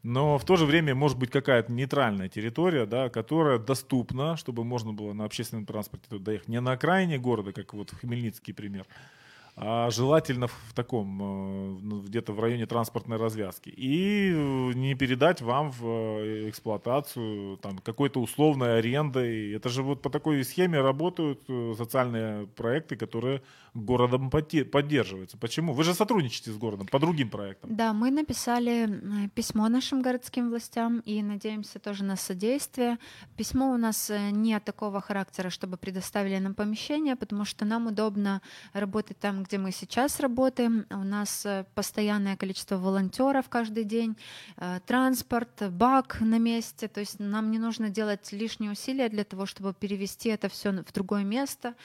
Но 0.03 0.37
в 0.37 0.45
то 0.45 0.55
же 0.55 0.65
время 0.65 0.95
может 0.95 1.19
быть 1.19 1.29
какая-то 1.29 1.71
нейтральная 1.71 2.29
территория, 2.29 2.85
да, 2.85 3.09
которая 3.09 3.59
доступна, 3.59 4.35
чтобы 4.35 4.63
можно 4.63 4.93
было 4.93 5.13
на 5.13 5.25
общественном 5.25 5.65
транспорте 5.65 6.07
туда 6.09 6.25
доехать. 6.25 6.47
Не 6.47 6.61
на 6.61 6.71
окраине 6.71 7.19
города, 7.19 7.51
как 7.51 7.73
вот 7.73 7.91
Хмельницкий 7.91 8.53
пример, 8.53 8.87
а 9.55 9.89
желательно 9.91 10.47
в 10.47 10.73
таком, 10.73 11.21
э, 11.21 11.79
ну, 11.81 12.01
где-то 12.01 12.31
в 12.33 12.39
районе 12.39 12.65
транспортной 12.65 13.17
развязки. 13.17 13.69
И 13.69 14.31
э, 14.33 14.73
не 14.73 14.95
передать 14.95 15.41
вам 15.41 15.71
в 15.71 15.85
э, 15.85 16.49
эксплуатацию 16.49 17.57
там, 17.57 17.77
какой-то 17.79 18.21
условной 18.21 18.79
арендой. 18.79 19.51
Это 19.51 19.69
же 19.69 19.83
вот 19.83 20.01
по 20.01 20.09
такой 20.09 20.43
схеме 20.43 20.79
работают 20.79 21.41
социальные 21.77 22.47
проекты, 22.47 22.95
которые 22.95 23.41
городом 23.73 24.29
поддерживаются. 24.29 25.37
Почему? 25.37 25.73
Вы 25.73 25.83
же 25.83 25.93
сотрудничаете 25.93 26.51
с 26.51 26.57
городом 26.57 26.87
по 26.87 26.99
другим 26.99 27.29
проектам. 27.29 27.75
Да, 27.75 27.93
мы 27.93 28.11
написали 28.11 29.29
письмо 29.35 29.69
нашим 29.69 30.01
городским 30.01 30.49
властям 30.49 30.99
и 30.99 31.21
надеемся 31.21 31.79
тоже 31.79 32.03
на 32.03 32.15
содействие. 32.15 32.97
Письмо 33.37 33.71
у 33.71 33.77
нас 33.77 34.11
не 34.31 34.59
такого 34.59 35.01
характера, 35.01 35.49
чтобы 35.49 35.77
предоставили 35.77 36.37
нам 36.39 36.53
помещение, 36.53 37.15
потому 37.15 37.45
что 37.45 37.65
нам 37.65 37.87
удобно 37.87 38.41
работать 38.73 39.19
там, 39.19 39.40
где 39.43 39.57
мы 39.57 39.71
сейчас 39.71 40.19
работаем. 40.19 40.85
У 40.89 41.03
нас 41.03 41.45
э, 41.45 41.65
постоянное 41.75 42.35
количество 42.35 42.77
волонтеров 42.77 43.49
каждый 43.49 43.83
день, 43.83 44.15
э, 44.57 44.79
транспорт, 44.85 45.71
бак 45.71 46.21
на 46.21 46.39
месте. 46.39 46.87
То 46.87 46.99
есть 46.99 47.19
нам 47.19 47.51
не 47.51 47.59
нужно 47.59 47.89
делать 47.89 48.31
лишние 48.31 48.71
усилия 48.71 49.09
для 49.09 49.23
того, 49.23 49.45
чтобы 49.45 49.73
перевести 49.73 50.29
это 50.29 50.49
все 50.49 50.71
в 50.71 50.91
другое 50.93 51.23
место. 51.23 51.75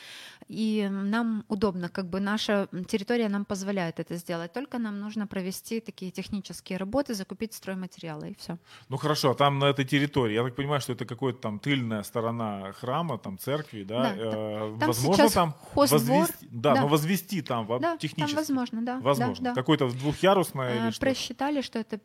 И 0.48 0.88
нам 0.90 1.44
удобно, 1.48 1.88
как 1.88 2.06
бы 2.06 2.20
наша 2.20 2.68
территория 2.88 3.28
нам 3.28 3.44
позволяет 3.44 4.00
это 4.00 4.16
сделать. 4.16 4.52
Только 4.52 4.78
нам 4.78 5.00
нужно 5.00 5.26
провести 5.26 5.80
такие 5.80 6.10
технические 6.10 6.78
работы, 6.78 7.14
закупить 7.14 7.52
стройматериалы 7.52 8.30
и 8.30 8.34
все. 8.34 8.58
Ну 8.88 8.96
хорошо, 8.96 9.30
а 9.30 9.34
там 9.34 9.58
на 9.58 9.64
этой 9.66 9.84
территории, 9.84 10.34
я 10.34 10.44
так 10.44 10.54
понимаю, 10.54 10.80
что 10.80 10.92
это 10.92 11.04
какая-то 11.04 11.40
там 11.40 11.58
тыльная 11.58 12.02
сторона 12.02 12.72
храма, 12.72 13.18
там 13.18 13.38
церкви, 13.38 13.82
да? 13.82 14.02
да 14.02 14.14
э, 14.16 14.76
там 14.78 14.88
возможно 14.88 15.30
там 15.30 15.54
возвести, 15.74 16.48
да, 16.50 16.74
да, 16.74 16.80
но 16.82 16.88
возвести 16.88 17.42
там 17.46 17.66
да, 17.80 17.96
технически. 17.96 18.34
Там 18.34 18.42
возможно, 18.42 18.82
да. 18.82 19.00
Возможно. 19.00 19.44
Да, 19.44 19.50
да. 19.50 19.54
Какой-то 19.54 19.90
двухъярусное 19.90 20.84
или 20.84 20.90
что? 20.90 21.00
Просчитали, 21.00 21.60
что 21.62 21.78
это 21.78 22.00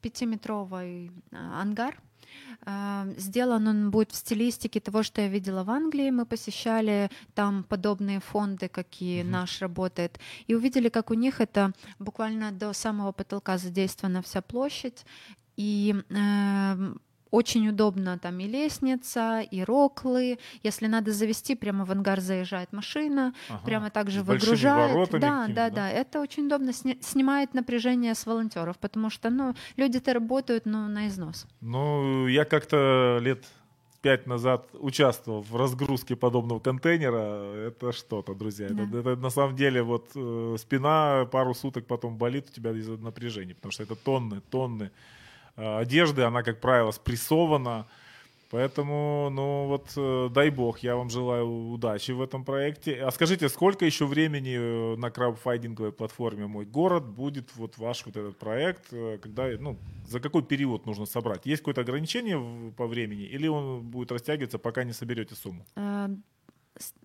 пятиметровый 0.00 1.10
а, 1.32 1.62
ангар. 1.62 2.00
А, 2.64 3.06
сделан 3.16 3.66
он 3.68 3.90
будет 3.90 4.12
в 4.12 4.16
стилистике 4.16 4.80
того, 4.80 5.02
что 5.02 5.20
я 5.20 5.28
видела 5.28 5.64
в 5.64 5.70
Англии. 5.70 6.10
Мы 6.10 6.26
посещали 6.26 7.10
там 7.34 7.64
подобные 7.64 8.20
фонды, 8.20 8.68
какие 8.68 9.22
mm-hmm. 9.22 9.30
наш 9.30 9.60
работает, 9.60 10.18
и 10.46 10.54
увидели, 10.54 10.88
как 10.88 11.10
у 11.10 11.14
них 11.14 11.40
это 11.40 11.72
буквально 11.98 12.52
до 12.52 12.72
самого 12.72 13.12
потолка 13.12 13.58
задействована 13.58 14.22
вся 14.22 14.42
площадь. 14.42 15.04
И 15.56 15.94
э, 16.08 16.94
очень 17.32 17.66
удобно, 17.68 18.18
там 18.18 18.38
и 18.40 18.46
лестница, 18.46 19.40
и 19.40 19.64
роклы. 19.64 20.38
Если 20.62 20.86
надо 20.86 21.12
завести, 21.12 21.56
прямо 21.56 21.84
в 21.84 21.90
ангар 21.90 22.20
заезжает 22.20 22.72
машина, 22.72 23.34
ага. 23.48 23.62
прямо 23.64 23.90
так 23.90 24.10
же 24.10 24.22
выгружает. 24.22 25.10
Да, 25.12 25.48
да, 25.48 25.70
да, 25.70 25.90
Это 25.90 26.20
очень 26.20 26.46
удобно 26.46 26.72
снимает 26.72 27.54
напряжение 27.54 28.14
с 28.14 28.26
волонтеров, 28.26 28.78
потому 28.78 29.10
что 29.10 29.30
ну, 29.30 29.54
люди-то 29.76 30.12
работают 30.12 30.66
ну, 30.66 30.86
на 30.88 31.08
износ. 31.08 31.46
Ну, 31.60 32.26
я 32.28 32.44
как-то 32.44 33.18
лет 33.22 33.46
пять 34.02 34.26
назад 34.26 34.68
участвовал 34.74 35.42
в 35.42 35.56
разгрузке 35.56 36.16
подобного 36.16 36.58
контейнера, 36.58 37.68
это 37.68 37.92
что-то, 37.92 38.34
друзья. 38.34 38.68
Да. 38.70 38.82
Это, 38.82 38.98
это 38.98 39.16
на 39.16 39.30
самом 39.30 39.56
деле 39.56 39.82
вот 39.82 40.10
э, 40.14 40.56
спина 40.58 41.26
пару 41.30 41.54
суток 41.54 41.86
потом 41.86 42.18
болит 42.18 42.48
у 42.50 42.52
тебя 42.52 42.72
из-за 42.72 42.98
напряжения, 42.98 43.54
потому 43.54 43.72
что 43.72 43.84
это 43.84 43.96
тонны, 43.96 44.42
тонны 44.50 44.90
одежды, 45.56 46.22
она, 46.22 46.42
как 46.42 46.60
правило, 46.60 46.90
спрессована. 46.90 47.86
Поэтому, 48.52 49.30
ну 49.30 49.66
вот, 49.66 49.92
э, 49.96 50.28
дай 50.30 50.50
бог, 50.50 50.80
я 50.80 50.94
вам 50.94 51.08
желаю 51.08 51.70
удачи 51.70 52.10
в 52.12 52.20
этом 52.20 52.44
проекте. 52.44 53.02
А 53.02 53.10
скажите, 53.10 53.48
сколько 53.48 53.86
еще 53.86 54.04
времени 54.04 54.56
э, 54.58 54.96
на 54.96 55.10
краудфандинговой 55.10 55.90
платформе 55.90 56.46
«Мой 56.46 56.66
город» 56.66 57.06
будет 57.06 57.56
вот 57.56 57.78
ваш 57.78 58.04
вот 58.04 58.14
этот 58.14 58.36
проект, 58.36 58.90
когда, 59.22 59.48
ну, 59.58 59.78
за 60.06 60.20
какой 60.20 60.42
период 60.42 60.84
нужно 60.84 61.06
собрать? 61.06 61.46
Есть 61.46 61.62
какое-то 61.62 61.80
ограничение 61.80 62.72
по 62.76 62.86
времени 62.86 63.22
или 63.22 63.48
он 63.48 63.80
будет 63.80 64.12
растягиваться, 64.12 64.58
пока 64.58 64.84
не 64.84 64.92
соберете 64.92 65.34
сумму? 65.34 65.64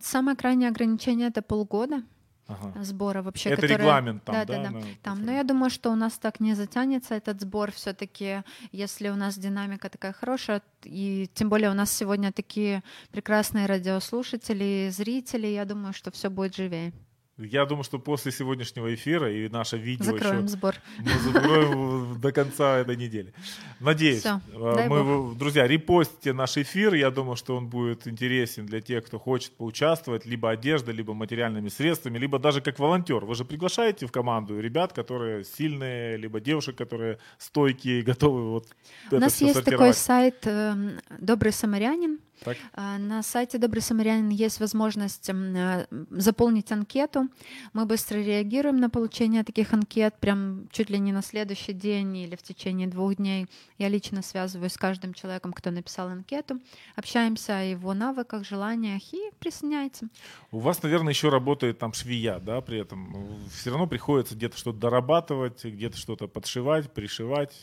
Самое 0.02 0.36
крайнее 0.36 0.68
ограничение— 0.68 1.28
это 1.30 1.42
полгода 1.42 2.04
ага. 2.48 2.84
сбора 2.84 3.22
вообще. 3.22 3.50
Это 3.50 3.62
который... 3.62 3.78
регламент 3.78 4.24
там, 4.24 4.36
да? 4.36 4.46
Да, 4.46 4.64
да, 4.64 4.70
да. 4.70 4.86
Там. 5.04 5.26
Но 5.26 5.32
я 5.32 5.44
думаю, 5.44 5.70
что 5.70 5.92
у 5.92 5.96
нас 5.96 6.18
так 6.18 6.40
не 6.40 6.54
затянется 6.54 7.16
этот 7.16 7.42
сбор 7.42 7.72
все 7.72 7.94
таки 7.94 8.44
если 8.72 9.10
у 9.10 9.16
нас 9.16 9.38
динамика 9.38 9.90
такая 9.90 10.14
хорошая, 10.14 10.62
и 10.84 11.30
тем 11.34 11.50
более 11.50 11.70
у 11.70 11.74
нас 11.74 11.92
сегодня 11.92 12.32
такие 12.32 12.84
прекрасные 13.12 13.66
радиослушатели, 13.66 14.90
зрители, 14.92 15.48
я 15.48 15.66
думаю, 15.66 15.94
что 15.94 16.12
все 16.12 16.30
будет 16.30 16.56
живее. 16.56 16.94
Я 17.38 17.66
думаю, 17.66 17.84
что 17.84 18.00
после 18.00 18.32
сегодняшнего 18.32 18.94
эфира 18.96 19.32
и 19.32 19.48
наше 19.48 19.78
видео 19.78 20.06
Закроем 20.06 20.46
еще 20.46 20.48
сбор. 20.48 20.76
мы 20.98 21.20
закроем 21.20 22.20
до 22.20 22.32
конца 22.32 22.80
этой 22.80 22.96
недели. 22.96 23.32
Надеюсь. 23.80 24.22
Все, 24.22 24.42
а, 24.54 24.90
мы, 24.90 25.36
друзья, 25.36 25.68
репостите 25.68 26.34
наш 26.34 26.58
эфир. 26.58 26.96
Я 26.96 27.12
думаю, 27.12 27.36
что 27.36 27.56
он 27.56 27.68
будет 27.68 28.08
интересен 28.08 28.66
для 28.66 28.82
тех, 28.82 29.06
кто 29.06 29.20
хочет 29.20 29.52
поучаствовать 29.52 30.26
либо 30.26 30.50
одеждой, 30.50 30.96
либо 30.96 31.14
материальными 31.14 31.70
средствами, 31.70 32.18
либо 32.18 32.40
даже 32.40 32.62
как 32.62 32.80
волонтер. 32.80 33.24
Вы 33.24 33.36
же 33.36 33.46
приглашаете 33.46 34.08
в 34.08 34.12
команду 34.12 34.60
ребят, 34.60 34.94
которые 34.94 35.44
сильные, 35.44 36.18
либо 36.18 36.40
девушек, 36.40 36.76
которые 36.76 37.20
стойкие, 37.38 38.02
готовы 38.12 38.50
вот 38.50 38.68
У 39.12 39.18
нас 39.18 39.40
есть 39.42 39.64
такой 39.64 39.94
сайт 39.94 40.48
э, 40.48 40.98
«Добрый 41.20 41.52
самарянин», 41.52 42.20
так. 42.44 42.58
А, 42.74 42.98
на 42.98 43.24
сайте 43.24 43.58
Добрый 43.58 43.82
Самарянин 43.82 44.30
есть 44.30 44.60
возможность 44.60 45.30
э, 45.30 45.88
заполнить 46.10 46.72
анкету. 46.72 47.28
Мы 47.74 47.86
быстро 47.86 48.18
реагируем 48.18 48.78
на 48.78 48.90
получение 48.90 49.44
таких 49.44 49.74
анкет, 49.74 50.16
прям 50.20 50.68
чуть 50.72 50.90
ли 50.90 51.00
не 51.00 51.12
на 51.12 51.22
следующий 51.22 51.74
день 51.74 52.18
или 52.18 52.36
в 52.36 52.44
течение 52.44 52.88
двух 52.88 53.16
дней. 53.16 53.48
Я 53.78 53.90
лично 53.90 54.22
связываюсь 54.22 54.74
с 54.74 54.78
каждым 54.78 55.14
человеком, 55.14 55.54
кто 55.54 55.72
написал 55.72 56.10
анкету, 56.10 56.60
общаемся 56.96 57.60
о 57.60 57.64
его 57.64 57.94
навыках, 57.94 58.46
желаниях 58.46 59.02
и 59.14 59.32
присоединяется. 59.40 60.10
У 60.52 60.60
вас, 60.60 60.82
наверное, 60.84 61.14
еще 61.14 61.30
работает 61.30 61.80
там 61.80 61.94
швея, 61.94 62.40
да, 62.40 62.62
при 62.62 62.80
этом 62.80 63.38
все 63.54 63.70
равно 63.70 63.88
приходится 63.88 64.36
где-то 64.36 64.58
что-то 64.58 64.80
дорабатывать, 64.80 65.64
где-то 65.64 65.98
что-то 65.98 66.28
подшивать, 66.28 66.92
пришивать, 66.92 67.54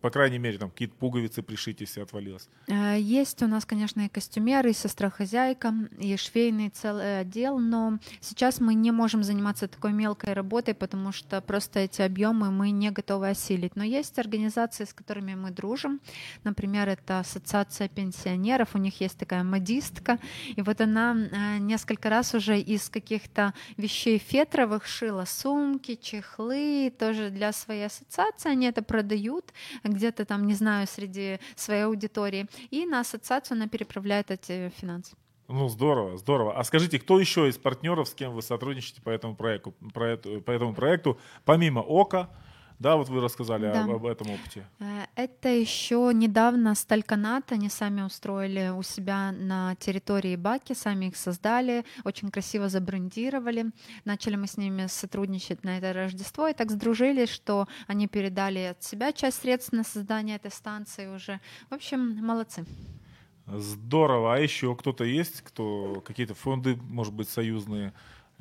по 0.00 0.10
крайней 0.10 0.38
мере, 0.38 0.58
там 0.58 0.70
какие-то 0.70 0.94
пуговицы 0.94 1.42
пришить, 1.42 1.80
если 1.80 2.00
отвалилось. 2.00 2.48
Э, 2.68 2.96
есть 2.98 3.42
у 3.42 3.46
нас, 3.46 3.64
конечно, 3.64 3.91
конечно, 3.92 4.08
костюмеры, 4.08 4.70
и 4.70 4.72
сестра-хозяйка, 4.72 5.74
и 5.98 6.16
швейный 6.16 6.70
целый 6.70 7.20
отдел, 7.20 7.58
но 7.58 7.98
сейчас 8.20 8.60
мы 8.60 8.74
не 8.74 8.90
можем 8.90 9.22
заниматься 9.22 9.68
такой 9.68 9.92
мелкой 9.92 10.32
работой, 10.34 10.74
потому 10.74 11.12
что 11.12 11.40
просто 11.40 11.80
эти 11.80 12.02
объемы 12.02 12.50
мы 12.50 12.70
не 12.70 12.90
готовы 12.90 13.30
осилить. 13.30 13.76
Но 13.76 13.84
есть 13.84 14.18
организации, 14.18 14.84
с 14.84 14.94
которыми 14.94 15.34
мы 15.34 15.50
дружим. 15.50 16.00
Например, 16.44 16.88
это 16.88 17.20
Ассоциация 17.20 17.88
пенсионеров, 17.88 18.74
у 18.74 18.78
них 18.78 19.00
есть 19.00 19.18
такая 19.18 19.44
модистка, 19.44 20.18
и 20.56 20.62
вот 20.62 20.80
она 20.80 21.14
э, 21.14 21.58
несколько 21.58 22.08
раз 22.08 22.34
уже 22.34 22.58
из 22.58 22.88
каких-то 22.88 23.52
вещей 23.76 24.18
фетровых 24.18 24.86
шила 24.86 25.24
сумки, 25.26 25.98
чехлы, 26.00 26.92
тоже 26.98 27.30
для 27.30 27.52
своей 27.52 27.86
ассоциации, 27.86 28.50
они 28.52 28.66
это 28.66 28.82
продают 28.82 29.52
где-то 29.84 30.24
там, 30.24 30.46
не 30.46 30.54
знаю, 30.54 30.86
среди 30.86 31.38
своей 31.56 31.84
аудитории. 31.84 32.46
И 32.70 32.86
на 32.86 33.00
ассоциацию 33.00 33.56
она 33.56 33.68
переправляет 33.84 34.30
эти 34.30 34.70
финансы. 34.80 35.16
Ну, 35.48 35.68
здорово, 35.68 36.16
здорово. 36.16 36.58
А 36.58 36.64
скажите, 36.64 36.98
кто 36.98 37.18
еще 37.20 37.48
из 37.48 37.58
партнеров, 37.58 38.08
с 38.08 38.14
кем 38.14 38.32
вы 38.32 38.42
сотрудничаете 38.42 39.02
по 39.02 39.10
этому 39.10 39.36
проекту, 39.36 39.72
по 39.92 40.50
этому 40.50 40.74
проекту 40.74 41.18
помимо 41.44 41.80
ОКА, 41.80 42.30
да, 42.78 42.96
вот 42.96 43.08
вы 43.08 43.20
рассказали 43.20 43.70
да. 43.70 43.84
об, 43.84 43.90
об 43.90 44.06
этом 44.06 44.30
опыте. 44.30 44.66
Э, 44.80 45.04
это 45.14 45.48
еще 45.48 46.10
недавно 46.12 46.74
Стальканат, 46.74 47.52
они 47.52 47.68
сами 47.68 48.02
устроили 48.02 48.70
у 48.70 48.82
себя 48.82 49.30
на 49.30 49.76
территории 49.76 50.34
Баки, 50.34 50.72
сами 50.72 51.06
их 51.06 51.16
создали, 51.16 51.84
очень 52.04 52.30
красиво 52.30 52.68
забрендировали. 52.68 53.66
Начали 54.04 54.34
мы 54.34 54.48
с 54.48 54.56
ними 54.56 54.86
сотрудничать 54.88 55.62
на 55.62 55.78
это 55.78 55.92
Рождество 55.92 56.48
и 56.48 56.54
так 56.54 56.70
сдружились, 56.72 57.28
что 57.28 57.68
они 57.86 58.08
передали 58.08 58.60
от 58.60 58.82
себя 58.82 59.12
часть 59.12 59.42
средств 59.42 59.72
на 59.72 59.84
создание 59.84 60.36
этой 60.36 60.50
станции 60.50 61.06
уже. 61.06 61.40
В 61.70 61.74
общем, 61.74 62.16
молодцы. 62.16 62.64
Здорово. 63.46 64.34
А 64.34 64.38
еще 64.38 64.74
кто-то 64.76 65.04
есть, 65.04 65.42
кто 65.42 66.02
какие-то 66.04 66.34
фонды, 66.34 66.76
может 66.76 67.12
быть, 67.12 67.28
союзные? 67.28 67.92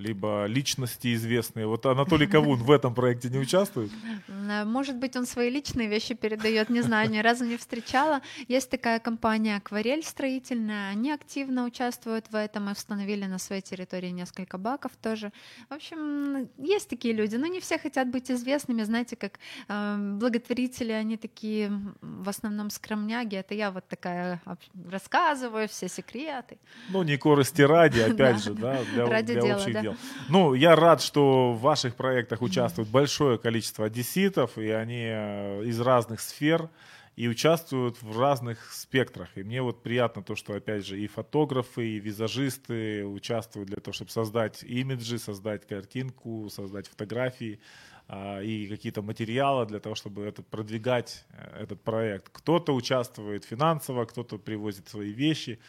Либо 0.02 0.46
личности 0.48 1.14
известные. 1.14 1.68
Вот 1.68 1.86
Анатолий 1.86 2.28
Кавун 2.28 2.60
в 2.60 2.72
этом 2.72 2.94
проекте 2.94 3.30
не 3.30 3.38
участвует? 3.40 3.92
Э, 4.28 4.66
может 4.66 4.98
быть, 4.98 5.16
он 5.16 5.26
свои 5.26 5.50
личные 5.50 5.88
вещи 5.88 6.14
передает, 6.16 6.70
не 6.70 6.82
знаю, 6.82 7.10
ни 7.10 7.20
разу 7.20 7.46
не 7.46 7.58
встречала. 7.58 8.22
Есть 8.48 8.70
такая 8.70 9.00
компания 9.00 9.58
«Акварель» 9.58 10.04
строительная, 10.04 10.92
они 10.92 11.12
активно 11.12 11.66
участвуют 11.66 12.26
в 12.32 12.36
этом 12.36 12.70
и 12.70 12.72
установили 12.72 13.26
на 13.26 13.38
своей 13.38 13.62
территории 13.62 14.10
несколько 14.10 14.58
баков 14.58 14.92
тоже. 15.02 15.32
В 15.70 15.74
общем, 15.74 16.50
есть 16.58 16.90
такие 16.90 17.14
люди, 17.14 17.36
но 17.36 17.48
не 17.48 17.60
все 17.60 17.78
хотят 17.78 18.10
быть 18.10 18.32
известными, 18.32 18.84
знаете, 18.84 19.16
как 19.16 19.40
э, 19.68 19.98
благотворители, 20.20 20.92
они 20.92 21.18
такие 21.18 21.72
в 22.02 22.30
основном 22.30 22.70
скромняги, 22.70 23.36
это 23.36 23.54
я 23.54 23.72
вот 23.72 23.88
такая 23.88 24.42
рассказываю 24.90 25.68
все 25.68 25.88
секреты. 25.88 26.58
Ну, 26.90 27.04
не 27.04 27.18
корости 27.18 27.62
ради, 27.62 28.00
опять 28.00 28.44
же, 28.44 28.54
да, 28.54 28.84
для, 28.94 29.06
ради 29.06 29.34
для 29.34 29.42
дела, 29.42 29.56
общих 29.58 29.74
да. 29.74 29.82
дел. 29.82 29.91
Понял. 29.92 30.00
Ну, 30.30 30.54
я 30.54 30.76
рад, 30.76 31.02
что 31.02 31.54
в 31.54 31.62
ваших 31.62 31.96
проектах 31.96 32.42
участвует 32.42 32.90
большое 32.90 33.38
количество 33.38 33.86
одесситов, 33.86 34.58
и 34.58 34.70
они 34.70 35.04
э, 35.06 35.64
из 35.66 35.80
разных 35.80 36.20
сфер 36.20 36.70
и 37.16 37.28
участвуют 37.28 38.02
в 38.02 38.20
разных 38.20 38.72
спектрах. 38.74 39.30
И 39.36 39.44
мне 39.44 39.62
вот 39.62 39.84
приятно 39.84 40.24
то, 40.24 40.36
что, 40.36 40.54
опять 40.54 40.86
же, 40.86 41.00
и 41.00 41.08
фотографы, 41.08 41.86
и 41.86 42.00
визажисты 42.00 43.06
участвуют 43.06 43.70
для 43.70 43.78
того, 43.78 43.94
чтобы 43.94 44.12
создать 44.12 44.64
имиджи, 44.64 45.20
создать 45.20 45.68
картинку, 45.68 46.50
создать 46.50 46.88
фотографии 46.88 47.60
а, 48.08 48.42
и 48.42 48.68
какие-то 48.68 49.02
материалы 49.02 49.66
для 49.66 49.80
того, 49.80 49.96
чтобы 49.96 50.24
это 50.24 50.42
продвигать 50.42 51.26
э, 51.32 51.64
этот 51.64 51.82
проект. 51.82 52.30
Кто-то 52.30 52.74
участвует 52.74 53.44
финансово, 53.44 54.06
кто-то 54.06 54.38
привозит 54.38 54.88
свои 54.88 55.12
вещи. 55.12 55.60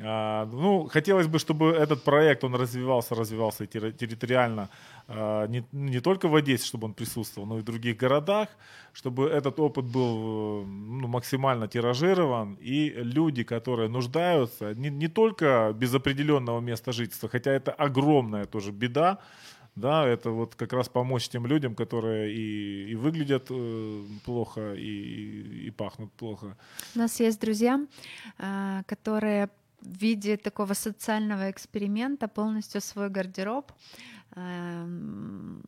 А, 0.00 0.46
ну, 0.46 0.86
хотелось 0.86 1.26
бы, 1.26 1.38
чтобы 1.38 1.70
этот 1.70 2.04
проект, 2.04 2.44
он 2.44 2.54
развивался, 2.54 3.14
развивался 3.14 3.66
территориально, 3.66 4.68
а, 5.08 5.46
не, 5.46 5.64
не 5.72 6.00
только 6.00 6.28
в 6.28 6.36
Одессе, 6.36 6.66
чтобы 6.66 6.86
он 6.86 6.94
присутствовал, 6.94 7.48
но 7.48 7.58
и 7.58 7.60
в 7.62 7.64
других 7.64 7.96
городах, 7.96 8.48
чтобы 8.92 9.28
этот 9.28 9.58
опыт 9.58 9.84
был 9.84 10.64
ну, 10.64 11.08
максимально 11.08 11.66
тиражирован, 11.66 12.56
и 12.60 12.90
люди, 12.90 13.42
которые 13.42 13.88
нуждаются, 13.88 14.72
не, 14.74 14.88
не 14.88 15.08
только 15.08 15.74
без 15.74 15.92
определенного 15.94 16.60
места 16.60 16.92
жительства, 16.92 17.28
хотя 17.28 17.50
это 17.50 17.72
огромная 17.72 18.44
тоже 18.44 18.70
беда, 18.70 19.18
да, 19.74 20.06
это 20.06 20.30
вот 20.30 20.54
как 20.54 20.72
раз 20.72 20.88
помочь 20.88 21.28
тем 21.28 21.46
людям, 21.46 21.74
которые 21.74 22.32
и, 22.32 22.90
и 22.90 22.94
выглядят 22.94 23.46
э, 23.50 24.02
плохо, 24.24 24.74
и, 24.74 24.80
и, 24.80 25.66
и 25.66 25.70
пахнут 25.70 26.12
плохо. 26.12 26.56
У 26.94 26.98
нас 26.98 27.20
есть 27.20 27.40
друзья, 27.40 27.80
э, 28.38 28.82
которые 28.86 29.48
в 29.80 29.98
виде 29.98 30.36
такого 30.36 30.74
социального 30.74 31.50
эксперимента 31.50 32.28
полностью 32.28 32.80
свой 32.80 33.08
гардероб. 33.08 33.72
Эм, 34.36 35.62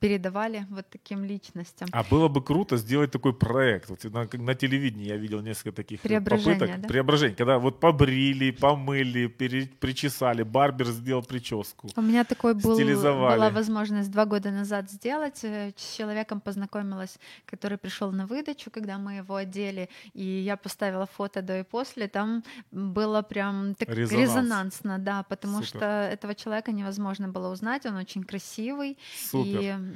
передавали 0.00 0.66
вот 0.70 0.86
таким 0.90 1.24
личностям. 1.24 1.88
А 1.92 2.04
было 2.04 2.28
бы 2.28 2.42
круто 2.42 2.76
сделать 2.76 3.10
такой 3.10 3.32
проект. 3.32 3.90
Вот 3.90 4.04
на, 4.04 4.28
на 4.32 4.54
телевидении 4.54 5.06
я 5.06 5.16
видел 5.16 5.40
несколько 5.40 5.72
таких 5.72 6.00
попыток. 6.00 6.80
Да? 6.80 6.88
Преображение. 6.88 7.36
Когда 7.36 7.58
вот 7.58 7.80
побрили, 7.80 8.50
помыли, 8.50 9.26
пере, 9.26 9.66
причесали, 9.80 10.42
барбер 10.42 10.86
сделал 10.86 11.22
прическу. 11.22 11.88
У 11.96 12.02
меня 12.02 12.24
такой 12.24 12.54
был, 12.54 12.76
была 12.76 13.50
возможность 13.50 14.10
два 14.10 14.24
года 14.24 14.50
назад 14.50 14.90
сделать. 14.90 15.40
Э, 15.42 15.72
с 15.76 15.96
человеком 15.96 16.40
познакомилась, 16.40 17.18
который 17.46 17.78
пришел 17.78 18.12
на 18.12 18.26
выдачу, 18.26 18.70
когда 18.70 18.98
мы 18.98 19.14
его 19.14 19.34
одели, 19.34 19.88
и 20.14 20.24
я 20.24 20.56
поставила 20.56 21.06
фото 21.06 21.42
до 21.42 21.60
и 21.60 21.62
после. 21.64 22.08
Там 22.08 22.44
было 22.70 23.22
прям 23.22 23.74
так 23.74 23.88
Резонанс. 23.88 24.12
резонансно, 24.12 24.98
да, 24.98 25.22
потому 25.24 25.62
Супер. 25.62 25.68
что 25.68 25.86
этого 26.12 26.34
человека 26.34 26.72
невозможно 26.72 27.28
было 27.28 27.52
узнать. 27.52 27.86
Он 27.86 27.96
очень 27.96 28.22
красивый. 28.22 28.96
Супер. 29.30 29.60
И 29.60 29.87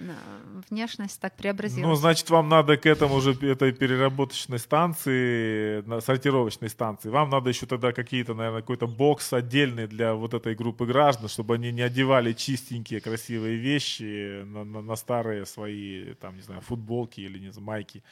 внешность 0.70 1.20
так 1.20 1.36
преобразилась. 1.36 1.86
Ну, 1.86 1.94
значит, 1.94 2.30
вам 2.30 2.48
надо 2.48 2.76
к 2.76 2.86
этому 2.86 3.20
же, 3.20 3.32
этой 3.32 3.72
переработочной 3.72 4.58
станции, 4.58 6.00
сортировочной 6.00 6.68
станции, 6.68 7.08
вам 7.10 7.30
надо 7.30 7.50
еще 7.50 7.66
тогда 7.66 7.92
какие-то, 7.92 8.34
наверное, 8.34 8.60
какой-то 8.60 8.86
бокс 8.86 9.32
отдельный 9.32 9.86
для 9.86 10.14
вот 10.14 10.34
этой 10.34 10.54
группы 10.54 10.86
граждан, 10.86 11.28
чтобы 11.28 11.54
они 11.54 11.72
не 11.72 11.82
одевали 11.82 12.32
чистенькие, 12.32 13.00
красивые 13.00 13.56
вещи 13.56 14.42
на, 14.44 14.64
на, 14.64 14.82
на 14.82 14.96
старые 14.96 15.46
свои, 15.46 16.14
там, 16.14 16.36
не 16.36 16.42
знаю, 16.42 16.60
футболки 16.60 17.20
или, 17.20 17.38
не 17.38 17.50
знаю, 17.52 17.66
майки. 17.66 18.02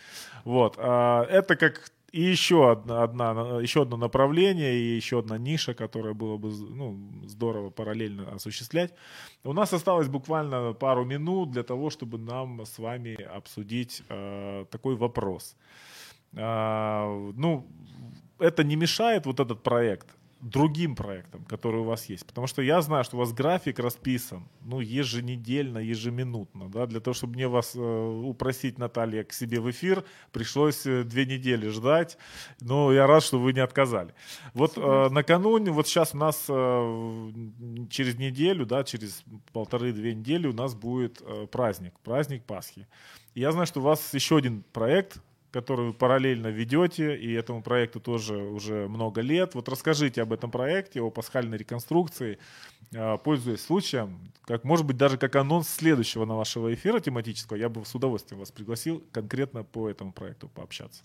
Вот. 0.44 0.76
А, 0.78 1.24
это 1.24 1.56
как 1.56 1.90
и 2.12 2.22
еще, 2.22 2.72
одна, 2.72 3.02
одна, 3.02 3.60
еще 3.60 3.82
одно 3.82 3.96
направление 3.96 4.74
и 4.74 4.96
еще 4.96 5.18
одна 5.18 5.38
ниша, 5.38 5.74
которая 5.74 6.14
было 6.14 6.36
бы 6.36 6.50
ну, 6.50 6.98
здорово 7.26 7.70
параллельно 7.70 8.32
осуществлять. 8.34 8.94
У 9.44 9.52
нас 9.52 9.72
осталось 9.72 10.08
буквально 10.08 10.72
пару 10.72 11.04
минут 11.04 11.50
для 11.50 11.62
того, 11.62 11.90
чтобы 11.90 12.18
нам 12.18 12.64
с 12.64 12.78
вами 12.78 13.14
обсудить 13.22 14.02
э, 14.08 14.64
такой 14.70 14.96
вопрос. 14.96 15.56
Э, 16.32 17.32
ну, 17.36 17.66
это 18.38 18.64
не 18.64 18.76
мешает 18.76 19.26
вот 19.26 19.40
этот 19.40 19.62
проект 19.62 20.08
другим 20.40 20.96
проектам, 20.96 21.44
которые 21.44 21.82
у 21.82 21.84
вас 21.84 22.06
есть. 22.06 22.26
Потому 22.26 22.46
что 22.46 22.62
я 22.62 22.80
знаю, 22.80 23.04
что 23.04 23.16
у 23.16 23.20
вас 23.20 23.32
график 23.32 23.78
расписан, 23.78 24.48
ну, 24.62 24.80
еженедельно, 24.80 25.78
ежеминутно, 25.78 26.68
да, 26.70 26.86
для 26.86 27.00
того, 27.00 27.14
чтобы 27.14 27.34
мне 27.34 27.46
вас 27.46 27.72
э, 27.74 27.78
упросить, 27.78 28.78
Наталья, 28.78 29.22
к 29.24 29.32
себе 29.32 29.60
в 29.60 29.70
эфир, 29.70 30.04
пришлось 30.32 30.86
э, 30.86 31.04
две 31.04 31.26
недели 31.26 31.68
ждать, 31.68 32.16
но 32.60 32.92
я 32.92 33.06
рад, 33.06 33.22
что 33.22 33.38
вы 33.38 33.52
не 33.52 33.60
отказали. 33.60 34.14
Вот 34.54 34.76
э, 34.76 35.08
накануне, 35.10 35.70
вот 35.70 35.86
сейчас 35.86 36.14
у 36.14 36.18
нас 36.18 36.46
э, 36.48 37.32
через 37.90 38.16
неделю, 38.16 38.64
да, 38.64 38.82
через 38.84 39.22
полторы-две 39.52 40.14
недели 40.14 40.46
у 40.46 40.54
нас 40.54 40.74
будет 40.74 41.20
э, 41.20 41.46
праздник, 41.48 41.98
праздник 42.00 42.44
Пасхи. 42.44 42.86
я 43.34 43.52
знаю, 43.52 43.66
что 43.66 43.80
у 43.80 43.82
вас 43.82 44.14
еще 44.14 44.38
один 44.38 44.64
проект 44.72 45.20
который 45.50 45.86
вы 45.86 45.92
параллельно 45.92 46.48
ведете, 46.48 47.16
и 47.16 47.32
этому 47.32 47.62
проекту 47.62 48.00
тоже 48.00 48.36
уже 48.36 48.88
много 48.88 49.20
лет. 49.20 49.54
Вот 49.54 49.68
расскажите 49.68 50.22
об 50.22 50.32
этом 50.32 50.50
проекте, 50.50 51.00
о 51.00 51.10
пасхальной 51.10 51.58
реконструкции, 51.58 52.38
а, 52.94 53.16
пользуясь 53.18 53.62
случаем, 53.62 54.32
как, 54.44 54.64
может 54.64 54.86
быть, 54.86 54.96
даже 54.96 55.16
как 55.18 55.36
анонс 55.36 55.68
следующего 55.68 56.24
на 56.24 56.36
вашего 56.36 56.72
эфира 56.72 57.00
тематического, 57.00 57.56
я 57.56 57.68
бы 57.68 57.84
с 57.84 57.94
удовольствием 57.94 58.40
вас 58.40 58.50
пригласил 58.50 59.02
конкретно 59.12 59.64
по 59.64 59.88
этому 59.88 60.12
проекту 60.12 60.48
пообщаться. 60.48 61.02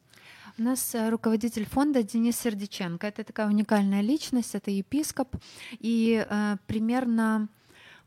У 0.58 0.62
нас 0.62 0.96
э, 0.96 1.10
руководитель 1.10 1.66
фонда 1.66 2.02
Денис 2.02 2.39
Сердиченко. 2.39 3.08
Это 3.08 3.24
такая 3.24 3.48
уникальная 3.48 4.02
личность, 4.02 4.56
это 4.56 4.72
епископ. 4.72 5.36
И 5.80 6.26
э, 6.28 6.58
примерно 6.66 7.50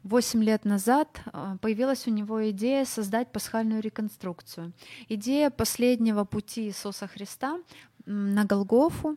Восемь 0.04 0.42
лет 0.42 0.64
назад 0.64 1.20
э, 1.32 1.56
появилась 1.60 2.06
у 2.06 2.10
него 2.10 2.50
идея 2.50 2.84
создать 2.84 3.32
пасхальную 3.32 3.82
реконструкцию. 3.82 4.72
Идея 5.08 5.50
последнего 5.50 6.24
пути 6.24 6.62
Иисуса 6.68 7.08
Христа 7.08 7.58
на 8.06 8.44
Голгофу, 8.44 9.16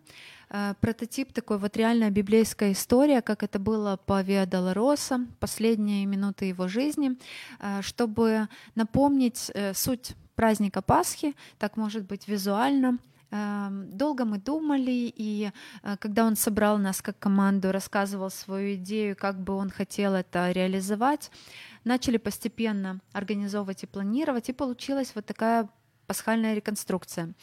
э, 0.50 0.74
прототип 0.82 1.34
такой 1.34 1.60
вот 1.60 1.78
реальная 1.78 2.10
библейская 2.10 2.72
история, 2.72 3.22
как 3.22 3.44
это 3.44 3.60
было 3.60 3.98
по 4.06 4.22
Виа 4.22 4.46
Долороса, 4.46 5.26
последние 5.40 6.06
минуты 6.08 6.46
его 6.46 6.68
жизни, 6.68 7.12
э, 7.60 7.82
чтобы 7.82 8.48
напомнить 8.76 9.52
суть 9.74 10.16
праздника 10.36 10.82
Пасхи, 10.82 11.36
так 11.60 11.78
может 11.78 12.06
быть 12.06 12.28
визуально, 12.28 12.98
долго 13.32 14.26
мы 14.26 14.38
думали, 14.38 15.14
и 15.16 15.52
э, 15.84 15.98
когда 15.98 16.26
он 16.26 16.36
собрал 16.36 16.78
нас 16.78 17.02
как 17.02 17.18
команду, 17.18 17.72
рассказывал 17.72 18.30
свою 18.30 18.76
идею, 18.76 19.16
как 19.16 19.40
бы 19.40 19.54
он 19.54 19.70
хотел 19.70 20.14
это 20.14 20.52
реализовать, 20.52 21.32
начали 21.84 22.18
постепенно 22.18 23.00
организовывать 23.14 23.84
и 23.84 23.88
планировать, 23.88 24.50
и 24.50 24.54
получилась 24.54 25.14
вот 25.16 25.26
такая 25.26 25.70
пасхальная 26.08 26.54
реконструкция. 26.56 27.34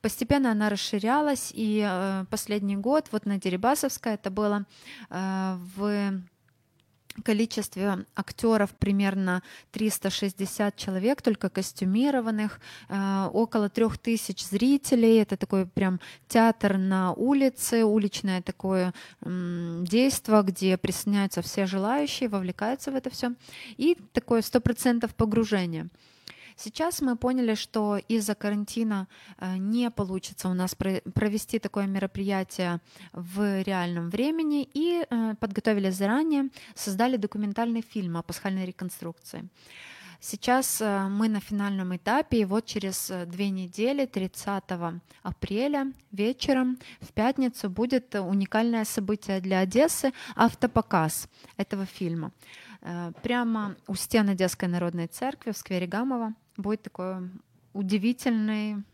Постепенно 0.00 0.50
она 0.50 0.70
расширялась, 0.70 1.52
и 1.54 1.84
э, 1.86 2.24
последний 2.30 2.76
год, 2.76 3.08
вот 3.12 3.26
на 3.26 3.38
Дерибасовской, 3.38 4.14
это 4.14 4.30
было 4.30 4.64
э, 5.10 5.58
в 5.76 6.22
количестве 7.22 8.06
актеров 8.14 8.70
примерно 8.70 9.42
360 9.72 10.76
человек, 10.76 11.22
только 11.22 11.48
костюмированных, 11.48 12.60
э, 12.88 13.28
около 13.32 13.68
трех 13.68 13.98
тысяч 13.98 14.44
зрителей. 14.44 15.22
Это 15.22 15.36
такой 15.36 15.66
прям 15.66 16.00
театр 16.28 16.78
на 16.78 17.12
улице, 17.12 17.84
уличное 17.84 18.42
такое 18.42 18.92
действо, 19.20 20.42
где 20.42 20.76
присоединяются 20.76 21.42
все 21.42 21.66
желающие, 21.66 22.28
вовлекаются 22.28 22.90
в 22.90 22.94
это 22.94 23.10
все. 23.10 23.34
И 23.76 23.96
такое 24.12 24.42
сто 24.42 24.60
процентов 24.60 25.14
погружение. 25.14 25.88
Сейчас 26.56 27.02
мы 27.02 27.16
поняли, 27.16 27.54
что 27.54 27.96
из-за 27.96 28.34
карантина 28.34 29.08
э, 29.38 29.56
не 29.56 29.90
получится 29.90 30.48
у 30.48 30.54
нас 30.54 30.74
провести 30.74 31.58
такое 31.58 31.86
мероприятие 31.86 32.80
в 33.12 33.62
реальном 33.62 34.08
времени 34.08 34.68
и 34.72 35.04
э, 35.04 35.34
подготовили 35.40 35.90
заранее, 35.90 36.50
создали 36.74 37.16
документальный 37.16 37.82
фильм 37.82 38.16
о 38.16 38.22
пасхальной 38.22 38.66
реконструкции. 38.66 39.48
Сейчас 40.20 40.80
э, 40.80 41.08
мы 41.08 41.28
на 41.28 41.40
финальном 41.40 41.96
этапе, 41.96 42.38
и 42.38 42.44
вот 42.44 42.66
через 42.66 43.10
две 43.26 43.50
недели, 43.50 44.06
30 44.06 44.62
апреля 45.24 45.92
вечером 46.12 46.78
в 47.00 47.12
пятницу 47.12 47.68
будет 47.68 48.14
уникальное 48.14 48.84
событие 48.84 49.40
для 49.40 49.58
Одессы— 49.58 50.12
автопоказ 50.36 51.28
этого 51.56 51.84
фильма. 51.84 52.30
Прямо 53.22 53.76
у 53.86 53.94
стен 53.94 54.28
Одесской 54.28 54.68
народной 54.68 55.06
церкви 55.06 55.52
в 55.52 55.56
сквере 55.56 55.86
Гамова 55.86 56.34
будет 56.58 56.82
такой 56.82 57.30
удивительный 57.72 58.84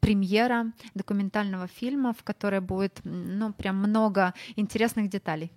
премьера 0.00 0.72
документального 0.94 1.66
фильма, 1.66 2.12
в 2.12 2.22
которой 2.22 2.60
будет 2.60 3.00
ну, 3.02 3.52
прям 3.52 3.76
много 3.78 4.32
интересных 4.54 5.10
деталей. 5.10 5.50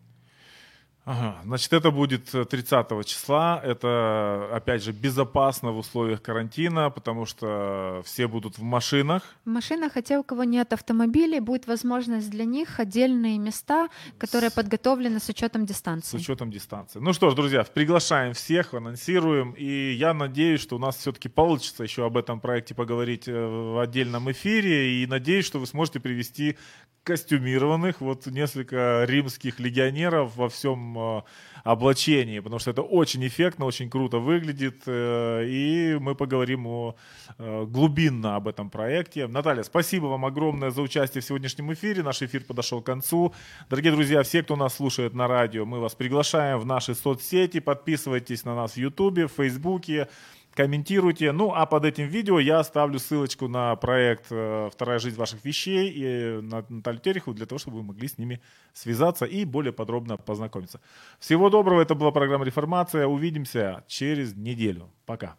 Ага, 1.05 1.41
значит, 1.43 1.73
это 1.73 1.91
будет 1.91 2.31
30 2.31 2.91
э, 2.91 3.03
числа. 3.03 3.61
Это, 3.61 4.49
опять 4.53 4.83
же, 4.83 4.93
безопасно 4.93 5.71
в 5.71 5.77
условиях 5.77 6.21
карантина, 6.21 6.89
потому 6.89 7.25
что 7.25 8.01
все 8.05 8.27
будут 8.27 8.57
в 8.57 8.63
машинах. 8.63 9.23
В 9.43 9.49
машинах, 9.49 9.93
хотя 9.93 10.17
у 10.17 10.23
кого 10.23 10.45
нет 10.45 10.71
автомобилей, 10.71 11.41
будет 11.41 11.67
возможность 11.67 12.29
для 12.29 12.45
них 12.45 12.79
отдельные 12.79 13.37
места, 13.37 13.89
которые 14.17 14.49
с... 14.49 14.53
подготовлены 14.53 15.19
с 15.19 15.27
учетом 15.27 15.65
дистанции. 15.65 16.17
С 16.17 16.21
учетом 16.21 16.51
дистанции. 16.51 16.99
Ну 16.99 17.11
что 17.11 17.29
ж, 17.29 17.35
друзья, 17.35 17.65
приглашаем 17.65 18.33
всех, 18.33 18.73
анонсируем. 18.73 19.51
И 19.51 19.91
я 19.91 20.13
надеюсь, 20.13 20.61
что 20.61 20.77
у 20.77 20.79
нас 20.79 20.95
все-таки 20.95 21.27
получится 21.27 21.83
еще 21.83 22.05
об 22.05 22.15
этом 22.15 22.39
проекте 22.39 22.75
поговорить 22.75 23.27
э, 23.27 23.33
в 23.33 23.81
отдельном 23.81 24.31
эфире. 24.31 25.03
И 25.03 25.07
надеюсь, 25.07 25.45
что 25.45 25.59
вы 25.59 25.67
сможете 25.67 25.99
привести 25.99 26.55
костюмированных, 27.03 27.99
вот 28.01 28.25
несколько 28.27 29.03
римских 29.05 29.59
легионеров 29.59 30.35
во 30.37 30.49
всем 30.49 30.92
э, 30.99 31.21
облачении, 31.63 32.39
потому 32.39 32.59
что 32.59 32.71
это 32.71 32.81
очень 32.81 33.25
эффектно, 33.25 33.65
очень 33.65 33.89
круто 33.89 34.19
выглядит, 34.19 34.83
э, 34.85 35.45
и 35.47 35.97
мы 35.99 36.15
поговорим 36.15 36.67
о, 36.67 36.95
э, 37.37 37.65
глубинно 37.65 38.35
об 38.35 38.47
этом 38.47 38.69
проекте. 38.69 39.27
Наталья, 39.27 39.63
спасибо 39.63 40.07
вам 40.07 40.25
огромное 40.25 40.71
за 40.71 40.81
участие 40.81 41.21
в 41.21 41.25
сегодняшнем 41.25 41.71
эфире. 41.73 42.03
Наш 42.03 42.21
эфир 42.21 42.43
подошел 42.43 42.81
к 42.81 42.85
концу. 42.85 43.33
Дорогие 43.69 43.91
друзья, 43.93 44.23
все, 44.23 44.43
кто 44.43 44.55
нас 44.55 44.75
слушает 44.75 45.13
на 45.13 45.27
радио, 45.27 45.65
мы 45.65 45.79
вас 45.79 45.95
приглашаем 45.95 46.59
в 46.59 46.65
наши 46.65 46.95
соцсети, 46.95 47.59
подписывайтесь 47.59 48.43
на 48.45 48.55
нас 48.55 48.73
в 48.73 48.77
Ютубе, 48.77 49.27
в 49.27 49.31
Фейсбуке, 49.31 50.07
комментируйте. 50.54 51.32
Ну, 51.32 51.52
а 51.54 51.66
под 51.66 51.84
этим 51.84 52.08
видео 52.08 52.40
я 52.40 52.58
оставлю 52.58 52.98
ссылочку 52.98 53.48
на 53.48 53.76
проект 53.76 54.26
э, 54.30 54.68
«Вторая 54.72 54.98
жизнь 54.98 55.16
ваших 55.16 55.44
вещей» 55.44 55.90
и 55.90 56.40
на 56.42 56.64
Наталью 56.68 57.00
Терехову 57.00 57.36
для 57.36 57.46
того, 57.46 57.58
чтобы 57.58 57.76
вы 57.76 57.82
могли 57.84 58.08
с 58.08 58.18
ними 58.18 58.40
связаться 58.72 59.24
и 59.24 59.44
более 59.44 59.72
подробно 59.72 60.16
познакомиться. 60.16 60.80
Всего 61.18 61.50
доброго. 61.50 61.80
Это 61.80 61.94
была 61.94 62.10
программа 62.10 62.44
«Реформация». 62.44 63.06
Увидимся 63.06 63.82
через 63.86 64.36
неделю. 64.36 64.88
Пока. 65.04 65.34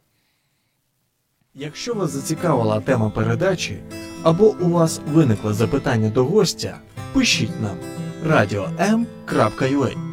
Якщо 1.54 1.94
вас 1.94 2.12
зацікавила 2.12 2.82
тема 2.82 3.10
передачі 3.10 3.80
або 4.24 4.56
у 4.62 4.70
вас 4.70 5.02
виникло 5.08 5.54
запитання 5.54 6.10
до 6.10 6.26
гостя, 6.26 6.80
пишіть 7.14 7.62
нам 7.62 7.78
radio.m.ua 8.26 10.13